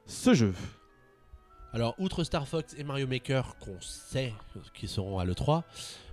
[0.05, 0.53] ce jeu.
[1.73, 4.33] Alors, outre Star Fox et Mario Maker qu'on sait
[4.73, 5.63] qui seront à l'E3,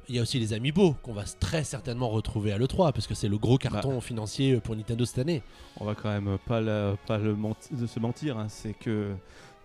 [0.08, 3.14] il y a aussi les Amiibo qu'on va très certainement retrouver à l'E3 parce que
[3.14, 5.42] c'est le gros carton financier pour Nintendo cette année.
[5.78, 9.14] On va quand même pas, la- pas le menti- de se mentir, hein, c'est que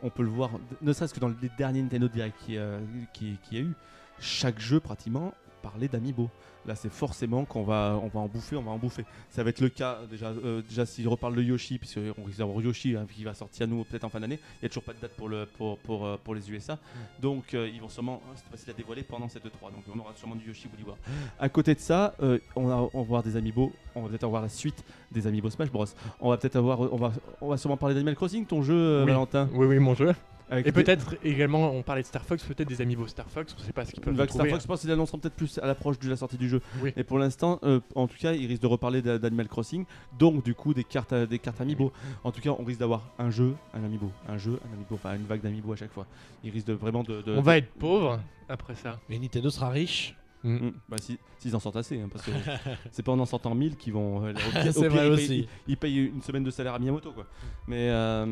[0.04, 0.52] on peut le voir,
[0.82, 2.80] ne serait-ce que dans les derniers Nintendo Direct qui, euh,
[3.14, 3.74] qui, qui a eu,
[4.20, 6.30] chaque jeu pratiquement parler d'Amiibo.
[6.68, 9.06] Là, c'est forcément qu'on va, on va en bouffer, on va en bouffer.
[9.30, 12.60] Ça va être le cas déjà, euh, déjà s'il reparle de Yoshi, puisqu'on risque d'avoir
[12.62, 14.40] Yoshi hein, qui va sortir à nous peut-être en fin d'année.
[14.56, 16.80] Il n'y a toujours pas de date pour, le, pour, pour, euh, pour les USA.
[17.22, 20.00] Donc euh, ils vont sûrement, hein, c'est facile à dévoiler pendant cette 3 Donc on
[20.00, 21.02] aura sûrement du Yoshi Woolly World.
[21.40, 24.50] À côté de ça, euh, on, va avoir des Amiibo, on va peut-être avoir la
[24.50, 25.86] suite des Amiibo Smash Bros.
[26.20, 27.12] On va peut-être avoir, on va,
[27.42, 29.08] on va sûrement parler d'Animal Crossing, ton jeu, Oui.
[29.08, 29.48] Valentin.
[29.54, 30.14] Oui, oui, mon jeu.
[30.50, 33.56] Avec Et des- peut-être également, on parlait de Star Fox, peut-être des amiibo Star Fox,
[33.60, 35.18] on sait pas ce qu'ils peuvent Une vague Star trouver, Fox, je pense qu'ils annonceront
[35.18, 36.62] peut-être plus à l'approche de la sortie du jeu.
[36.84, 36.94] Oui.
[36.96, 39.86] Et pour l'instant, euh, en tout cas, ils risquent de reparler d'a- d'Animal Crossing,
[40.20, 41.92] donc du coup des cartes, à- des cartes Amiibo.
[42.24, 45.16] En tout cas, on risque d'avoir un jeu, un Amiibo, un jeu, un Amiibo, enfin
[45.16, 46.06] une vague d'Amiibo à chaque fois.
[46.44, 47.22] Ils risquent de vraiment de.
[47.24, 49.00] de- On va être pauvre après ça.
[49.10, 50.16] Mais Nintendo sera riche.
[50.44, 50.68] Mm.
[50.68, 50.74] Mm.
[50.90, 52.30] Bah, si- s'ils en sortent assez, hein, parce que
[52.92, 54.24] c'est pas en en sortant 1000 qu'ils vont.
[54.24, 55.28] euh, au pire- au C'est pire, vrai ils, aussi.
[55.28, 57.26] Payent, ils- ils payent une semaine de salaire à Miyamoto, quoi.
[57.68, 57.90] Mais.
[57.90, 58.32] euh,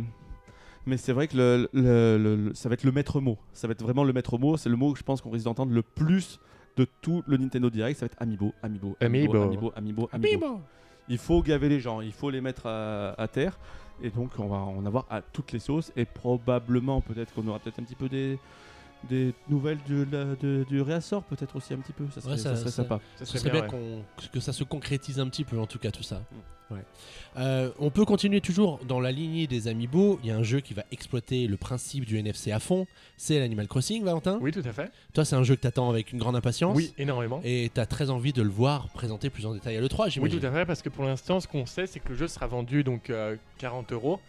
[0.85, 3.37] mais c'est vrai que le, le- le- le- ça va être le maître mot.
[3.53, 4.57] Ça va être vraiment le maître mot.
[4.57, 6.39] C'est le mot que je pense qu'on risque d'entendre le plus
[6.77, 7.99] de tout le Nintendo Direct.
[7.99, 9.43] Ça va être Amiibo, Amiibo, Amiibo, Amiibo.
[9.45, 10.61] Amiibo, Amiibo, Amiibo.
[11.09, 13.59] Il faut gaver les gens, il faut les mettre à, à terre.
[14.01, 15.91] Et donc, on va en avoir à toutes les sauces.
[15.95, 18.39] Et probablement, peut-être qu'on aura peut-être un petit peu des,
[19.09, 22.05] des nouvelles de la- de- du réassort, peut-être aussi un petit peu.
[22.13, 22.99] Ça serait, Ouais, ça ça- serait ça- sympa.
[23.17, 24.03] Ça Ce serait bien ouais.
[24.31, 26.15] que ça se concrétise un petit peu, en tout cas, tout ça.
[26.31, 26.73] Mm.
[26.75, 26.79] Ouais.
[27.37, 30.19] Euh, on peut continuer toujours dans la lignée des Amiibo.
[30.23, 32.87] Il y a un jeu qui va exploiter le principe du NFC à fond.
[33.17, 34.39] C'est l'Animal Crossing, Valentin.
[34.41, 34.89] Oui, tout à fait.
[35.13, 36.75] Toi, c'est un jeu que t'attends avec une grande impatience.
[36.75, 37.41] Oui, énormément.
[37.43, 40.39] Et t'as très envie de le voir présenté plus en détail à l'E3, Oui, j'imagine.
[40.39, 42.47] tout à fait, parce que pour l'instant, ce qu'on sait, c'est que le jeu sera
[42.47, 44.19] vendu donc euh, 40 euros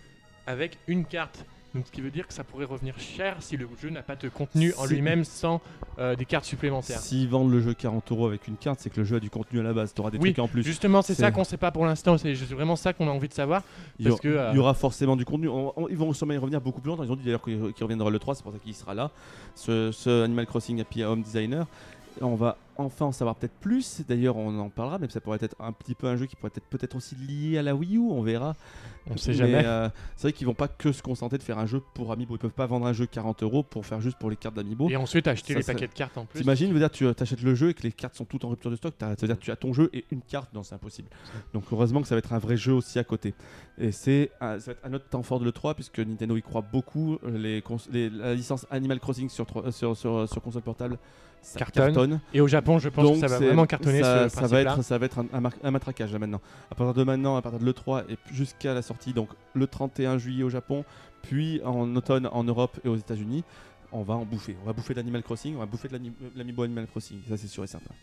[0.47, 1.47] avec une carte.
[1.75, 4.15] Donc, ce qui veut dire que ça pourrait revenir cher si le jeu n'a pas
[4.15, 5.61] de contenu en Si- lui-même sans
[5.99, 7.01] euh, des cartes supplémentaires.
[7.01, 9.29] S'ils vendent le jeu 40 euros avec une carte, c'est que le jeu a du
[9.31, 9.93] contenu à la base.
[9.93, 10.63] Tu auras des Oui, trucs en plus.
[10.63, 12.17] Justement, c'est ça qu'on sait pas pour l'instant.
[12.17, 13.63] C'est vraiment ça qu'on a envie de savoir.
[13.99, 15.49] Il y, aura, parce que, euh, il y aura forcément du contenu.
[15.49, 17.03] On- on- ils vont sûrement y revenir beaucoup plus longtemps.
[17.05, 19.11] Ils ont dit d'ailleurs qu'il qu'il reviendra le 3, c'est pour ça qu'il sera là.
[19.57, 21.67] Ce, ce Animal Crossing Happy Home Designer.
[22.21, 24.03] On va enfin en savoir peut-être plus.
[24.09, 26.53] D'ailleurs, on en parlera, mais ça pourrait être un petit peu un jeu qui pourrait
[26.57, 28.01] être peut-être aussi lié à la Wii U.
[28.11, 28.55] On verra.
[29.11, 29.63] On sait Mais, jamais.
[29.65, 32.35] euh, c'est vrai qu'ils vont pas que se contenter de faire un jeu pour Amiibo.
[32.37, 34.89] Ils peuvent pas vendre un jeu 40 euros pour faire juste pour les cartes d'Amiibo.
[34.89, 36.41] Et ensuite, acheter Ça, les paquets de cartes en plus.
[36.41, 38.71] T'imagines, veut dire, tu achètes le jeu et que les cartes sont toutes en rupture
[38.71, 38.95] de stock.
[38.99, 41.09] C'est-à-dire que tu as ton jeu et une carte, non, c'est impossible.
[41.53, 43.35] Donc heureusement que ça va être un vrai jeu aussi à côté.
[43.79, 46.43] Et c'est un- ça va être un autre temps fort de l'E3 puisque Nintendo y
[46.43, 47.19] croit beaucoup.
[47.25, 50.99] Euh, Les, cons- les- la licence Animal Crossing sur, euh, sur, sur, sur console portable,
[51.45, 51.85] ça Cartonne.
[51.95, 52.21] cartonne.
[52.33, 54.61] Et au Japon, je pense Donc que ça va vraiment cartonner ça, ce ça va
[54.61, 56.41] être, ça va être un, un mar- un matraquage là maintenant.
[56.71, 60.19] À partir de maintenant, à partir de l'E3 et jusqu'à la sortie, donc le 31
[60.19, 60.85] juillet au Japon,
[61.23, 63.45] puis en automne en Europe et aux États-Unis,
[63.93, 64.57] on va en bouffer.
[64.63, 67.19] On va bouffer d'Animal Crossing, on va bouffer de l'ani- l'Amiibo Animal Crossing.
[67.29, 67.95] Ça, c'est sûr et certain.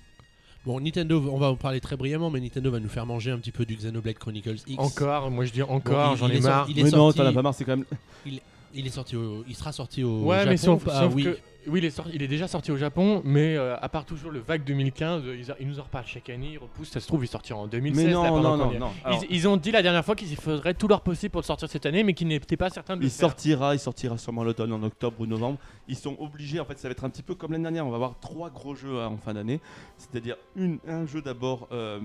[0.65, 3.39] Bon, Nintendo, on va en parler très brièvement, mais Nintendo va nous faire manger un
[3.39, 4.77] petit peu du Xenoblade Chronicles X.
[4.77, 6.67] Encore, moi je dis encore, j'en ai sorti- marre.
[6.69, 7.85] il est Mais non, sorti- t'en as pas marre, c'est quand même.
[8.73, 10.49] Il est sorti au- il sera sorti au Ouais, Japon.
[10.51, 11.23] mais sauf, Ah sauf oui.
[11.23, 11.37] que
[11.67, 14.31] oui, il est, sorti- il est déjà sorti au Japon, mais euh, à part toujours
[14.31, 16.89] le vague 2015, euh, ils, a- ils nous en reparlent chaque année, ils repoussent.
[16.91, 18.05] Ça se trouve, il sortira en 2016.
[18.05, 18.91] Mais là, non, pendant non, non, non.
[19.01, 21.45] Ils, Alors, ils ont dit la dernière fois qu'ils feraient tout leur possible pour le
[21.45, 23.29] sortir cette année, mais qu'ils n'étaient pas certains de le il faire.
[23.29, 25.57] sortira, il sortira sûrement l'automne, en octobre ou novembre.
[25.87, 27.85] Ils sont obligés, en fait, ça va être un petit peu comme l'année dernière.
[27.85, 29.59] On va avoir trois gros jeux hein, en fin d'année.
[29.97, 30.37] C'est-à-dire
[30.87, 31.99] un jeu d'abord euh,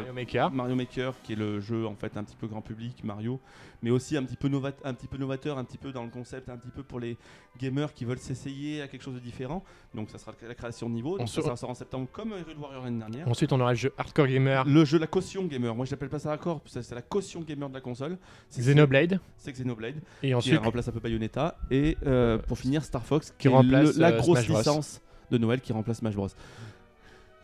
[0.00, 0.50] Mario Maker.
[0.50, 3.40] Mario Maker, qui est le jeu en fait un petit peu grand public, Mario,
[3.82, 6.10] mais aussi un petit peu, novat- un petit peu novateur, un petit peu dans le
[6.10, 7.16] concept, un petit peu pour les
[7.60, 9.62] gamers qui veulent s'essayer à quelque chose de différent.
[9.94, 11.14] Donc ça sera la création de niveau.
[11.14, 13.28] On Donc ça, se- ça sort en septembre comme Hyrule Warrior l'année dernière.
[13.28, 15.74] Ensuite, on aura le jeu Hardcore Gamer Le jeu, la caution gamer.
[15.74, 18.18] Moi, je l'appelle pas ça hardcore, c'est c'est la caution gamer de la console.
[18.50, 19.20] C'est Xenoblade.
[19.36, 23.34] C'est Xenoblade Et qui ensuite, remplace un peu Bayonetta et euh, pour finir Star Fox
[23.38, 24.58] Qui est remplace, le- la euh, grosse Smash Bros.
[24.58, 26.28] licence de Noël qui remplace Smash Bros.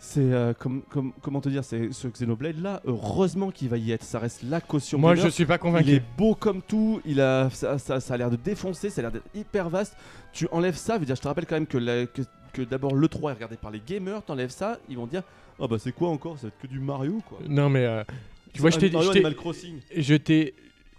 [0.06, 2.82] C'est euh, comme, comme- comment te dire, c'est ce Xenoblade là.
[2.84, 4.04] Heureusement qu'il va y être.
[4.04, 4.98] Ça reste la caution.
[4.98, 5.90] moi je suis pas Il convaincu.
[5.92, 9.02] est beau comme tout, il a, ça, ça- ça a l'air de défoncer, ça a
[9.02, 9.96] l'air d'être hyper vaste.
[10.32, 12.94] Tu enlèves ça, veut dire, je te rappelle quand même que, la- que, que d'abord
[12.94, 15.22] l'E3 est regardé par les gamers, t'enlèves ça, ils vont dire
[15.58, 16.36] Oh bah c'est quoi encore?
[16.38, 17.38] Ça va être que du Mario quoi.
[17.48, 18.04] Non, mais euh,
[18.52, 18.90] tu vois, je t'ai
[19.96, 20.54] je t'ai-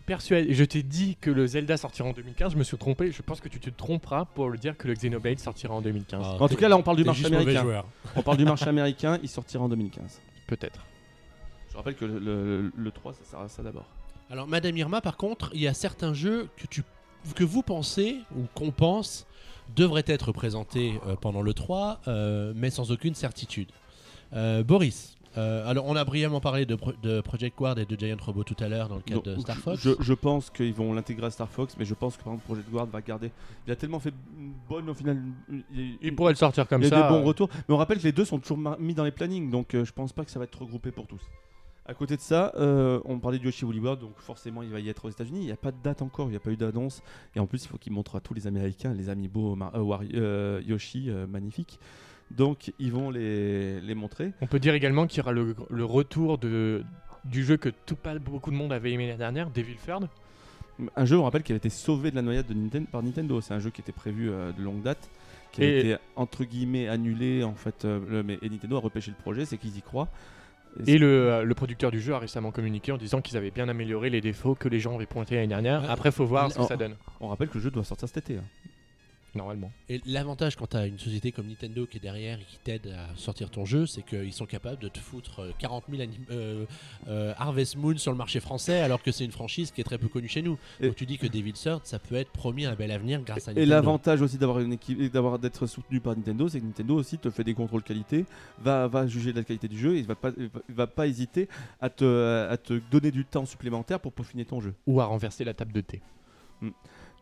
[0.06, 2.54] Je t'ai persuadé, je t'ai dit que le Zelda sortira en 2015.
[2.54, 3.12] Je me suis trompé.
[3.12, 6.22] Je pense que tu te tromperas pour le dire que le Xenoblade sortira en 2015.
[6.24, 7.84] Ah, En tout cas, là on parle du marché américain.
[8.16, 10.22] On parle du marché américain, il sortira en 2015.
[10.48, 10.86] Peut-être.
[11.72, 13.86] Je rappelle que le, le- le 3, ça sert à ça d'abord.
[14.30, 16.84] Alors, Madame Irma, par contre, il y a certains jeux que, tu,
[17.36, 19.26] que vous pensez ou qu'on pense
[19.76, 23.70] devraient être présentés euh, pendant le 3, euh, mais sans aucune certitude.
[24.34, 27.96] Euh, Boris, euh, alors on a brièvement parlé de, Pro- de Project Guard et de
[28.00, 29.82] Giant Robot tout à l'heure dans le cadre Donc, de Star Fox.
[29.82, 32.46] Je, je pense qu'ils vont l'intégrer à Star Fox, mais je pense que par exemple
[32.46, 33.32] Project Guard va garder.
[33.68, 35.22] Il a tellement fait une bonne au final.
[35.50, 35.64] une-
[36.02, 37.04] Il pourrait le sortir comme il y a ça.
[37.04, 37.50] des bons euh, retours.
[37.68, 39.92] Mais on rappelle que les deux sont toujours mis dans les plannings, donc euh, je
[39.94, 41.22] pense pas que ça va être regroupé pour tous.
[41.88, 44.80] À côté de ça, euh, on parlait du Yoshi Woolly World, donc forcément il va
[44.80, 45.42] y être aux États-Unis.
[45.42, 47.04] Il n'y a pas de date encore, il n'y a pas eu d'annonce.
[47.36, 50.62] Et en plus, il faut qu'il montre à tous les Américains les amiibo euh, euh,
[50.66, 51.80] Yoshi euh, magnifiques.
[52.32, 54.32] Donc ils vont les, les montrer.
[54.42, 56.84] On peut dire également qu'il y aura le, le retour de,
[57.24, 60.08] du jeu que tout pas beaucoup de monde avait aimé l'année dernière, Devil Third.
[60.98, 63.40] Un jeu, on rappelle, qui a été sauvé de la noyade de Ninten- par Nintendo.
[63.40, 65.10] C'est un jeu qui était prévu euh, de longue date,
[65.54, 67.86] qui a été entre guillemets annulé en fait.
[67.86, 70.10] euh, le- mais, et Nintendo a repêché le projet, c'est qu'ils y croient.
[70.88, 73.70] Et le, euh, le producteur du jeu a récemment communiqué en disant qu'ils avaient bien
[73.70, 75.84] amélioré les défauts que les gens avaient pointés l'année dernière.
[75.84, 75.88] Ouais.
[75.88, 78.18] Après, faut voir ce que ça donne, On rappelle que le jeu doit sortir cet
[78.30, 78.38] été.
[78.40, 78.44] hein.
[79.36, 79.72] Normalement.
[79.90, 82.88] Et l'avantage quand tu as une société comme Nintendo qui est derrière et qui t'aide
[82.88, 86.26] à sortir ton jeu, c'est qu'ils sont capables de te foutre euh, 40 000 anim-
[86.32, 86.66] euh,
[87.08, 89.98] euh, Harvest Moon sur le marché français alors que c'est une franchise qui est très
[89.98, 90.58] peu connue chez nous.
[90.80, 93.48] Et- Donc tu dis que Devil's Third, ça peut être promis un bel avenir grâce
[93.48, 93.70] à Et Nintendo.
[93.72, 97.18] l'avantage aussi d'avoir une équipe et d'avoir d'être soutenu par Nintendo, c'est que Nintendo aussi
[97.18, 98.26] te fait des contrôles qualité,
[98.60, 100.32] va, va juger de la qualité du jeu et il va pas,
[100.70, 101.48] va, pas hésiter
[101.82, 104.74] à te, à te donner du temps supplémentaire pour peaufiner ton jeu.
[104.88, 106.02] Ou à renverser la table de thé.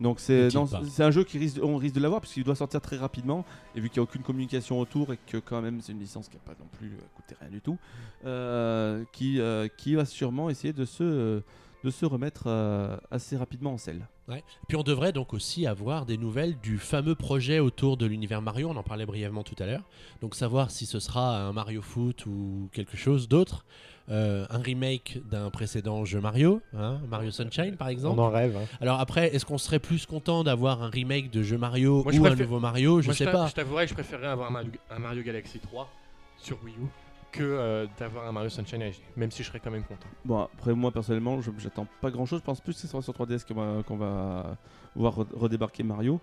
[0.03, 0.53] Donc c'est
[0.99, 3.79] un jeu qui risque, on risque de l'avoir parce qu'il doit sortir très rapidement et
[3.79, 6.35] vu qu'il n'y a aucune communication autour et que quand même c'est une licence qui
[6.35, 7.77] n'a pas non plus euh, coûté rien du tout,
[8.25, 11.41] euh, qui, euh, qui va sûrement essayer de se,
[11.83, 14.07] de se remettre euh, assez rapidement en selle.
[14.27, 14.43] Ouais.
[14.67, 18.69] Puis on devrait donc aussi avoir des nouvelles du fameux projet autour de l'univers Mario,
[18.69, 19.83] on en parlait brièvement tout à l'heure.
[20.21, 23.65] Donc savoir si ce sera un Mario Foot ou quelque chose d'autre.
[24.09, 28.19] Euh, un remake d'un précédent jeu Mario, hein, Mario Sunshine par exemple.
[28.19, 28.57] On en rêve.
[28.57, 28.65] hein.
[28.81, 32.19] Alors après, est-ce qu'on serait plus content d'avoir un remake de jeu Mario Moi, je
[32.19, 32.99] ou un préfère- nouveau Mario?
[32.99, 33.47] Je Moi, sais pas.
[33.47, 35.87] Je t'avouerais que je préférerais avoir un Mario, un Mario Galaxy 3
[36.37, 36.87] sur Wii U
[37.31, 40.07] que euh, d'avoir un Mario Sunshine HD, même si je serais quand même content.
[40.25, 43.01] Bon après moi personnellement je- j'attends pas grand chose, je pense plus que ce sera
[43.01, 44.57] sur 3DS qu'on va, qu'on va
[44.97, 46.19] voir re- redébarquer Mario.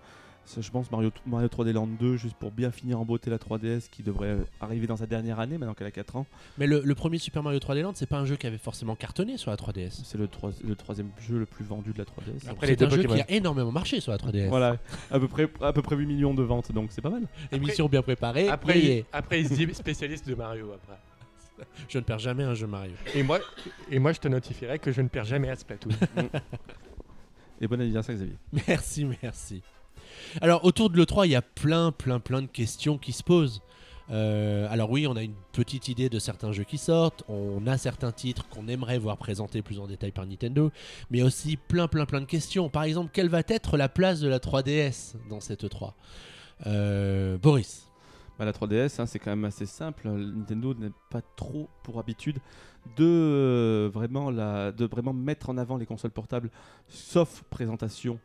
[0.59, 3.87] Je pense Mario, Mario 3D Land 2 juste pour bien finir en beauté la 3DS
[3.89, 6.25] qui devrait arriver dans sa dernière année maintenant qu'elle a 4 ans.
[6.57, 8.95] Mais le, le premier Super Mario 3D Land, c'est pas un jeu qui avait forcément
[8.95, 10.01] cartonné sur la 3DS.
[10.03, 12.49] C'est le, troi- le troisième jeu le plus vendu de la 3DS.
[12.49, 14.49] Après, c'est les deux un jeu qui a énormément marché sur la 3DS.
[14.49, 14.77] Voilà,
[15.09, 17.23] à peu, près, à peu près 8 millions de ventes, donc c'est pas mal.
[17.51, 18.49] Émission bien préparée.
[18.49, 20.97] Après, il, après, il se dit spécialiste de Mario après.
[21.87, 22.93] Je ne perds jamais un jeu Mario.
[23.13, 23.39] Et moi,
[23.89, 25.91] et moi, je te notifierai que je ne perds jamais à Splatoon.
[27.61, 28.35] Et bon anniversaire Xavier.
[28.67, 29.61] Merci, merci.
[30.41, 33.61] Alors, autour de l'E3, il y a plein, plein, plein de questions qui se posent.
[34.11, 37.77] Euh, alors oui, on a une petite idée de certains jeux qui sortent, on a
[37.77, 40.71] certains titres qu'on aimerait voir présentés plus en détail par Nintendo,
[41.11, 42.69] mais aussi plein, plein, plein de questions.
[42.69, 45.93] Par exemple, quelle va être la place de la 3DS dans cette E3
[46.67, 47.87] Euh, Boris
[48.37, 50.09] Bah, la 3DS, hein, c'est quand même assez simple.
[50.09, 52.39] Nintendo n'a pas trop pour habitude
[52.97, 56.49] de, euh, vraiment mettre en avant les consoles portables,
[56.89, 58.19] sauf présentation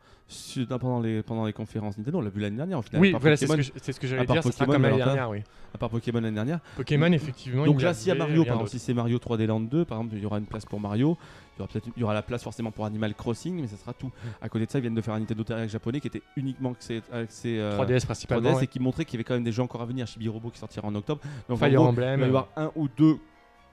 [0.69, 2.19] pendant, les, pendant les conférences Nintendo.
[2.19, 3.01] On l'a vu l'année dernière, au final.
[3.01, 4.43] oui, voilà, c'est ce que ce que j'allais dire.
[4.43, 5.43] Ça Pokémon, comme l'année dernière, oui.
[5.75, 6.61] à part Pokémon l'année dernière.
[6.77, 7.65] Pokémon, effectivement.
[7.65, 9.99] Donc là, s'il y a Mario, par exemple, si c'est Mario 3D Land 2, par
[9.99, 11.17] exemple, il y aura une place pour Mario.
[11.57, 13.77] Il y aura peut-être, il y aura la place forcément pour Animal Crossing, mais ça
[13.77, 14.11] sera tout.
[14.43, 16.73] À côté de ça, ils viennent de faire un Nintendo Direct japonais qui était uniquement
[16.73, 18.51] axé, axé, euh, 3DS principalement.
[18.51, 18.65] 3DS ouais.
[18.65, 20.07] et qui montrait qu'il y avait quand même des jeux encore à venir.
[20.07, 21.21] Chibi Robo qui sortira en octobre.
[21.49, 22.15] Donc en Fire gros, Emblem.
[22.15, 23.19] il va y avoir un ou deux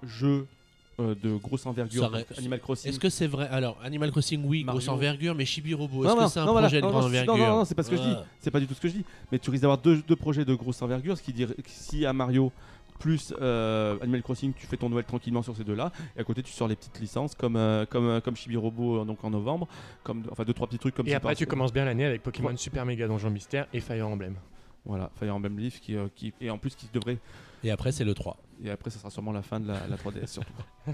[0.04, 0.48] jeux
[1.00, 2.10] euh, de grosse envergure.
[2.12, 2.90] Ça Animal Crossing.
[2.90, 3.48] Est-ce que c'est vrai?
[3.50, 4.80] Alors, Animal Crossing, oui, Mario.
[4.80, 6.68] grosse envergure, mais Chibi Robo, est-ce Non, que non, c'est un non, voilà.
[6.68, 8.08] projet de Non, grande envergure Non, non, non, c'est pas ce que je dis.
[8.10, 8.18] Ouais.
[8.40, 9.06] C'est pas du tout ce que je dis.
[9.32, 12.06] Mais tu risques d'avoir deux, deux projets de grosse envergure, ce qui dirait que si
[12.06, 12.52] à Mario
[13.00, 16.42] plus euh, Animal Crossing, tu fais ton Noël tranquillement sur ces deux-là, et à côté
[16.44, 19.30] tu sors les petites licences comme euh, comme euh, comme Chibi Robo euh, donc en
[19.32, 19.68] novembre,
[20.04, 22.50] comme enfin deux trois petits trucs comme Et après, tu commences bien l'année avec Pokémon
[22.50, 22.56] Ouais.
[22.58, 24.36] Super Méga Donjon Mystère et Fire Emblem.
[24.86, 27.18] Voilà, Fire Emblem Leaf qui, euh, qui et en plus qui devrait
[27.64, 28.38] Et après, c'est le 3.
[28.64, 30.54] Et après ça sera sûrement la fin de la, la 3DS surtout.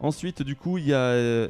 [0.00, 1.48] Ensuite, du coup, il y a, euh,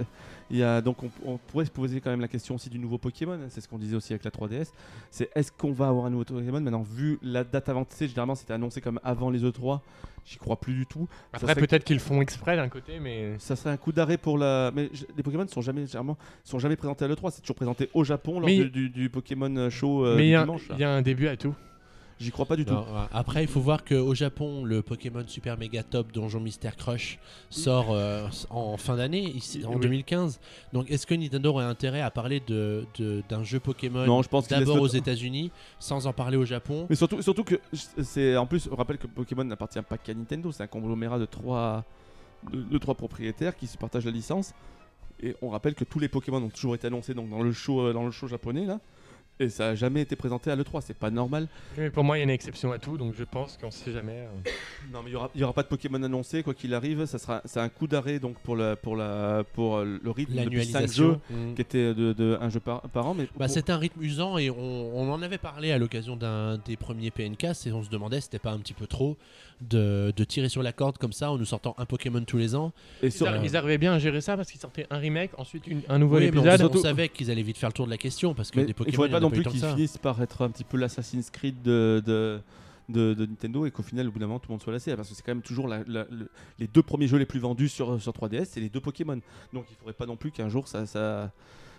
[0.50, 2.78] il y a donc on, on pourrait se poser quand même la question aussi du
[2.78, 3.32] nouveau Pokémon.
[3.32, 4.68] hein, C'est ce qu'on disait aussi avec la 3DS.
[5.10, 6.60] C'est est-ce qu'on va avoir un nouveau Pokémon?
[6.60, 9.80] Maintenant vu la date avancée Généralement, c'était annoncé comme avant les E3.
[10.26, 11.08] J'y crois plus du tout.
[11.32, 13.34] Après, peut-être qu'ils le font exprès d'un côté, mais.
[13.38, 14.70] Ça serait un coup d'arrêt pour la.
[14.74, 17.30] Mais je- les Pokémon sont jamais généralement sont jamais présentés à l'E3.
[17.32, 20.28] C'est toujours présenté au Japon lors Mais- du, du- du Pokémon Show euh, mais du
[20.30, 20.68] y, a- dimanche.
[20.68, 20.76] là.
[20.78, 21.54] il y a un début à tout.
[22.20, 22.72] J'y crois pas du tout.
[22.72, 22.80] Ouais.
[23.12, 27.18] Après, il faut voir qu'au Japon, le Pokémon Super Mega Top Donjon Mystère Crush
[27.50, 29.34] sort euh, en fin d'année,
[29.66, 29.80] en Oui.
[29.80, 30.38] 2015.
[30.72, 34.28] Donc, est-ce que Nintendo aurait intérêt à parler de- de- d'un jeu Pokémon Non, je
[34.28, 34.96] pense qu'il d'abord laisse aux.
[34.96, 35.50] États-Unis
[35.80, 36.86] sans en parler au Japon?
[36.88, 40.52] Mais surtout, surtout que c'est en plus, on rappelle que Pokémon n'appartient pas qu'à Nintendo,
[40.52, 41.84] c'est un conglomérat de trois,
[42.52, 44.52] de, de trois propriétaires qui se partagent la licence.
[45.22, 47.80] Et on rappelle que tous les Pokémon ont toujours été annoncés donc dans le show,
[47.80, 48.80] euh, dans le show japonais là.
[49.40, 51.48] Et ça a jamais été présenté à l'E3, c'est pas normal.
[51.76, 53.92] Mais pour moi, il y a une exception à tout, donc je pense qu'on sait
[53.92, 54.12] jamais.
[54.12, 54.28] euh.
[54.92, 57.04] Non, mais il y aura, il y aura pas de Pokémon annoncé, quoi qu'il arrive.
[57.06, 60.34] Ça sera, c'est un coup d'arrêt donc pour, la, pour, la, pour euh, le rythme
[60.34, 61.20] depuis 5 jeux L'annualisation.
[61.30, 61.54] Mm.
[61.54, 63.14] qui était de, de un jeu par, par an.
[63.14, 64.56] Mais Bah, pour- c'était un rythme usant et on,
[64.96, 68.24] on en avait parlé à l'occasion d'un des premiers PNK et on se demandait si
[68.26, 69.16] c'était pas un petit peu trop
[69.62, 72.54] de, de tirer sur la corde comme ça en nous sortant un Pokémon tous les
[72.54, 72.72] ans.
[73.02, 75.30] et Ils, sur- arri- ils arrivaient bien à gérer ça parce qu'ils sortaient un remake,
[75.38, 76.76] ensuite une- un nouveau Oui, mais on, épisode.
[76.76, 78.70] on savait qu'ils allaient vite faire le tour de la question parce que Mais des
[78.72, 80.64] il Pokémon, faudrait il y pas en non plus qu'ils finissent par être un petit
[80.64, 82.40] peu l'Assassin's Creed de, de,
[82.88, 84.94] de- de Nintendo et qu'au final, au bout d'un moment, tout le monde soit lassé.
[84.94, 87.40] Parce que c'est quand même toujours la- la- le- les deux premiers jeux les plus
[87.40, 89.20] vendus sur, sur 3DS, c'est les deux Pokémon.
[89.52, 90.86] Donc il faudrait pas non plus qu'un jour ça.
[90.86, 91.32] ça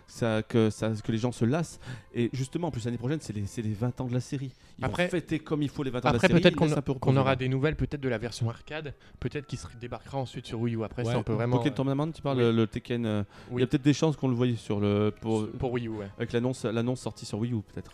[0.07, 1.79] ça, que, ça, que les gens se lassent.
[2.13, 4.51] Et justement, en plus, l'année prochaine, c'est les, les 20 ans de la série.
[4.79, 6.41] Ils Après- vont fêter comme il faut les 20 ans de la Après, série.
[6.41, 6.53] peut-être
[6.91, 10.45] ils qu'on aura des nouvelles peut-être de la version arcade, peut-être qui se débarquera ensuite
[10.45, 10.83] sur Wii U.
[10.83, 11.11] Après, Ouais.
[11.11, 11.57] ça, on peut vraiment.
[11.57, 12.53] Pokémon Tournament, tu parles oui.
[12.55, 13.05] le, Tekken.
[13.05, 15.13] euh, Il y a peut-être des chances qu'on le voyait sur le.
[15.21, 16.07] Pour, pour Wii U, ouais.
[16.17, 16.65] avec l'annonce
[16.99, 17.91] sortie sur Wii U, peut-être.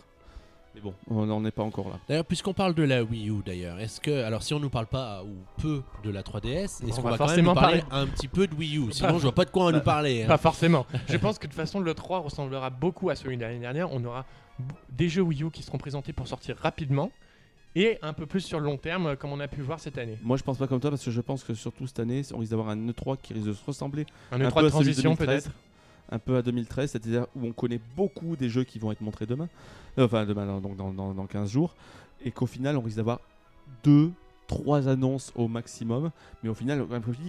[0.74, 1.98] Mais bon, on n'en est pas encore là.
[2.08, 4.86] D'ailleurs, puisqu'on parle de la Wii U, d'ailleurs, est-ce que, alors si on nous parle
[4.86, 7.60] pas ou peu de la 3DS, est-ce On qu'on va va, quand même forcément nous
[7.60, 8.04] parler parler.
[8.04, 8.92] un petit peu de Wii U?
[8.92, 10.22] Sinon, je vois pas de quoi on va nous parler.
[10.22, 10.28] hein.
[10.28, 10.86] Pas forcément.
[11.08, 13.92] Je pense que de toute façon, le 3 ressemblera beaucoup à celui de l'année dernière.
[13.92, 14.24] On aura
[14.90, 17.10] des jeux Wii U qui seront présentés pour sortir rapidement
[17.74, 19.96] et un peu plus sur le long terme, euh, comme on a pu voir cette
[19.98, 20.18] année.
[20.22, 22.38] Moi, je pense pas comme toi parce que je pense que surtout cette année, on
[22.38, 25.14] risque d'avoir un E3 qui risque de se ressembler Un Un E3 peu de transition
[25.14, 25.44] 2013.
[25.44, 25.56] peut-être?
[26.12, 29.26] Un peu à 2013, c'est-à-dire où on connaît beaucoup des jeux qui vont être montrés
[29.26, 29.48] demain,
[29.98, 31.74] Euh, enfin demain, donc dans, dans, dans 15 jours,
[32.24, 33.20] et qu'au final, on risque d'avoir
[33.82, 34.12] deux,
[34.46, 36.10] trois annonces au maximum,
[36.42, 36.86] mais au final,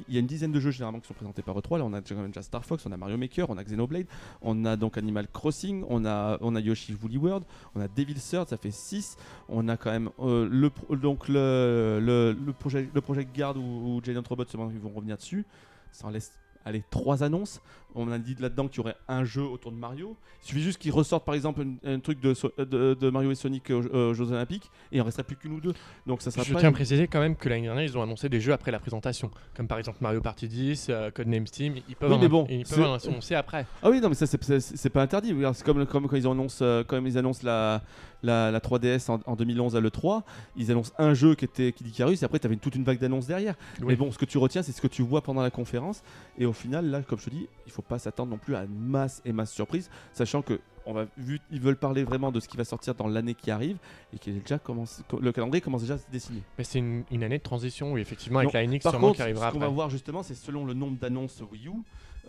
[0.07, 1.77] il y a une dizaine de jeux généralement qui sont présentés par E3.
[1.77, 4.07] Là, on a déjà, Star Fox, on a Mario Maker, on a Xenoblade,
[4.41, 7.45] on a donc Animal Crossing, on a, on a Yoshi's Woolly World,
[7.76, 11.99] on a Devil's Third, ça fait 6, on a quand même euh, le, donc le,
[12.01, 15.45] le, projet, le Project Guard ou, ou Giant Robot, ils vont revenir dessus.
[15.91, 16.34] Ça en laisse
[16.65, 17.61] allez, trois annonces.
[17.95, 20.15] On a dit là-dedans qu'il y aurait un jeu autour de Mario.
[20.44, 23.32] Il suffit juste qu'ils ressortent par exemple un, un truc de, so- de, de Mario
[23.32, 25.74] et Sonic aux, aux Jeux Olympiques et il en resterait plus qu'une ou deux.
[26.07, 28.02] Donc ça sera Je pas tiens à préciser quand même que l'année dernière, ils ont
[28.02, 31.76] annoncé des jeux après la présentation, comme par exemple Mario Party 10, euh, Codename Steam.
[31.88, 33.65] Ils peuvent, Oui, mais bon, ils peuvent annoncer après.
[33.82, 35.34] Ah oui, non, mais ça, c'est- pas interdit.
[35.53, 37.82] C'est comme, comme quand ils annoncent, euh, comme ils annoncent la,
[38.22, 40.24] la, la 3DS en, en 2011 à l'E3,
[40.56, 42.84] ils annoncent un jeu qui était qui dit Icarus, et après, tu avais toute une
[42.84, 43.56] vague d'annonces derrière.
[43.80, 43.86] Oui.
[43.90, 46.03] Mais bon, ce que tu retiens, c'est ce que tu vois pendant la conférence.
[46.38, 48.64] Et au final, là, comme je te dis, il faut pas s'attendre non plus à
[48.64, 52.39] une masse et masse surprise, sachant que on va, vu, ils veulent parler vraiment de
[52.41, 53.77] ce qui va sortir dans l'année qui arrive,
[54.14, 56.41] et que déjà commence, le calendrier commence déjà à se dessiner.
[56.57, 59.07] Mais c'est une, une année de transition, oui, effectivement, avec Non, la NX Par sûrement
[59.07, 61.72] contre, qui arrivera ce qu'on va voir justement, c'est selon le nombre d'annonces Wii U,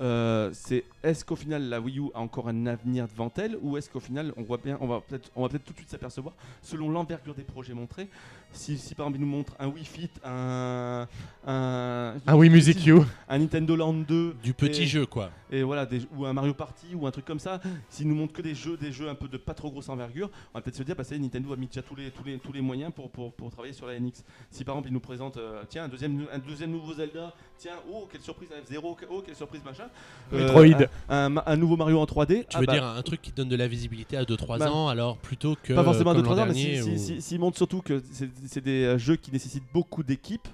[0.00, 3.76] euh, c'est est-ce qu'au final la Wii U a encore un avenir devant elle ou
[3.76, 5.90] est-ce qu'au final on voit bien, on va peut-être, on va peut-être tout de suite
[5.90, 8.08] s'apercevoir selon l'envergure des projets montrés.
[8.54, 11.06] Si, si par exemple ils nous montrent un Wii Fit, un
[11.46, 13.04] un, oui, Music You.
[13.28, 15.30] un Nintendo Land 2 Du petit Et- jeu, quoi.
[15.50, 17.60] et voilà des- ou un Mario Party ou un truc comme ça,
[17.90, 20.30] s'ils nous montrent que des jeux, des jeux un peu de pas trop grosse envergure,
[20.54, 22.38] on va peut-être se dire bah ça Nintendo a mis déjà tous les tous les
[22.38, 24.24] tous les moyens pour pour, pour travailler sur la NX.
[24.50, 27.74] Si par exemple ils nous présentent euh, tiens un deuxième un deuxième nouveau Zelda, tiens
[27.92, 29.84] oh quelle surprise un F0, oh quelle surprise machin.
[30.32, 30.86] Euh, Metroid.
[31.10, 32.46] un, un ma- un nouveau Mario en 3D.
[32.48, 34.72] Tu ah veux bah, dire un truc qui donne de la visibilité à 2-3 Bah,
[34.72, 35.74] ans, alors plutôt que.
[35.74, 37.58] pas forcément comme de l'an 3 ans, mais dernier, si- si- où- si- s'ils montrent
[37.58, 40.48] surtout que c'est c'est des euh, jeux qui nécessitent beaucoup d'équipes.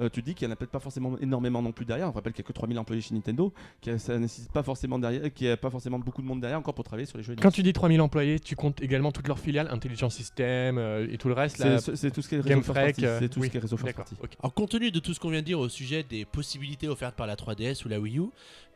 [0.00, 2.08] euh, tu dis qu'il n'y en a peut-être pas forcément énormément non plus derrière.
[2.08, 3.52] On rappelle qu'il n'y a que 3000 employés chez Nintendo,
[3.82, 6.58] que ça nécessite pas forcément derrière, qu'il n'y a pas forcément beaucoup de monde derrière
[6.58, 7.34] encore pour travailler sur les jeux.
[7.38, 11.18] Quand tu dis 3000 employés, tu comptes également toutes leurs filiales, Intelligence System euh, et
[11.18, 11.56] tout le reste.
[11.96, 13.86] C'est tout ce qui est réseau euh, C'est tout oui, ce qui est réseau first
[13.88, 14.04] D'accord.
[14.06, 14.16] party.
[14.22, 14.30] ok.
[14.42, 17.16] Alors, compte tenu de tout ce qu'on vient de dire au sujet des possibilités offertes
[17.16, 18.22] par la 3DS ou la Wii U,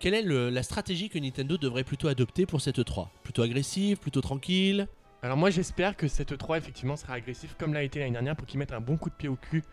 [0.01, 3.97] quelle est le- la stratégie que Nintendo devrait plutôt adopter pour cette 3 Plutôt agressive,
[3.99, 4.89] plutôt tranquille?
[5.25, 8.47] Alors moi j'espère que cette 3 effectivement sera agressif comme l'a été l'année dernière pour
[8.47, 9.65] qu'ils mettent un bon coup de pied au cul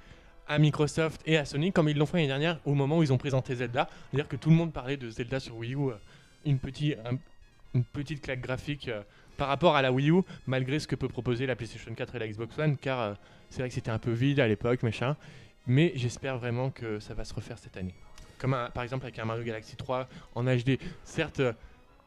[0.47, 3.11] à Microsoft et à Sony comme ils l'ont fait l'année dernière au moment où ils
[3.11, 3.89] ont présenté Zelda.
[4.09, 5.95] C'est-à-dire que tout le monde parlait de Zelda sur Wii U, euh,
[6.45, 7.17] une, petite un-
[7.73, 9.01] une petite claque graphique euh,
[9.35, 12.19] par rapport à la Wii U malgré ce que peut proposer la PlayStation 4 et
[12.19, 13.13] la Xbox One car euh,
[13.49, 15.17] c'est vrai que c'était un peu vide à l'époque machin.
[15.67, 17.93] Mais j'espère vraiment que ça va se refaire cette année.
[18.39, 20.79] Comme par exemple avec un Mario Galaxy 3 en HD.
[21.03, 21.41] Certes,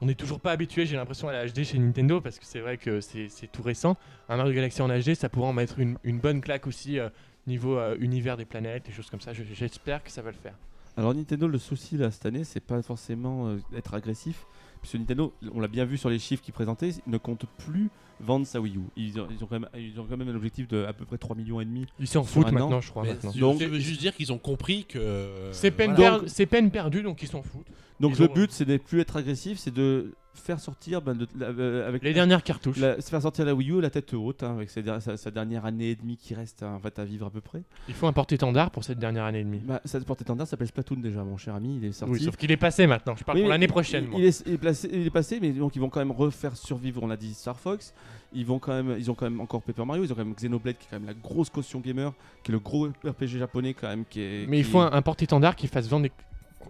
[0.04, 2.60] on n'est toujours pas habitué, j'ai l'impression, à la HD chez Nintendo parce que c'est
[2.60, 3.96] vrai que c'est tout récent.
[4.28, 7.08] Un Mario Galaxy en HD, ça pourrait en mettre une, bonne claque aussi euh,
[7.46, 9.32] niveau euh, univers des planètes, des choses comme ça.
[9.32, 10.52] Je- J'espère que ça va le faire.
[10.98, 14.44] Alors Nintendo, le souci là cette année, c'est pas forcément euh, être agressif,
[14.84, 17.88] puisque Nintendo, on l'a bien vu sur les chiffres qu'ils présentaient, ne compte plus
[18.20, 18.80] vendre sa Wii U.
[18.96, 21.04] Ils ont, ils ont quand même, ils ont quand même un objectif de à peu
[21.04, 21.86] près 3 millions et demi.
[21.98, 22.52] Ils s'en foutent an.
[22.52, 23.02] maintenant, je crois.
[23.02, 23.32] Mais maintenant.
[23.34, 25.28] je- Donc- je veux juste dire qu'ils ont compris que.
[25.52, 26.18] C'est peine, voilà.
[26.20, 27.66] per- c'est peine perdue, donc ils s'en foutent.
[28.00, 31.14] Donc Ils le ont- but, c'est de plus être agressif, c'est de faire sortir ben,
[31.14, 32.76] de- la- euh, avec Les dernières cartouches.
[32.78, 35.64] la- faire sortir la Wii U la tête haute, hein, avec ses sa, sa dernière
[35.64, 37.62] année et demie qui reste hein, en fait, à vivre à peu près.
[37.88, 39.60] Il faut un porte-étendard pour cette dernière année et demie.
[39.64, 42.12] Bah, ça porte étendard s'appelle Splatoon déjà, mon cher ami, il est sorti.
[42.14, 43.14] Oui, sauf qu'il est passé maintenant.
[43.16, 44.04] Je parle Oui, pour l'année prochaine.
[44.04, 44.20] Il, moi.
[44.20, 46.56] il est, il est placé- il est passé, mais donc ils vont quand même refaire
[46.56, 47.02] survivre.
[47.02, 47.94] On l'a dit Star Fox.
[48.36, 50.02] Ils vont quand même, ils ont quand même encore Paper Mario.
[50.04, 52.12] Ils ont quand même Xenoblade qui est quand même la grosse caution gamer,
[52.42, 54.04] qui est le gros RPG japonais quand même.
[54.10, 56.12] Qui est, Mais il faut un, un porte-étendard qui fasse vendre des-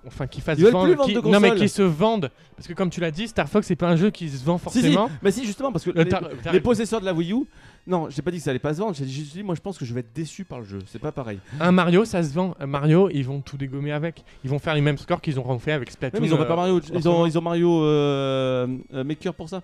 [0.06, 2.90] enfin qui veulent vendre, plus qui- de non mais qui se vendent parce que comme
[2.90, 5.10] tu l'as dit, Star Fox c'est pas un jeu qui se vend Si, si, forcément.
[5.22, 6.04] mais si, justement, parce que Le
[6.52, 7.44] les, possesseurs de la Wii U,
[7.86, 9.60] non, j'ai pas dit que ça allait pas se vendre, j'ai juste dit, moi je
[9.60, 11.38] pense que je vais être déçu par le jeu, c'est pas pareil.
[11.60, 12.54] Un Mario, ça se vend.
[12.60, 14.24] Un Mario, ils vont tout dégommer avec.
[14.44, 16.22] Ils vont faire les mêmes scores qu'ils ont fait avec Splatoon.
[16.22, 19.62] Ils ont euh, pas Mario, ils ont, ils ont Mario euh, euh, Maker pour ça,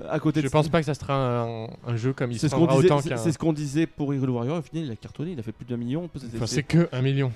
[0.00, 2.38] euh, à côté Je de pense pas que ça sera un, un jeu comme il
[2.38, 4.58] se vendra autant c'est- ce qu'on disait pour Hyrule Warrior.
[4.58, 6.04] Au final, il a cartonné, il a fait plus d'un million.
[6.14, 7.30] Enfin, c'est- c'est que un million.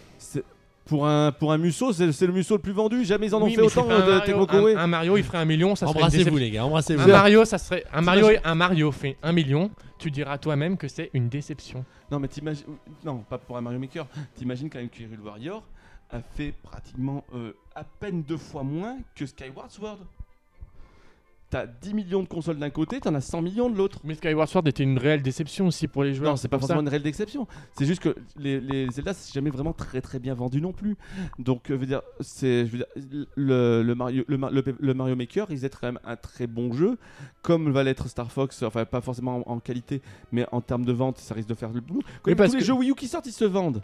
[0.85, 3.05] Pour un pour un Musso, c'est le Musso le plus vendu.
[3.05, 4.47] Jamais ils en ont Oui, fait autant euh, de Mario.
[4.47, 7.03] Tecmo un, un Mario, il ferait un million, ça Embrassez-vous les gars, embrassez-vous.
[7.03, 9.71] Un Mario, ça serait un Mario, un Mario fait un million.
[9.99, 11.85] Tu diras toi-même que c'est une déception.
[12.11, 12.67] Non, mais t'imagines,
[13.05, 14.07] non, pas pour un Mario Maker.
[14.35, 15.63] T'imagines quand même que Hyrule Warrior
[16.11, 19.99] a fait pratiquement euh, à peine deux fois moins que Skyward Sword.
[21.55, 24.01] T'as 10 millions de consoles d'un côté, t'en as 100 millions de l'autre.
[24.03, 26.33] Mais Skyward Sword était une réelle déception aussi pour les joueurs.
[26.33, 26.83] Non, c'est pas forcément ça.
[26.83, 27.47] une réelle exception.
[27.79, 30.97] C'est juste que les, les Zelda, c'est jamais vraiment très très bien vendu non plus.
[31.39, 32.87] Donc, euh, je veux dire, c'est, je veux dire,
[33.37, 36.99] le, le Mario, le, Mario Maker, ils êtes quand même un très bon jeu,
[37.43, 38.65] comme va l'être Star Fox.
[38.65, 40.03] Enfin, pas forcément en, en qualité,
[40.33, 42.01] mais en termes de vente, ça risque de faire le boulot.
[42.25, 43.81] Tous les que- jeux Wii U qui sortent, ils se vendent.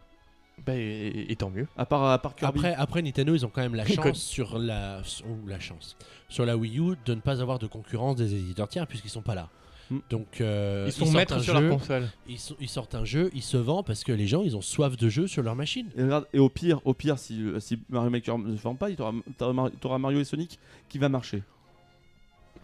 [0.67, 1.67] Bah, et, et tant mieux.
[1.77, 2.59] À part, à part Kirby.
[2.59, 5.97] Après, après Nintendo, ils ont quand même la chance sur la, ou la chance
[6.31, 9.23] sur la Wii U de ne pas avoir de concurrence des éditeurs tiers puisqu'ils sont
[9.23, 9.51] pas là.
[9.91, 9.99] Hmm.
[10.09, 12.09] Donc euh, ils sont sortent maîtres un sur jeu, leur console.
[12.29, 15.09] Ils, sortent un jeu, ils se vendent parce que les gens ils ont soif de
[15.09, 15.89] jeu sur leur machine.
[15.97, 18.91] Et, regarde, et au pire, au pire, si, si Mario Maker ne se vend pas,
[18.91, 20.59] tu auras Mario et Sonic
[20.89, 21.43] qui va marcher.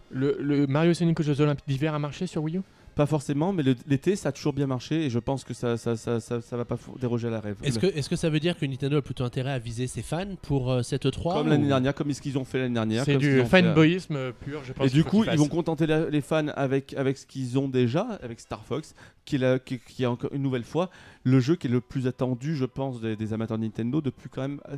[0.09, 2.61] Le, le Mario Sonic aux Jeux Olympiques d'hiver a marché sur Wii U?
[2.97, 5.95] Pas forcément, mais l'été, ça a toujours bien marché et je pense que ça, ça,
[5.95, 7.55] ça, ça, ça va pas déroger à la rêve.
[7.63, 10.01] Est-ce que, est que ça veut dire que Nintendo a plutôt intérêt à viser ses
[10.01, 13.05] fans pour euh, cette 3 Comme l'année dernière, comme ce qu'ils ont fait l'année dernière.
[13.05, 14.87] C'est du fait, fanboyisme pur, je pense.
[14.87, 18.01] Et du coup, ils vont contenter la- les fans avec, avec ce qu'ils ont déjà,
[18.23, 18.95] avec Star Fox,
[19.25, 20.89] qui est, la- qui, qui est encore une nouvelle fois
[21.23, 24.29] le jeu qui est le plus attendu, je pense, des, des amateurs de Nintendo depuis
[24.29, 24.59] quand même.
[24.69, 24.77] euh,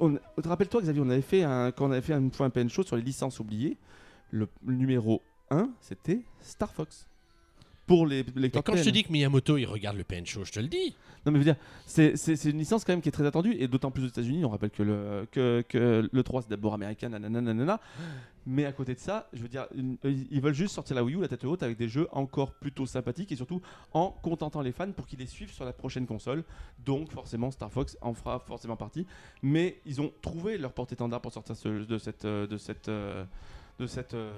[0.00, 2.96] on- Rappelle-toi, Xavier, on avait fait un, quand on avait fait un PN Show sur
[2.96, 3.76] les licences oubliées,
[4.32, 7.06] le, le numéro 1, c'était Star Fox.
[7.90, 10.52] Pour les lecteurs quand je te dis que Miyamoto il regarde le PN Show, je
[10.52, 10.94] te le dis.
[11.26, 11.56] Non, mais je veux dire,
[11.86, 14.44] c'est une licence quand même qui est très attendue, et d'autant plus aux États-Unis.
[14.44, 17.80] On rappelle que le, que, que le 3 c'est d'abord américain, nanana, nanana.
[18.46, 21.16] Mais à côté de ça, je veux dire, une- ils veulent juste sortir la Wii
[21.16, 23.60] U la tête haute avec des jeux encore plutôt sympathiques et surtout
[23.92, 26.44] en contentant les fans pour qu'ils les suivent sur la prochaine console.
[26.86, 29.04] Donc, forcément, Star Fox en fera forcément partie.
[29.42, 33.24] Mais ils ont trouvé leur porte-étendard pour sortir ce- de cette, euh, de cette, euh,
[33.78, 34.32] de cette euh,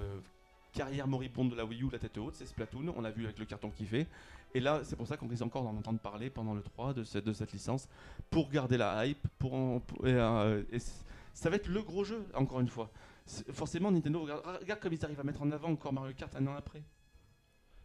[0.72, 2.34] carrière moribonde de la Wii U la tête haute.
[2.34, 4.06] C'est Splatoon, on l'a vu avec le carton qu'il fait.
[4.54, 7.04] Et là, c'est pour ça qu'on risque encore d'en entendre parler pendant le 3 de
[7.04, 7.88] cette, licence,
[8.30, 10.62] pour garder la hype, pour, en- et, euh,
[11.32, 12.90] ça va être le gros jeu, encore une fois.
[13.52, 16.46] Forcément, Nintendo, regarde, regarde comme ils arrivent à mettre en avant encore Mario Kart un
[16.48, 16.82] an après.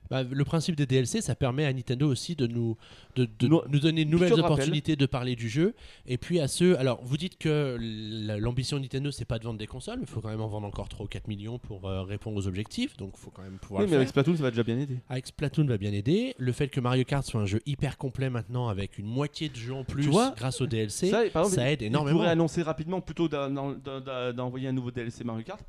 [0.10, 2.78] Bah, le principe des DLC, ça permet à Nintendo aussi de nous,
[3.16, 5.74] de, de Nous- nous donner de nouvelles opportunités de parler du jeu.
[6.06, 6.78] Et puis à ceux.
[6.80, 10.04] Alors, vous dites que la- l'ambition de Nintendo, c'est pas de vendre des consoles, mais
[10.04, 12.48] il faut quand même en vendre encore 3 ou 4 millions pour euh, répondre aux
[12.48, 12.96] objectifs.
[12.98, 14.10] Donc, il faut quand même pouvoir Oui, le mais avec.
[14.10, 14.98] Splatoon, ça va déjà bien aider.
[15.10, 16.36] Avec Splatoon va bien aider.
[16.38, 19.56] Le fait que Mario Kart soit un jeu hyper complet maintenant, avec une moitié de
[19.56, 22.20] jeux en plus vois, grâce au DLC, Ça, par exemple, ça aide énormément.
[22.20, 25.60] pourraient annoncer rapidement, plutôt d'envoyer un nouveau DLC Mario Kart.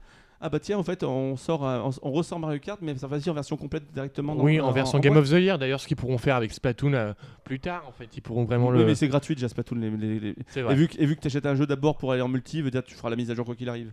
[0.41, 3.09] Ah bah tiens, en fait, on, sort, un- on, on ressort Mario Kart, mais ça
[3.09, 4.37] va dire en version complète directement.
[4.37, 5.25] dans- Oui, en version en Game boîte.
[5.25, 7.13] of the Year, d'ailleurs, ce qu'ils pourront faire avec Splatoon euh,
[7.43, 8.85] plus tard, en fait, ils pourront vraiment Oui, le.
[8.87, 9.77] mais c'est gratuit déjà Splatoon.
[9.81, 10.75] Les, les- les- C'est Et vrai.
[10.77, 12.71] vu que, et vu que tu achètes un jeu d'abord pour aller en multi, veut
[12.71, 13.91] dire tu feras la mise à jour quoi qu'il arrive.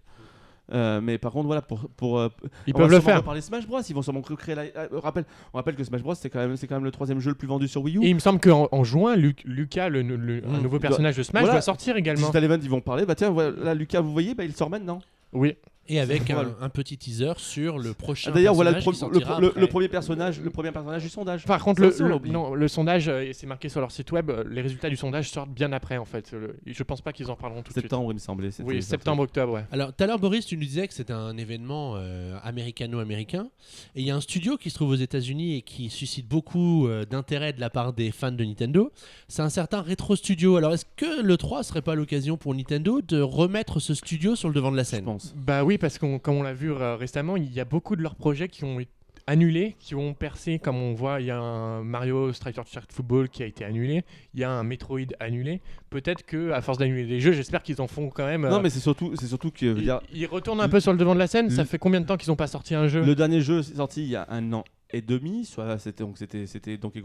[0.74, 1.90] Euh, mais par contre, voilà, pour.
[1.98, 2.30] pour euh,
[2.68, 3.18] Ils peuvent le faire.
[3.18, 3.82] reparler Smash Bros.
[3.82, 4.62] Ils vont sûrement recréer la.
[4.64, 6.16] euh, rappelle, on rappelle que Smash Bros.
[6.16, 8.04] c'est quand, même- c'est quand même le troisième jeu le plus vendu sur Wii U.
[8.04, 10.62] Et il me semble qu'en en juin, Lu- Lucas, le, le- un Mm.
[10.64, 11.54] nouveau personnage de Smash, Voilà.
[11.56, 12.20] doit sortir également.
[12.22, 13.06] Digital Event, ils vont parler.
[13.06, 15.00] Bah tiens, voilà, là, Lucas, vous voyez, bah, il sort maintenant.
[15.34, 15.56] Oui.
[15.88, 18.32] Et avec un, un petit teaser sur le prochain.
[18.32, 21.46] Ah, D'ailleurs, voilà le, premier personnage, le premier personnage du sondage.
[21.46, 24.62] Par contre, le, non, sondage, euh, et c'est marqué sur leur site web, euh, les
[24.62, 26.36] résultats du sondage sortent bien après, en fait.
[26.66, 27.84] Je pense pas qu'ils en parleront tout de suite.
[27.84, 28.50] Septembre, il me semblait.
[28.64, 29.66] Oui, septembre-octobre, ouais.
[29.72, 33.48] Alors, tout à l'heure, Boris, tu nous disais que c'était un événement euh, américano-américain.
[33.96, 36.88] Et il y a un studio qui se trouve aux États-Unis et qui suscite beaucoup
[36.88, 38.92] euh, d'intérêt de la part des fans de Nintendo.
[39.28, 40.58] C'est un certain Retro Studio.
[40.58, 44.50] Alors, est-ce que le 3 serait pas l'occasion pour Nintendo de remettre ce studio sur
[44.50, 45.06] le devant de la Je scène?
[45.06, 45.34] pense.
[45.36, 48.02] Bah oui, parce qu'on, comme on l'a vu euh, récemment, il y a beaucoup de
[48.02, 48.92] leurs projets qui ont été
[49.28, 53.30] annulés, qui ont percé, comme on voit, il y a un Mario Striker Shirt Football
[53.30, 54.04] qui a été annulé,
[54.34, 55.62] il y a un Metroid annulé.
[55.90, 58.44] Peut-être que à force d'annuler des jeux, j'espère qu'ils en font quand même.
[58.44, 59.66] Non, euh, mais c'est surtout, c'est surtout que.
[59.66, 61.50] ils, dire, ils retournent un peu sur le devant de la scène.
[61.50, 63.04] Ça fait combien de temps qu'ils n'ont pas sorti un jeu?
[63.04, 66.46] Le dernier jeu sorti il y a un an et demi, soit c'était donc c'était
[66.48, 67.02] c'était Donkey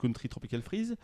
[0.00, 0.96] Country Tropical Freeze.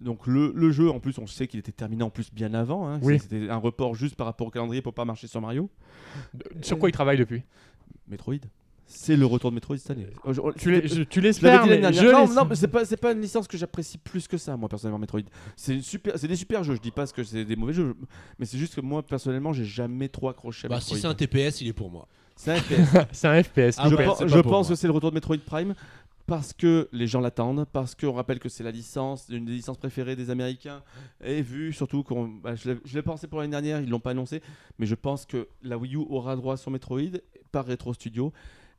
[0.00, 2.88] Donc le, le jeu en plus on sait qu'il était terminé en plus bien avant.
[2.88, 3.00] hein.
[3.02, 3.18] Oui.
[3.18, 5.70] C'était un report juste par rapport au calendrier pour pas marcher sur Mario.
[6.62, 7.42] Sur quoi ils travaillent depuis?
[8.08, 8.34] Metroid.
[8.86, 10.06] c'est le retour de Metroid cette année.
[10.60, 13.98] Tu l'espères, mais je non, non, mais c'est pas, c'est pas une licence que j'apprécie
[13.98, 15.22] plus que ça, moi personnellement, Metroid.
[15.56, 16.74] C'est une super, c'est des super jeux.
[16.76, 17.96] Je dis pas que c'est des mauvais jeux,
[18.38, 20.94] mais c'est juste que moi personnellement, j'ai jamais trop accroché à Bah, Metroid.
[20.96, 22.06] si c'est un TPS, il est pour moi.
[22.36, 22.96] C'est un FPS.
[23.12, 23.76] c'est un FPS.
[23.78, 25.74] Ah je pense, je pense que c'est le retour de Metroid Prime
[26.26, 29.76] parce que les gens l'attendent, parce qu'on rappelle que c'est la licence, une des licences
[29.78, 30.82] préférées des Américains,
[31.24, 34.42] et vu surtout qu'on, bah, je l'ai- pensé pour l'année dernière, ils l'ont pas annoncé,
[34.78, 37.20] mais je pense que la Wii U aura droit son Metroid
[37.52, 38.32] par Retro Studio.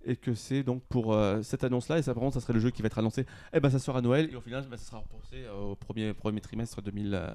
[0.06, 2.60] Et que c'est donc pour euh, cette annonce-là, et ça, par contre, ça serait le
[2.62, 3.26] jeu qui va être annoncé.
[3.52, 5.76] Et ben, ça sera à Noël, et au final, bah, ça sera repoussé euh, au
[5.76, 7.28] premier, premier trimestre 2000, euh,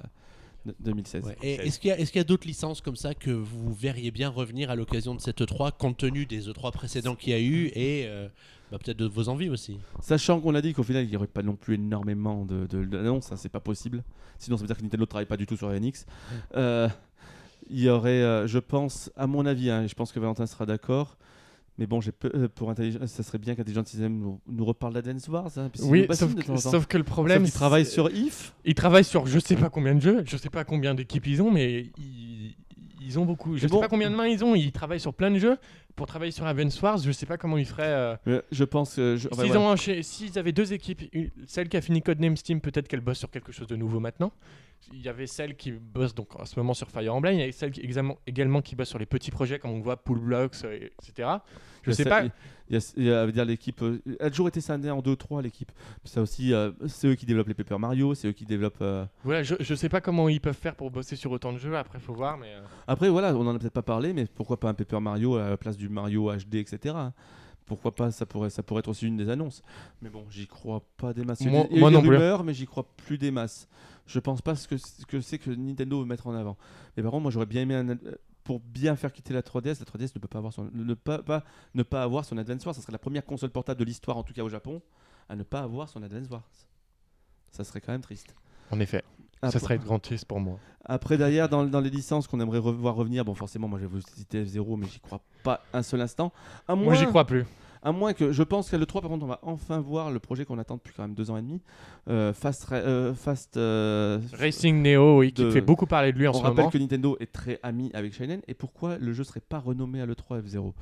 [0.79, 1.25] 2016.
[1.25, 1.37] Ouais.
[1.41, 4.75] Et est-ce qu'il y a, d'autres licences comme ça que vous verriez bien revenir à
[4.75, 8.27] l'occasion de cette E3, compte tenu des E3 précédents qu'il y a eu et euh,
[8.71, 9.79] bah, peut-être de vos envies aussi?
[10.01, 12.85] Sachant qu'on a dit qu'au final, il n'y aurait pas non plus énormément de- de-
[12.85, 14.03] d'annonces, ça c'est pas possible.
[14.39, 16.05] Sinon, ça veut dire que Nintendo ne travaille pas du tout sur NX.
[16.55, 16.87] Euh,
[17.69, 20.45] il y aurait, euh, je pense, à mon avis, hein, et je pense que Valentin
[20.45, 21.17] sera d'accord.
[21.79, 25.27] Mais bon, j'ai euh, pour Intelligent- ça serait bien qu'Intelligent System nous, nous reparle d'Advance
[25.27, 25.49] Wars.
[25.57, 28.53] Hein, Oui, sauf que, sauf que le problème, qu'il travaille c'est- sur IF.
[28.63, 31.41] Ils travaillent sur je sais pas combien de jeux, je sais pas combien d'équipes ils
[31.41, 32.55] ont, mais ils,
[33.05, 33.57] ils ont beaucoup.
[33.57, 34.55] Je Mais sais pas combien de mains ils ont.
[34.55, 35.57] Ils travaillent sur plein de jeux.
[35.95, 38.17] Pour travailler sur Advance Wars, je sais pas comment ils feraient.
[38.27, 42.61] euh, Je pense je- S'ils avaient deux équipes, une- celle qui a fini Codename Steam,
[42.61, 44.31] peut-être qu'elle bosse sur quelque chose de nouveau maintenant.
[44.91, 47.43] Il y avait celle qui bosse donc en ce moment sur Fire Emblem, il y
[47.43, 50.19] avait celle qui, également, également qui bosse sur les petits projets comme on voit Pool
[50.19, 51.29] Blocks, euh, etc.
[51.83, 52.23] Je sais pas.
[52.69, 53.81] Il y a, dire l'équipe.
[53.83, 55.71] euh, Elle a toujours été scindée en 2-3 l'équipe.
[56.05, 58.81] Ça aussi, euh, c'est eux qui développent les Paper Mario, c'est eux qui développent.
[58.81, 61.57] euh, Voilà, je, je sais pas comment ils peuvent faire pour bosser sur autant de
[61.57, 61.75] jeux.
[61.77, 62.53] Après, faut voir, mais.
[62.53, 65.35] euh, Après, voilà, on en a peut-être pas parlé, mais pourquoi pas un Paper Mario
[65.35, 66.95] à la place du Mario HD, etc.
[66.97, 67.13] hein.
[67.65, 69.61] Pourquoi pas, ça pourrait, ça pourrait être aussi une des annonces.
[70.01, 71.39] Mais bon, j'y crois pas des masses.
[71.41, 72.09] Il y a Moi- des- il y a moi des non plus.
[72.09, 73.67] rumeurs, mais j'y crois plus des masses.
[74.05, 76.57] Je pense pas ce que ce que c'est que Nintendo veut mettre en avant.
[76.97, 77.95] Mais par contre, moi j'aurais bien aimé un, euh,
[78.43, 79.79] pour bien faire quitter la 3DS.
[79.79, 81.43] La 3DS ne peut pas avoir son ne pas, pas-
[81.73, 82.75] ne pas avoir son Advance Wars.
[82.75, 84.81] Ça serait la première console portable de l'histoire, en tout cas au Japon,
[85.29, 86.43] à ne pas avoir son Advance Wars.
[87.51, 88.33] Ça serait quand même triste.
[88.71, 89.03] En effet,
[89.41, 90.57] Après- ça serait grand triste pour moi.
[90.85, 94.43] après, derrière, dans, dans les licences qu'on aimerait revoir revenir, bon, forcément, moi, j'avais cité
[94.43, 96.31] F0, mais j'y crois pas un seul instant.
[96.67, 97.45] À moins, Moi, j'y crois plus.
[97.85, 100.45] À moins que, je pense qu'à l'E3, par contre, on va enfin voir le projet
[100.45, 101.61] qu'on attend depuis quand même deux ans et demi.
[102.09, 102.71] Euh, Fast.
[102.71, 106.33] Euh, Fast euh, Racing Neo, oui, qui de- fait beaucoup parler de lui en on
[106.35, 106.69] ce rappelle moment.
[106.69, 108.41] que Nintendo est très ami avec Shinen.
[108.47, 110.73] Et pourquoi le jeu serait pas renommé à l'E3 F0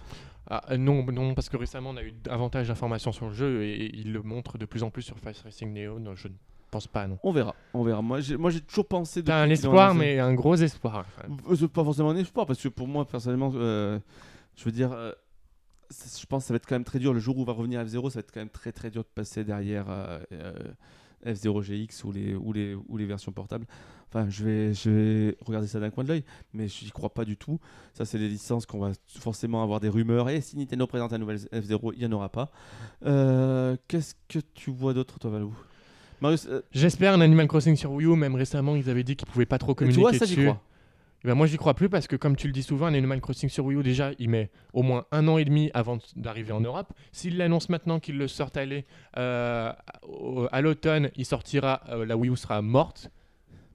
[0.49, 3.71] Ah, non, non, parce que récemment, on a eu davantage d'informations sur le jeu et,
[3.85, 5.97] et il le montre de plus en plus sur Fast Racing Neo.
[5.99, 6.33] Non, je ne
[6.69, 7.17] pense pas, non.
[7.23, 7.55] On verra.
[7.73, 8.01] On verra.
[8.03, 9.23] Moi, j'ai, moi, j'ai toujours pensé.
[9.23, 11.05] T'as un espoir, mais un gros espoir.
[11.49, 13.97] Euh, C'est pas forcément un espoir, parce que pour moi, personnellement, euh,
[14.55, 15.11] je veux dire, euh,
[15.91, 17.13] je pense que ça va être quand même très dur.
[17.13, 19.09] Le jour où va revenir F0, ça va être quand même très très dur de
[19.13, 20.53] passer derrière euh, euh,
[21.25, 23.65] F0 GX ou les, ou, les, ou les versions portables.
[24.09, 26.23] Enfin, je vais, je vais regarder ça d'un coin de l'œil,
[26.53, 27.59] mais je n'y crois pas du tout.
[27.93, 30.29] Ça, c'est des licences qu'on va forcément avoir des rumeurs.
[30.29, 32.51] Et si Nintendo présente un nouvel F0, il n'y en aura pas.
[33.05, 35.53] Euh, Qu'est-ce que tu vois d'autre, toi, Valou?
[36.19, 38.15] Marius, J'espère un Animal Crossing sur Wii U.
[38.15, 40.61] Même récemment, ils avaient dit qu'ils pouvaient pas trop tu communiquer vois, ça, j'y crois.
[41.23, 43.21] Eh ben, moi, j'y crois plus parce que, comme tu le dis souvent, un Animal
[43.21, 46.01] Crossing sur Wii U, déjà, il met au moins un an et demi avant de-
[46.15, 46.93] d'arriver en Europe.
[47.11, 48.63] S'il l'annonce maintenant qu'il le sortent à
[49.17, 49.73] euh,
[50.51, 53.11] à l'automne, il sortira, euh, la Wii U sera morte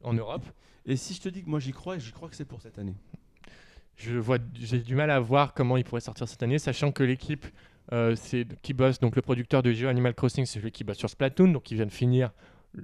[0.03, 0.45] en Europe.
[0.87, 2.79] Et si je te dis que moi j'y crois, j'y crois que c'est pour cette
[2.79, 2.95] année.
[3.97, 7.03] Je vois, j'ai du mal à voir comment il pourrait sortir cette année, sachant que
[7.03, 7.47] l'équipe
[7.93, 10.99] euh, c'est qui bosse, donc le producteur de jeu Animal Crossing, c'est celui qui bosse
[10.99, 12.33] sur Splatoon, donc il vient de finir.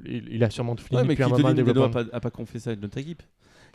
[0.07, 1.91] Il, a sûrement fini Ouais, mais depuis un moment a développement.
[1.91, 3.23] pas, a pas confié ça à notre équipe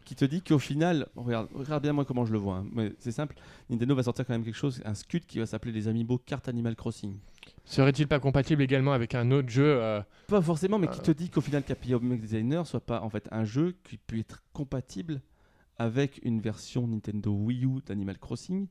[0.08, 2.60] Qui te dit qu'au final, regarde, regarde bien moi comment je le vois.
[2.60, 2.68] hein.
[2.72, 3.36] Mais C'est simple,
[3.70, 6.48] Nintendo va sortir quand même quelque chose, un scud qui va s'appeler les Amiibo Carte
[6.48, 7.18] Animal Crossing.
[7.66, 11.04] Serait-il pas compatible également avec un autre jeu euh, Pas forcément, mais qui Euh.
[11.04, 14.18] te dit qu'au final, Capi Omega Designer soit pas en fait un jeu qui peut
[14.18, 15.20] être compatible
[15.78, 18.68] avec une version Nintendo Wii U d'Animal Crossing,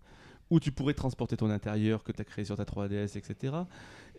[0.48, 3.54] où tu pourrais transporter ton intérieur que tu as créé sur ta 3DS, etc.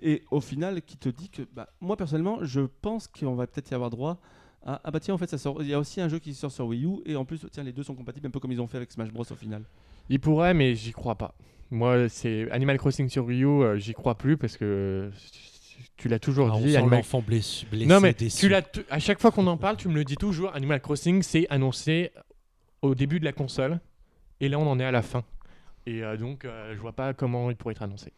[0.04, 3.72] Et au final, qui te dit que, bah, moi personnellement, je pense qu'on va peut-être
[3.72, 4.20] y avoir droit
[4.66, 4.82] à.
[4.84, 5.62] Ah bah tiens, en fait, ça sort.
[5.62, 7.64] Il y a aussi un jeu qui sort sur Wii U, et en plus, tiens,
[7.64, 9.64] les deux sont compatibles, un peu comme ils ont fait avec Smash Bros au final.
[10.10, 11.34] Il pourrait, mais j'y crois pas.
[11.72, 15.12] Moi, c'est Animal Crossing sur Wii U, euh, j'y crois plus parce que
[15.98, 16.72] tu l'as toujours Ah, on dit.
[16.72, 18.40] sent Animal- l'enfant blessé, blessé, Non mais déçu.
[18.46, 20.54] tu l'as t- à chaque fois qu'on en parle, tu me le dis toujours.
[20.56, 22.12] Animal Crossing, c'est annoncé
[22.82, 23.80] au début de la console,
[24.40, 25.24] et là on en est à la fin.
[25.86, 28.14] Et euh, donc, euh, je vois pas comment il pourrait être annoncé.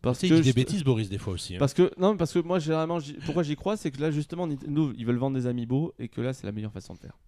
[0.00, 1.54] Parce dit des je- bêtises, Boris, des fois aussi.
[1.56, 1.58] hein.
[1.58, 4.92] Parce que non, parce que moi généralement, pourquoi j'y crois, c'est que là justement, Nintendo,
[4.96, 7.18] ils veulent vendre des amiibo et que là, c'est la meilleure façon de faire.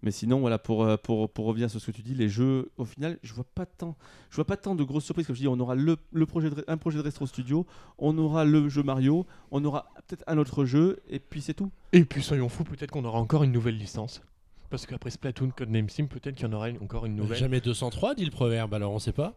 [0.00, 2.70] Mais sinon, voilà, pour, euh, pour, pour revenir sur ce que tu dis, les jeux,
[2.76, 3.96] au final, je vois pas tant,
[4.30, 5.26] je vois pas tant de grosses surprises.
[5.26, 7.66] Comme je dis, on aura le, le projet de, un projet de Retro Studio,
[7.98, 11.72] on aura le jeu Mario, on aura peut-être un autre jeu, et puis c'est tout.
[11.92, 14.22] Et puis soyons fous, peut-être qu'on aura encore une nouvelle licence.
[14.70, 17.38] Parce qu'après Splatoon, Codename Sim, peut-être qu'il y en aura une- encore une nouvelle.
[17.38, 19.34] Jamais 203, dit le proverbe, alors on sait pas.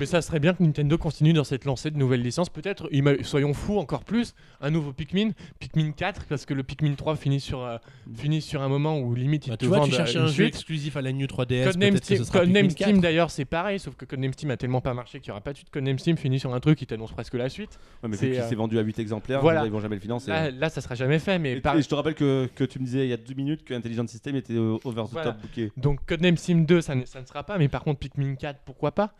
[0.00, 2.48] Mais ça serait bien que Nintendo continue dans cette lancée de nouvelles licences.
[2.48, 2.88] Peut-être,
[3.22, 7.38] soyons fous encore plus, un nouveau Pikmin, Pikmin 4, parce que le Pikmin 3 finit
[7.40, 7.76] sur, euh,
[8.14, 10.24] finit sur un moment où limite il Bah, te tu vois, vendent tu cherchais une
[10.24, 10.54] un jeu suite.
[10.54, 11.64] exclusif à la New 3DS.
[11.72, 12.88] Codename Steam, Codename Pikmin 4.
[12.88, 15.42] Steam d'ailleurs c'est pareil, sauf que Codename Steam a tellement pas marché qu'il n'y aura
[15.42, 15.70] pas de suite.
[15.70, 17.78] Codename Steam finit sur un truc qui t'annonce presque la suite.
[18.02, 19.64] Ouais, mais C'est, vu qu'il euh, s'est vendu à 8 exemplaires, voilà.
[19.66, 20.30] ils vont jamais le financer.
[20.30, 22.64] Là, là, ça sera jamais fait, mais Et, par- et je te rappelle que, que
[22.64, 25.12] tu me disais il y a deux minutes que Intelligent System était euh, over the
[25.12, 25.32] Voilà.
[25.32, 25.72] top booké.
[25.76, 28.60] Donc Codename Sim 2, ça ne, ça ne sera pas, mais par contre Pikmin 4,
[28.64, 29.12] pourquoi pas?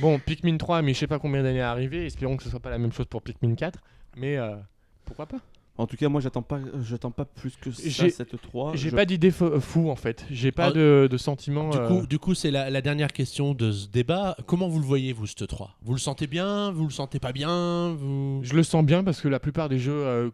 [0.00, 2.60] Bon, Pikmin 3, mais je sais pas combien d'années à arriver, espérons que ce soit
[2.60, 3.78] pas la même chose pour Pikmin 4,
[4.16, 4.56] mais euh,
[5.04, 5.38] pourquoi pas?
[5.78, 8.72] En tout cas, moi, j'attends pas, j'attends pas plus que ça cette 3.
[8.76, 11.70] J'ai Je- pas d'idée fo- fou en fait, j'ai pas Ah, de, de sentiment.
[11.70, 14.36] Du euh, coup, du coup c'est la, la dernière question de ce débat.
[14.46, 17.32] Comment vous le voyez, vous, ce 3 Vous le sentez bien Vous le sentez pas
[17.32, 18.40] bien vous...
[18.42, 20.30] Je le sens bien parce que la plupart des jeux, euh,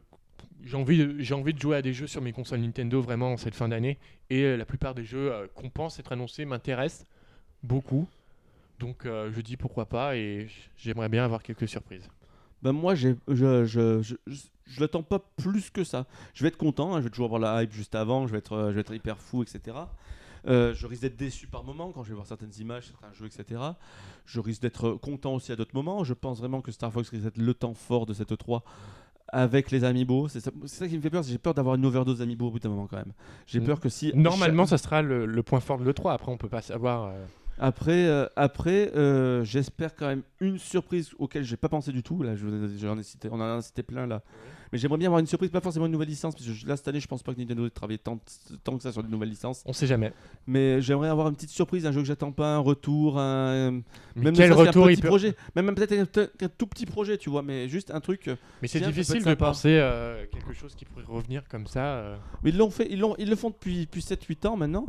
[0.69, 3.69] j'ai envie, de- jouer à des jeux sur mes consoles Nintendo vraiment en cette fin
[3.69, 3.99] d'année.
[4.31, 7.07] Et euh, la plupart des jeux euh, qu'on pense être annoncés m'intéressent
[7.63, 8.07] beaucoup.
[8.79, 12.09] Donc euh, je dis pourquoi pas et j'aimerais bien avoir quelques surprises.
[12.63, 16.07] Ben moi, je, je, je, je, l'attends pas plus que ça.
[16.35, 18.39] Je vais être content, hein, je vais toujours avoir la hype juste avant, je vais
[18.39, 19.77] être, je vais être hyper fou, etc.
[20.45, 23.61] Je risque d'être déçu par moments quand je vais voir certaines images, certains jeux, etc.
[24.27, 26.03] Je risque d'être content aussi à d'autres moments.
[26.03, 28.65] Je pense vraiment que Star Fox risque d'être le temps fort de cette 3
[29.29, 30.29] avec les amiibo.
[30.29, 32.51] C'est ça, c'est ça qui me fait peur, j'ai peur d'avoir une overdose d'amiibo au
[32.51, 33.13] bout d'un moment quand même.
[33.47, 33.65] J'ai Mm.
[33.65, 34.13] peur que si...
[34.15, 36.13] Normalement, ça sera le, le point fort de l'E3.
[36.15, 37.05] Après, on peut pas savoir.
[37.09, 37.25] euh,
[37.59, 42.23] Après, euh, après euh, j'espère quand même une surprise auquel j'ai pas pensé du tout.
[42.23, 42.47] Là, je,
[42.79, 44.23] j'en ai cité, on en a cité plein là.
[44.73, 46.77] Mais j'aimerais bien avoir une surprise, pas forcément une nouvelle licence, parce que je- là
[46.77, 48.19] cette année, je pense pas que Nintendo ait travaillé tant,
[48.65, 49.63] tant que ça sur de nouvelles licences.
[49.67, 50.13] On sait jamais.
[50.47, 53.71] Mais j'aimerais avoir une petite surprise, un jeu que j'attends pas, un retour, un
[54.17, 55.09] Mais même quel retour il petit peut.
[55.09, 58.29] projet, même même peut-être un, un tout petit projet, tu vois, mais juste un truc.
[58.29, 61.81] euh, Mais c'est difficile de penser euh, quelque chose qui pourrait revenir comme ça.
[61.85, 62.17] euh.
[62.45, 64.87] Ils l'ont fait, ils le font depuis, depuis 7-8 ans maintenant,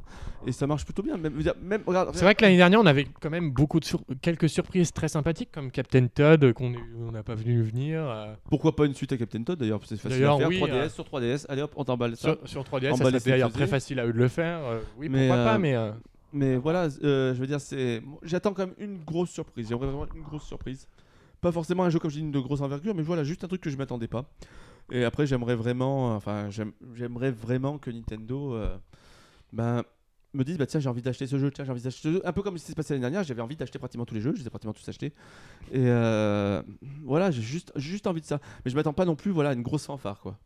[0.48, 1.18] et ça marche plutôt bien.
[1.18, 4.02] Même, même regarde, C'est vrai que l'année dernière, on avait quand même beaucoup de sur-
[4.22, 6.74] quelques surprises très sympathiques comme Captain Todd euh, qu'on
[7.08, 8.02] on n'a pas vu venir.
[8.02, 8.34] euh.
[8.50, 10.48] pourquoi pas une suite à Captain Todd d'ailleurs, c'est facile à faire.
[10.48, 12.36] oui, 3DS euh, sur 3DS, allez hop, on t'emballe ça.
[12.44, 14.28] Sur, sur 3DS, En ça bas, serait les d'ailleurs très facile à eux de le
[14.28, 14.60] faire.
[14.66, 15.92] euh, oui, Mais, pourquoi pas, euh, mais euh,
[16.34, 18.02] Mais voilà, je veux dire, c'est.
[18.24, 19.68] J'attends quand même une grosse surprise.
[19.70, 20.88] J'aimerais vraiment une grosse surprise.
[21.42, 23.62] Pas forcément un jeu comme je dis de grosse envergure, mais voilà, juste un truc
[23.62, 24.26] que je m'attendais pas.
[24.92, 28.58] Et après, j'aimerais vraiment, enfin, j'aime- j'aimerais vraiment que Nintendo,
[29.54, 29.84] ben,
[30.34, 32.22] me dise, bah tiens, j'ai envie d'acheter ce jeu, tiens, j'ai envie d'acheter ce jeu.
[32.26, 34.22] Un peu comme ce qui s'est passé l'année dernière, j'avais envie d'acheter pratiquement tous les
[34.22, 35.14] jeux, je les ai pratiquement tous achetés.
[35.72, 36.62] Et euh,
[37.04, 38.40] voilà, j'ai juste, juste envie de ça.
[38.64, 40.38] Mais je m'attends pas non plus, voilà, à une grosse fanfare, quoi.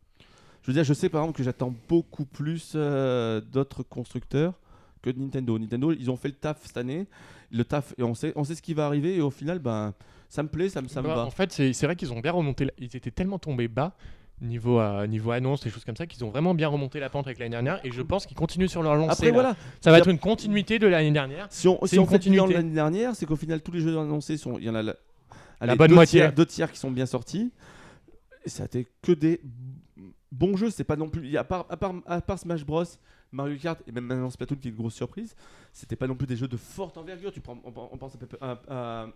[0.62, 4.54] Je veux dire, je sais par exemple que j'attends beaucoup plus euh, d'autres constructeurs
[5.02, 5.58] que de Nintendo.
[5.58, 7.06] Nintendo, ils ont fait le taf cette année,
[7.52, 9.92] le taf, et on sait, on sait ce qui va arriver, et au final, ben,
[10.30, 11.26] ça me plaît, ça me, ça me bah, va.
[11.26, 12.70] en fait, c'est vrai qu'ils ont bien remonté.
[12.78, 13.94] Ils étaient tellement tombés bas
[14.40, 17.26] niveau, euh, niveau annonce, des choses comme ça, qu'ils ont vraiment bien remonté la pente
[17.26, 17.80] avec l'année dernière.
[17.84, 19.12] Et je pense qu'ils continuent sur leur lancée.
[19.12, 19.32] Après, là.
[19.32, 21.46] voilà, Ça va être une continuité de l'année dernière.
[21.50, 22.54] si on, si de continuité.
[22.54, 24.58] l'année dernière, c'est qu'au final, tous les jeux annoncés sont.
[24.58, 24.94] Il y en a la,
[25.60, 26.20] allez, bonne deux moitié.
[26.20, 27.52] Tiers, deux tiers qui sont bien sortis.
[28.44, 29.40] Et ça a été que des
[30.30, 30.70] bons jeux.
[30.70, 31.32] C'est pas non plus.
[31.48, 32.84] part, à, part, à part Smash Bros,
[33.32, 35.34] Mario Kart et même maintenant Splatoon qui est une grosse surprise,
[35.74, 37.32] c'était pas non plus des jeux de forte envergure.
[37.32, 38.60] Tu prends, on, on pense à, Pepper- à-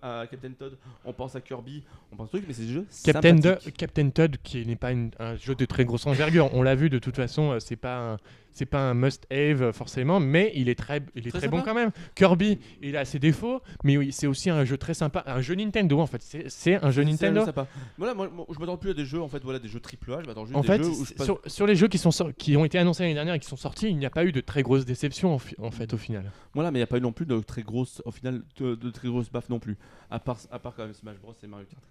[0.02, 2.72] à- à Captain Todd, on pense à Kirby, on pense à trucs, mais c'est des
[2.72, 3.36] jeux Captain,
[3.76, 6.90] Captain Todd, qui n'est pas une- un jeu de très grosse envergure, on l'a vu
[6.90, 8.16] de toute façon, euh, c'est pas un,
[8.50, 11.62] c'est pas un must-have euh, forcément, mais il est très, il est Très très, bon
[11.62, 11.92] quand même.
[12.16, 15.54] Kirby, il a ses défauts, mais oui, c'est aussi un jeu très sympa, un jeu
[15.54, 16.20] Nintendo en fait.
[16.48, 17.44] C'est, un jeu c'est un Nintendo.
[17.44, 17.68] sympa.
[17.98, 20.12] Voilà, moi, moi, je m'attends plus à des jeux en fait, voilà, des jeux triple
[20.12, 20.22] A.
[20.22, 21.86] Je m'attends juste En des fait, jeux où je c'est- passe- sur, sur les jeux
[21.86, 24.06] qui, sont sor- qui ont été annoncés l'année dernière et qui sont sortis, il n'y
[24.06, 26.32] a pas eu de très grosses déceptions en, fi- en fait au final.
[26.58, 28.90] Voilà, mais il n'y a pas eu non plus de très grosses, au final, de,
[28.90, 29.78] très grosses baffes non plus.
[30.10, 31.84] À part, quand même Smash Bros et Mario Kart.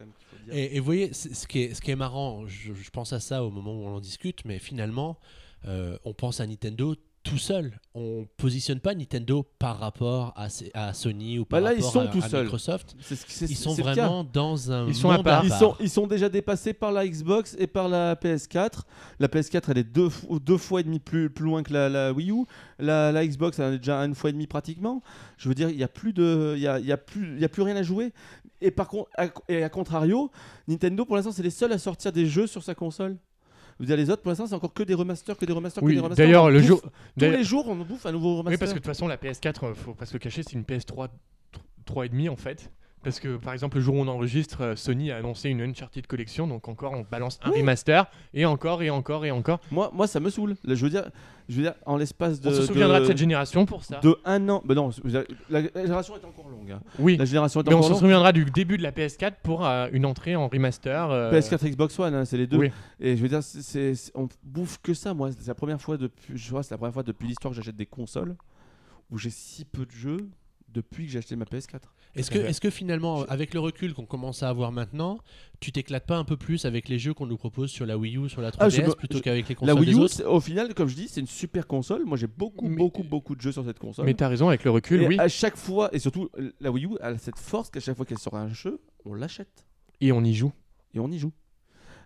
[0.52, 3.46] Et, vous voyez, ce qui, est, ce qui est marrant, je, je pense à ça
[3.46, 5.20] au moment où on en discute, mais finalement,
[5.68, 6.98] euh, on pense à Nintendo
[7.30, 7.80] tout seul.
[7.94, 11.92] On positionne pas Nintendo par rapport à, à Sony ou par Bah là, ils rapport
[11.94, 12.44] sont à, tout à seuls.
[12.44, 12.96] Microsoft.
[13.42, 15.44] Ils sont vraiment dans un Ils sont à part.
[15.44, 18.82] Ils sont, ils sont déjà dépassés par la Xbox et par la PS4.
[19.20, 20.10] La PS4, elle est deux,
[20.42, 22.46] deux fois et demi plus, plus loin que la, la Wii U.
[22.80, 25.02] La, la Xbox, elle est déjà une fois et demi pratiquement.
[25.38, 27.46] Je veux dire, il n'y a, plus de- il y a, y plus- il y
[27.46, 28.14] a plus rien à jouer.
[28.62, 30.32] Et par contre, à, et à contrario,
[30.68, 33.18] Nintendo, pour l'instant, c'est les seuls à sortir des jeux sur sa console.
[33.80, 35.90] Vous dire les autres, pour l'instant, c'est encore que des remasters, que des remasters, que
[35.90, 36.26] des remasters.
[36.26, 36.82] d'ailleurs, On le bouffe- jour.
[36.82, 36.90] Tous
[37.26, 38.52] les jours, on bouffe un nouveau remaster.
[38.54, 40.54] Oui, parce que de toute façon, la PS4, euh, faut pas se le cacher, c'est
[40.54, 41.10] une PS3
[41.86, 42.70] 3,5 en fait.
[43.04, 46.08] Parce que par exemple, le jour où on enregistre, euh, Sony a annoncé une Uncharted
[46.08, 47.60] Collection, donc encore on balance un Oui.
[47.62, 49.60] remaster, et encore, et encore, et encore.
[49.72, 50.56] Moi, moi, ça me saoule.
[50.66, 51.10] Là, je veux dire,
[51.48, 52.50] je veux dire, en l'espace de.
[52.50, 54.00] on se souviendra de, cette génération pour ça.
[54.02, 54.62] de un an.
[54.68, 56.72] Mais non, je veux dire, la, la génération est encore longue.
[56.72, 56.82] hein.
[57.00, 58.00] Oui, La génération est mais on encore se longue.
[58.02, 61.10] souviendra du début de la PS4 pour euh, une entrée en remaster.
[61.10, 62.58] euh, PS4 Xbox One, hein, c'est les deux.
[62.58, 62.72] Oui.
[63.00, 65.14] Et je veux dire, c'est- c'est- c'est- on bouffe que ça.
[65.14, 67.76] Moi, c'est la première fois depuis, je c'est la première fois depuis l'histoire que j'achète
[67.78, 68.36] des consoles
[69.12, 70.28] où j'ai si peu de jeux
[70.78, 71.82] depuis que j'ai acheté ma PS4.
[72.16, 75.18] Est-ce que, est-ce que finalement, avec le recul qu'on commence à avoir maintenant,
[75.60, 78.18] tu t'éclates pas un peu plus avec les jeux qu'on nous propose sur la Wii
[78.18, 80.00] U, sur la 3DS, Ah, je me- plutôt je- qu'avec les La consoles Wii des
[80.00, 82.06] U, c'est- au final, comme je dis, c'est une super console.
[82.06, 84.06] Moi, j'ai beaucoup, Mais- beaucoup, beaucoup de jeux sur cette console.
[84.06, 85.20] Mais t'as raison, avec le recul, et oui.
[85.20, 86.30] à chaque fois, et surtout,
[86.60, 89.66] la Wii U a cette force qu'à chaque fois qu'elle sort un jeu, on l'achète
[90.02, 90.52] Et on y joue.
[90.94, 91.32] et on y joue.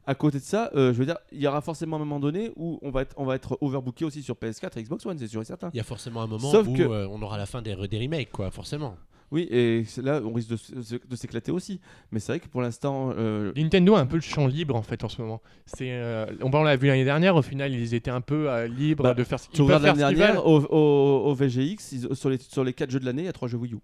[0.08, 2.52] À côté de ça, euh, je veux dire, il y aura forcément un moment donné
[2.56, 5.28] où on va être, on va être overbooké aussi sur PS4 et Xbox One, c'est
[5.28, 5.70] sûr et certain.
[5.74, 7.76] Il y a forcément un moment Sauf où que- euh, on aura la fin des,
[7.88, 8.96] des remakes, quoi, forcément.
[9.34, 11.80] Oui, et là, on risque de, s'éclater aussi.
[12.12, 14.82] Mais c'est vrai que pour l'instant, euh, Nintendo a un peu le champ libre en
[14.82, 15.42] fait en ce moment.
[15.68, 18.68] C'est, euh, on on l'a vu l'année dernière, au final ils étaient un peu euh,
[18.68, 20.42] libres Bah, de faire ce qu'ils faire l'année dernière, veulent.
[20.44, 23.30] au, au- au VGX, ils- sur, les, sur les 4 jeux de l'année, il y
[23.30, 23.78] a 3 jeux Wii U.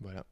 [0.00, 0.24] Voilà,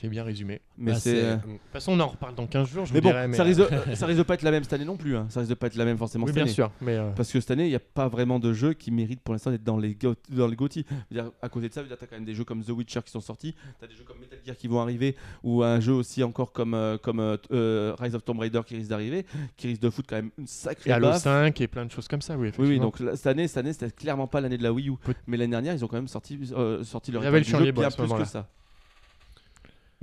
[0.00, 0.60] j'ai bien résumé.
[0.76, 1.22] Mais Bah, c'est.
[1.24, 3.14] euh, De toute façon, on en reparle dans 15 jours, je Mais vous bon.
[3.28, 4.84] Mais, ça, euh, risque de, euh, ça risque de pas être la même cette année
[4.84, 5.16] non plus.
[5.16, 5.26] hein.
[5.30, 6.52] Ça risque de pas être la même forcément oui, cette bien année.
[6.52, 6.70] sûr.
[6.80, 9.20] Mais euh, Parce que cette année, il n'y a pas vraiment de jeux qui méritent
[9.20, 10.84] pour l'instant d'être dans les, go- dans les GOTY.
[11.42, 13.20] À côté de ça, tu as quand même des jeux comme The Witcher qui sont
[13.20, 16.22] sortis, tu as des jeux comme Metal Gear qui vont arriver, ou un jeu aussi
[16.22, 19.24] encore comme, euh, comme euh, euh, Rise of Tomb Raider qui risque d'arriver,
[19.56, 21.22] qui risque de foutre quand même une sacrée et Halo baffe.
[21.22, 22.50] 5 et plein de choses comme ça, oui.
[22.58, 24.92] Oui, donc là, cette année, cette année c'était clairement pas l'année de la Wii U.
[25.02, 27.30] Peut- Mais l'année dernière, ils ont quand même sorti, euh, sorti leur jeu
[27.72, 28.48] bien plus que ça.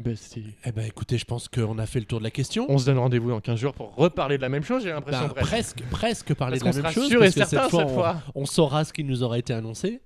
[0.04, 2.66] Bah, c'est- Eh ben, écoutez, je pense qu'on a fait le tour de la question.
[2.70, 5.28] On se donne rendez-vous dans 15 jours pour reparler de la même chose, j'ai l'impression.
[5.28, 5.84] Bah, presque.
[5.92, 7.08] presque, parler Parce de la même chose.
[7.10, 8.22] sûr et parce que certain cette fois, cette on- fois.
[8.36, 10.02] on saura ce qui nous aura été annoncé.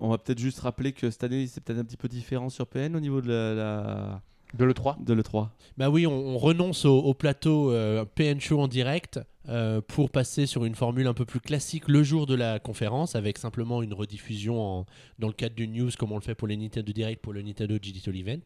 [0.00, 2.66] On va peut-être juste rappeler que cette année, c'est peut-être un petit peu différent sur
[2.66, 4.20] PN au niveau de la, la-
[4.54, 4.96] De l'E3.
[5.02, 5.48] de l'E3.
[5.78, 10.08] Bah oui, on, on renonce au, au plateau euh, PN Show en direct euh, pour
[10.10, 13.82] passer sur une formule un peu plus classique le jour de la conférence avec simplement
[13.82, 14.86] une rediffusion en-
[15.18, 17.42] dans le cadre d'une news comme on le fait pour les Nintendo Direct pour le
[17.42, 18.40] Nintendo Digital Event.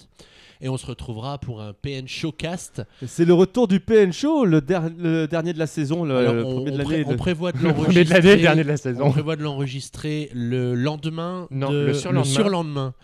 [0.61, 2.83] Et on se retrouvera pour un PN Showcast.
[3.07, 6.35] C'est le retour du PN Show, le, der- le dernier de la saison, le, Alors,
[6.35, 7.05] le on, premier de on pré- l'année.
[7.07, 8.37] on le- prévoit de Le le l'enregistrer.
[8.37, 9.11] dernier de la On saison.
[9.13, 12.25] prévoit de l'enregistrer le lendemain, Non, de- le surlendemain.
[12.35, 12.95] surlendemain,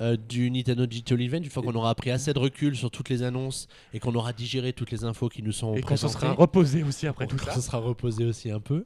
[0.00, 3.08] euh, du Nintendo Digital Event, une fois qu'on aura pris assez de recul sur toutes
[3.08, 6.06] les annonces et qu'on aura digéré toutes les infos qui nous sont Et qu'on se
[6.06, 6.26] présentées.
[6.26, 7.54] sera reposé aussi après tout ça.
[7.54, 8.84] ce sera reposé aussi un peu.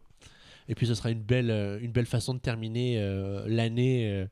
[0.70, 4.26] Et puis ce sera une belle, euh, une belle façon de terminer euh, l'année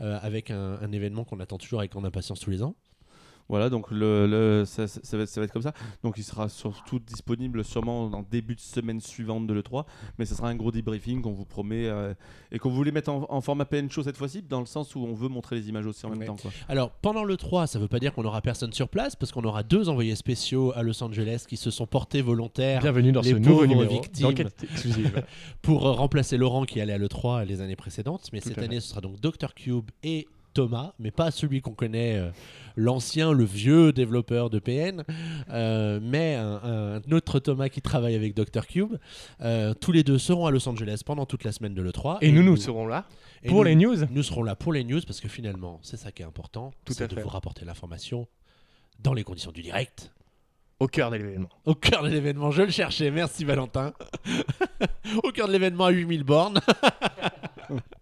[0.00, 2.76] euh, avec un, un événement qu'on attend toujours avec grande impatience tous les ans.
[3.50, 5.74] Voilà, donc le, le- ça, ça- ça va être, ça va être comme ça.
[6.02, 9.84] Donc il sera surtout disponible sûrement en début de semaine suivante de l'E3.
[10.18, 12.14] Mais ce sera un gros debriefing qu'on vous promet euh,
[12.52, 15.00] et qu'on voulait mettre en, en format PN Show cette fois-ci, dans le sens où
[15.00, 16.36] on veut montrer les images aussi en même temps.
[16.36, 16.50] Quoi.
[16.68, 19.44] Alors pendant le 3, ça veut pas dire qu'on aura personne sur place parce qu'on
[19.44, 23.30] aura deux envoyés spéciaux à Los Angeles qui se sont portés volontaires Bienvenue dans les
[23.32, 25.24] ce nouveau numéro exclusive.
[25.62, 28.28] pour remplacer Laurent qui allait à l'E3 les années précédentes.
[28.32, 31.72] Mais Tout cette année, ce sera donc Dr Cube et Thomas, mais pas celui qu'on
[31.74, 32.30] connaît, euh,
[32.76, 35.04] l'ancien, le vieux développeur de PN,
[35.50, 38.96] euh, mais un, un autre Thomas qui travaille avec Dr Cube.
[39.40, 42.18] Euh, tous les deux seront à Los Angeles pendant toute la semaine de l'E3.
[42.20, 43.06] Et nous, nous serons là
[43.46, 43.96] pour nous- les news.
[44.10, 46.92] Nous serons là pour les news parce que finalement, c'est ça qui est important, Tout
[46.92, 47.22] c'est à de fait.
[47.22, 48.26] vous rapporter l'information
[49.00, 50.12] dans les conditions du direct.
[50.78, 51.48] Au cœur de l'événement.
[51.66, 53.92] Au cœur de l'événement, je le cherchais, merci Valentin.
[55.22, 56.60] Au cœur de l'événement à 8000 bornes.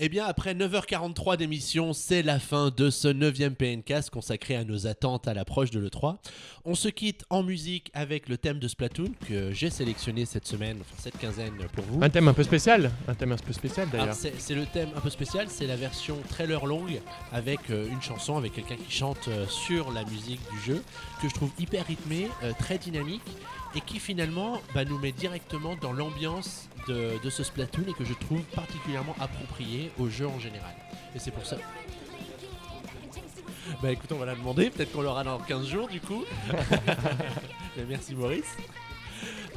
[0.00, 4.86] Eh bien, après 9h43 d'émission, c'est la fin de ce 9e PNcast consacré à nos
[4.86, 6.18] attentes à l'approche de l'E3.
[6.64, 10.76] On se quitte en musique avec le thème de Splatoon que j'ai sélectionné cette semaine,
[10.82, 12.00] enfin cette quinzaine pour vous.
[12.00, 12.92] Un thème un peu spécial.
[13.08, 14.14] Un thème un peu spécial d'ailleurs.
[14.14, 17.00] c'est c'est le thème un peu spécial, c'est la version trailer longue
[17.32, 20.84] avec euh, une chanson, avec quelqu'un qui chante euh, sur la musique du jeu,
[21.20, 23.26] que je trouve hyper rythmée, euh, très dynamique,
[23.74, 28.04] et qui finalement bah, nous met directement dans l'ambiance de, de ce Splatoon et que
[28.04, 30.74] je trouve particulièrement approprié au jeu en général.
[31.14, 31.56] Et c'est pour ça.
[33.82, 36.24] Bah écoute, on va la demander, peut-être qu'on l'aura dans 15 jours du coup.
[37.76, 38.56] Mais merci Maurice.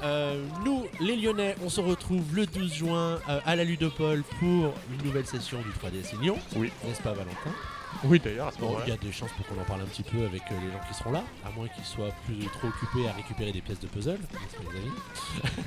[0.03, 4.73] Euh, nous, les Lyonnais, on se retrouve le 12 juin euh, à la Ludopole pour
[4.91, 6.37] une nouvelle session du 3DS Lyon.
[6.55, 6.71] Oui.
[6.85, 7.51] N'est-ce pas, Valentin?
[8.03, 8.83] Oui, d'ailleurs, à ce moment-là.
[8.87, 10.71] il y a des chances pour qu'on en parle un petit peu avec euh, les
[10.71, 13.79] gens qui seront là, à moins qu'ils soient plus trop occupés à récupérer des pièces
[13.79, 14.19] de puzzle.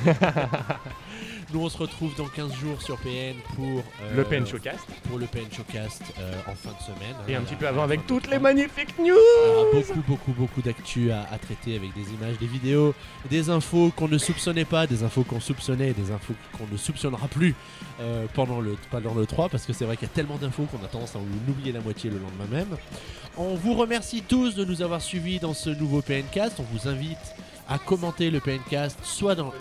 [0.05, 0.16] les amis
[1.52, 4.84] Nous, on se retrouve dans 15 jours sur PN pour euh, Le PN Showcast.
[5.09, 7.14] pour le PN Showcast euh, en fin de semaine.
[7.28, 8.40] Et un petit peu avant avec toutes les l'E3.
[8.40, 9.72] magnifiques Il y aura news.
[9.80, 12.94] beaucoup, beaucoup, beaucoup d'actu à, à traiter avec des images, des vidéos,
[13.30, 17.28] des infos qu'on ne soupçonnait pas, des infos qu'on soupçonnait, des infos qu'on ne soupçonnera
[17.28, 17.55] plus
[18.01, 20.64] euh, pendant le pendant le 3 parce que c'est vrai qu'il y a tellement d'infos
[20.64, 22.77] qu'on a tendance à en oublier la moitié le lendemain même.
[23.36, 26.61] On vous remercie tous de nous avoir suivis dans ce nouveau PNcast.
[26.61, 27.35] On vous invite
[27.69, 29.53] à commenter le PNcast soit dans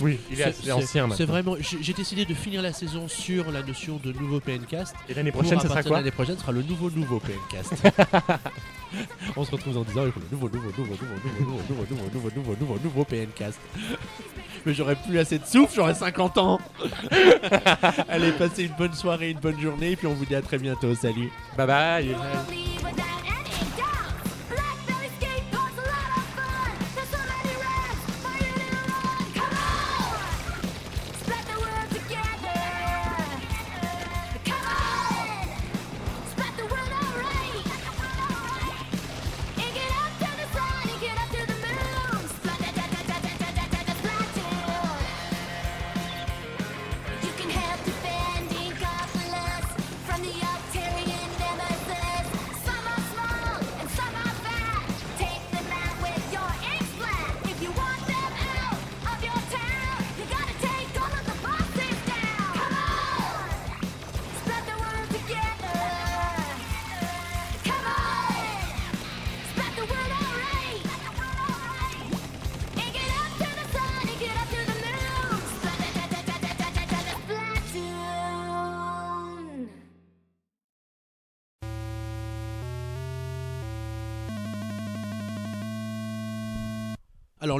[0.00, 1.52] Oui, il est assez ancien C'est maintenant.
[1.52, 1.56] vraiment.
[1.60, 4.94] J'ai décidé de finir la saison sur la notion de nouveau PNcast.
[5.08, 7.74] Et l'année prochaine, à ça sera quoi L'année prochaine ce sera le nouveau nouveau PNcast.
[9.36, 11.84] On se retrouve dans 10 ans avec le nouveau nouveau nouveau nouveau nouveau nouveau nouveau
[11.90, 13.58] nouveau nouveau nouveau nouveau nouveau PNcast.
[14.64, 16.60] Mais j'aurais plus assez de souffle, j'aurais 50 ans.
[18.08, 20.58] Allez, passez une bonne soirée, une bonne journée, et puis on vous dit à très
[20.58, 20.94] bientôt.
[20.94, 21.30] Salut.
[21.56, 22.16] Bye bye.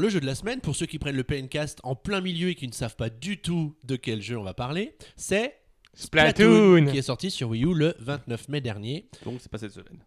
[0.03, 2.55] Le jeu de la semaine, pour ceux qui prennent le PNcast en plein milieu et
[2.57, 5.57] qui ne savent pas du tout de quel jeu on va parler, c'est
[5.95, 6.87] Splatoon.
[6.87, 9.09] qui est sorti sur Wii U le 29 mai dernier.
[9.25, 10.05] Donc c'est pas cette semaine.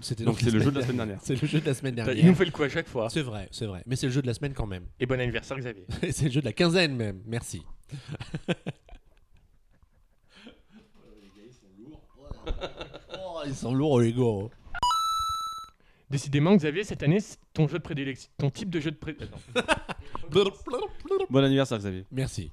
[0.00, 1.18] C'était Donc c'est le jeu de la semaine dernière.
[1.22, 2.26] C'est le jeu de la semaine Il dernière.
[2.26, 3.08] nous fait le coup à chaque fois.
[3.08, 3.82] C'est vrai, c'est vrai.
[3.86, 4.84] Mais c'est le jeu de la semaine quand même.
[5.00, 5.86] Et bon anniversaire, Xavier.
[6.10, 7.22] c'est le jeu de la quinzaine même.
[7.26, 7.62] Merci.
[13.24, 14.48] Oh, ils sont lourds les gars.
[16.12, 19.38] Décidément, Xavier, cette année, c'est ton jeu de prédilection, ton type de jeu de prédilection.
[21.30, 22.04] Bon anniversaire Xavier.
[22.10, 22.50] Merci.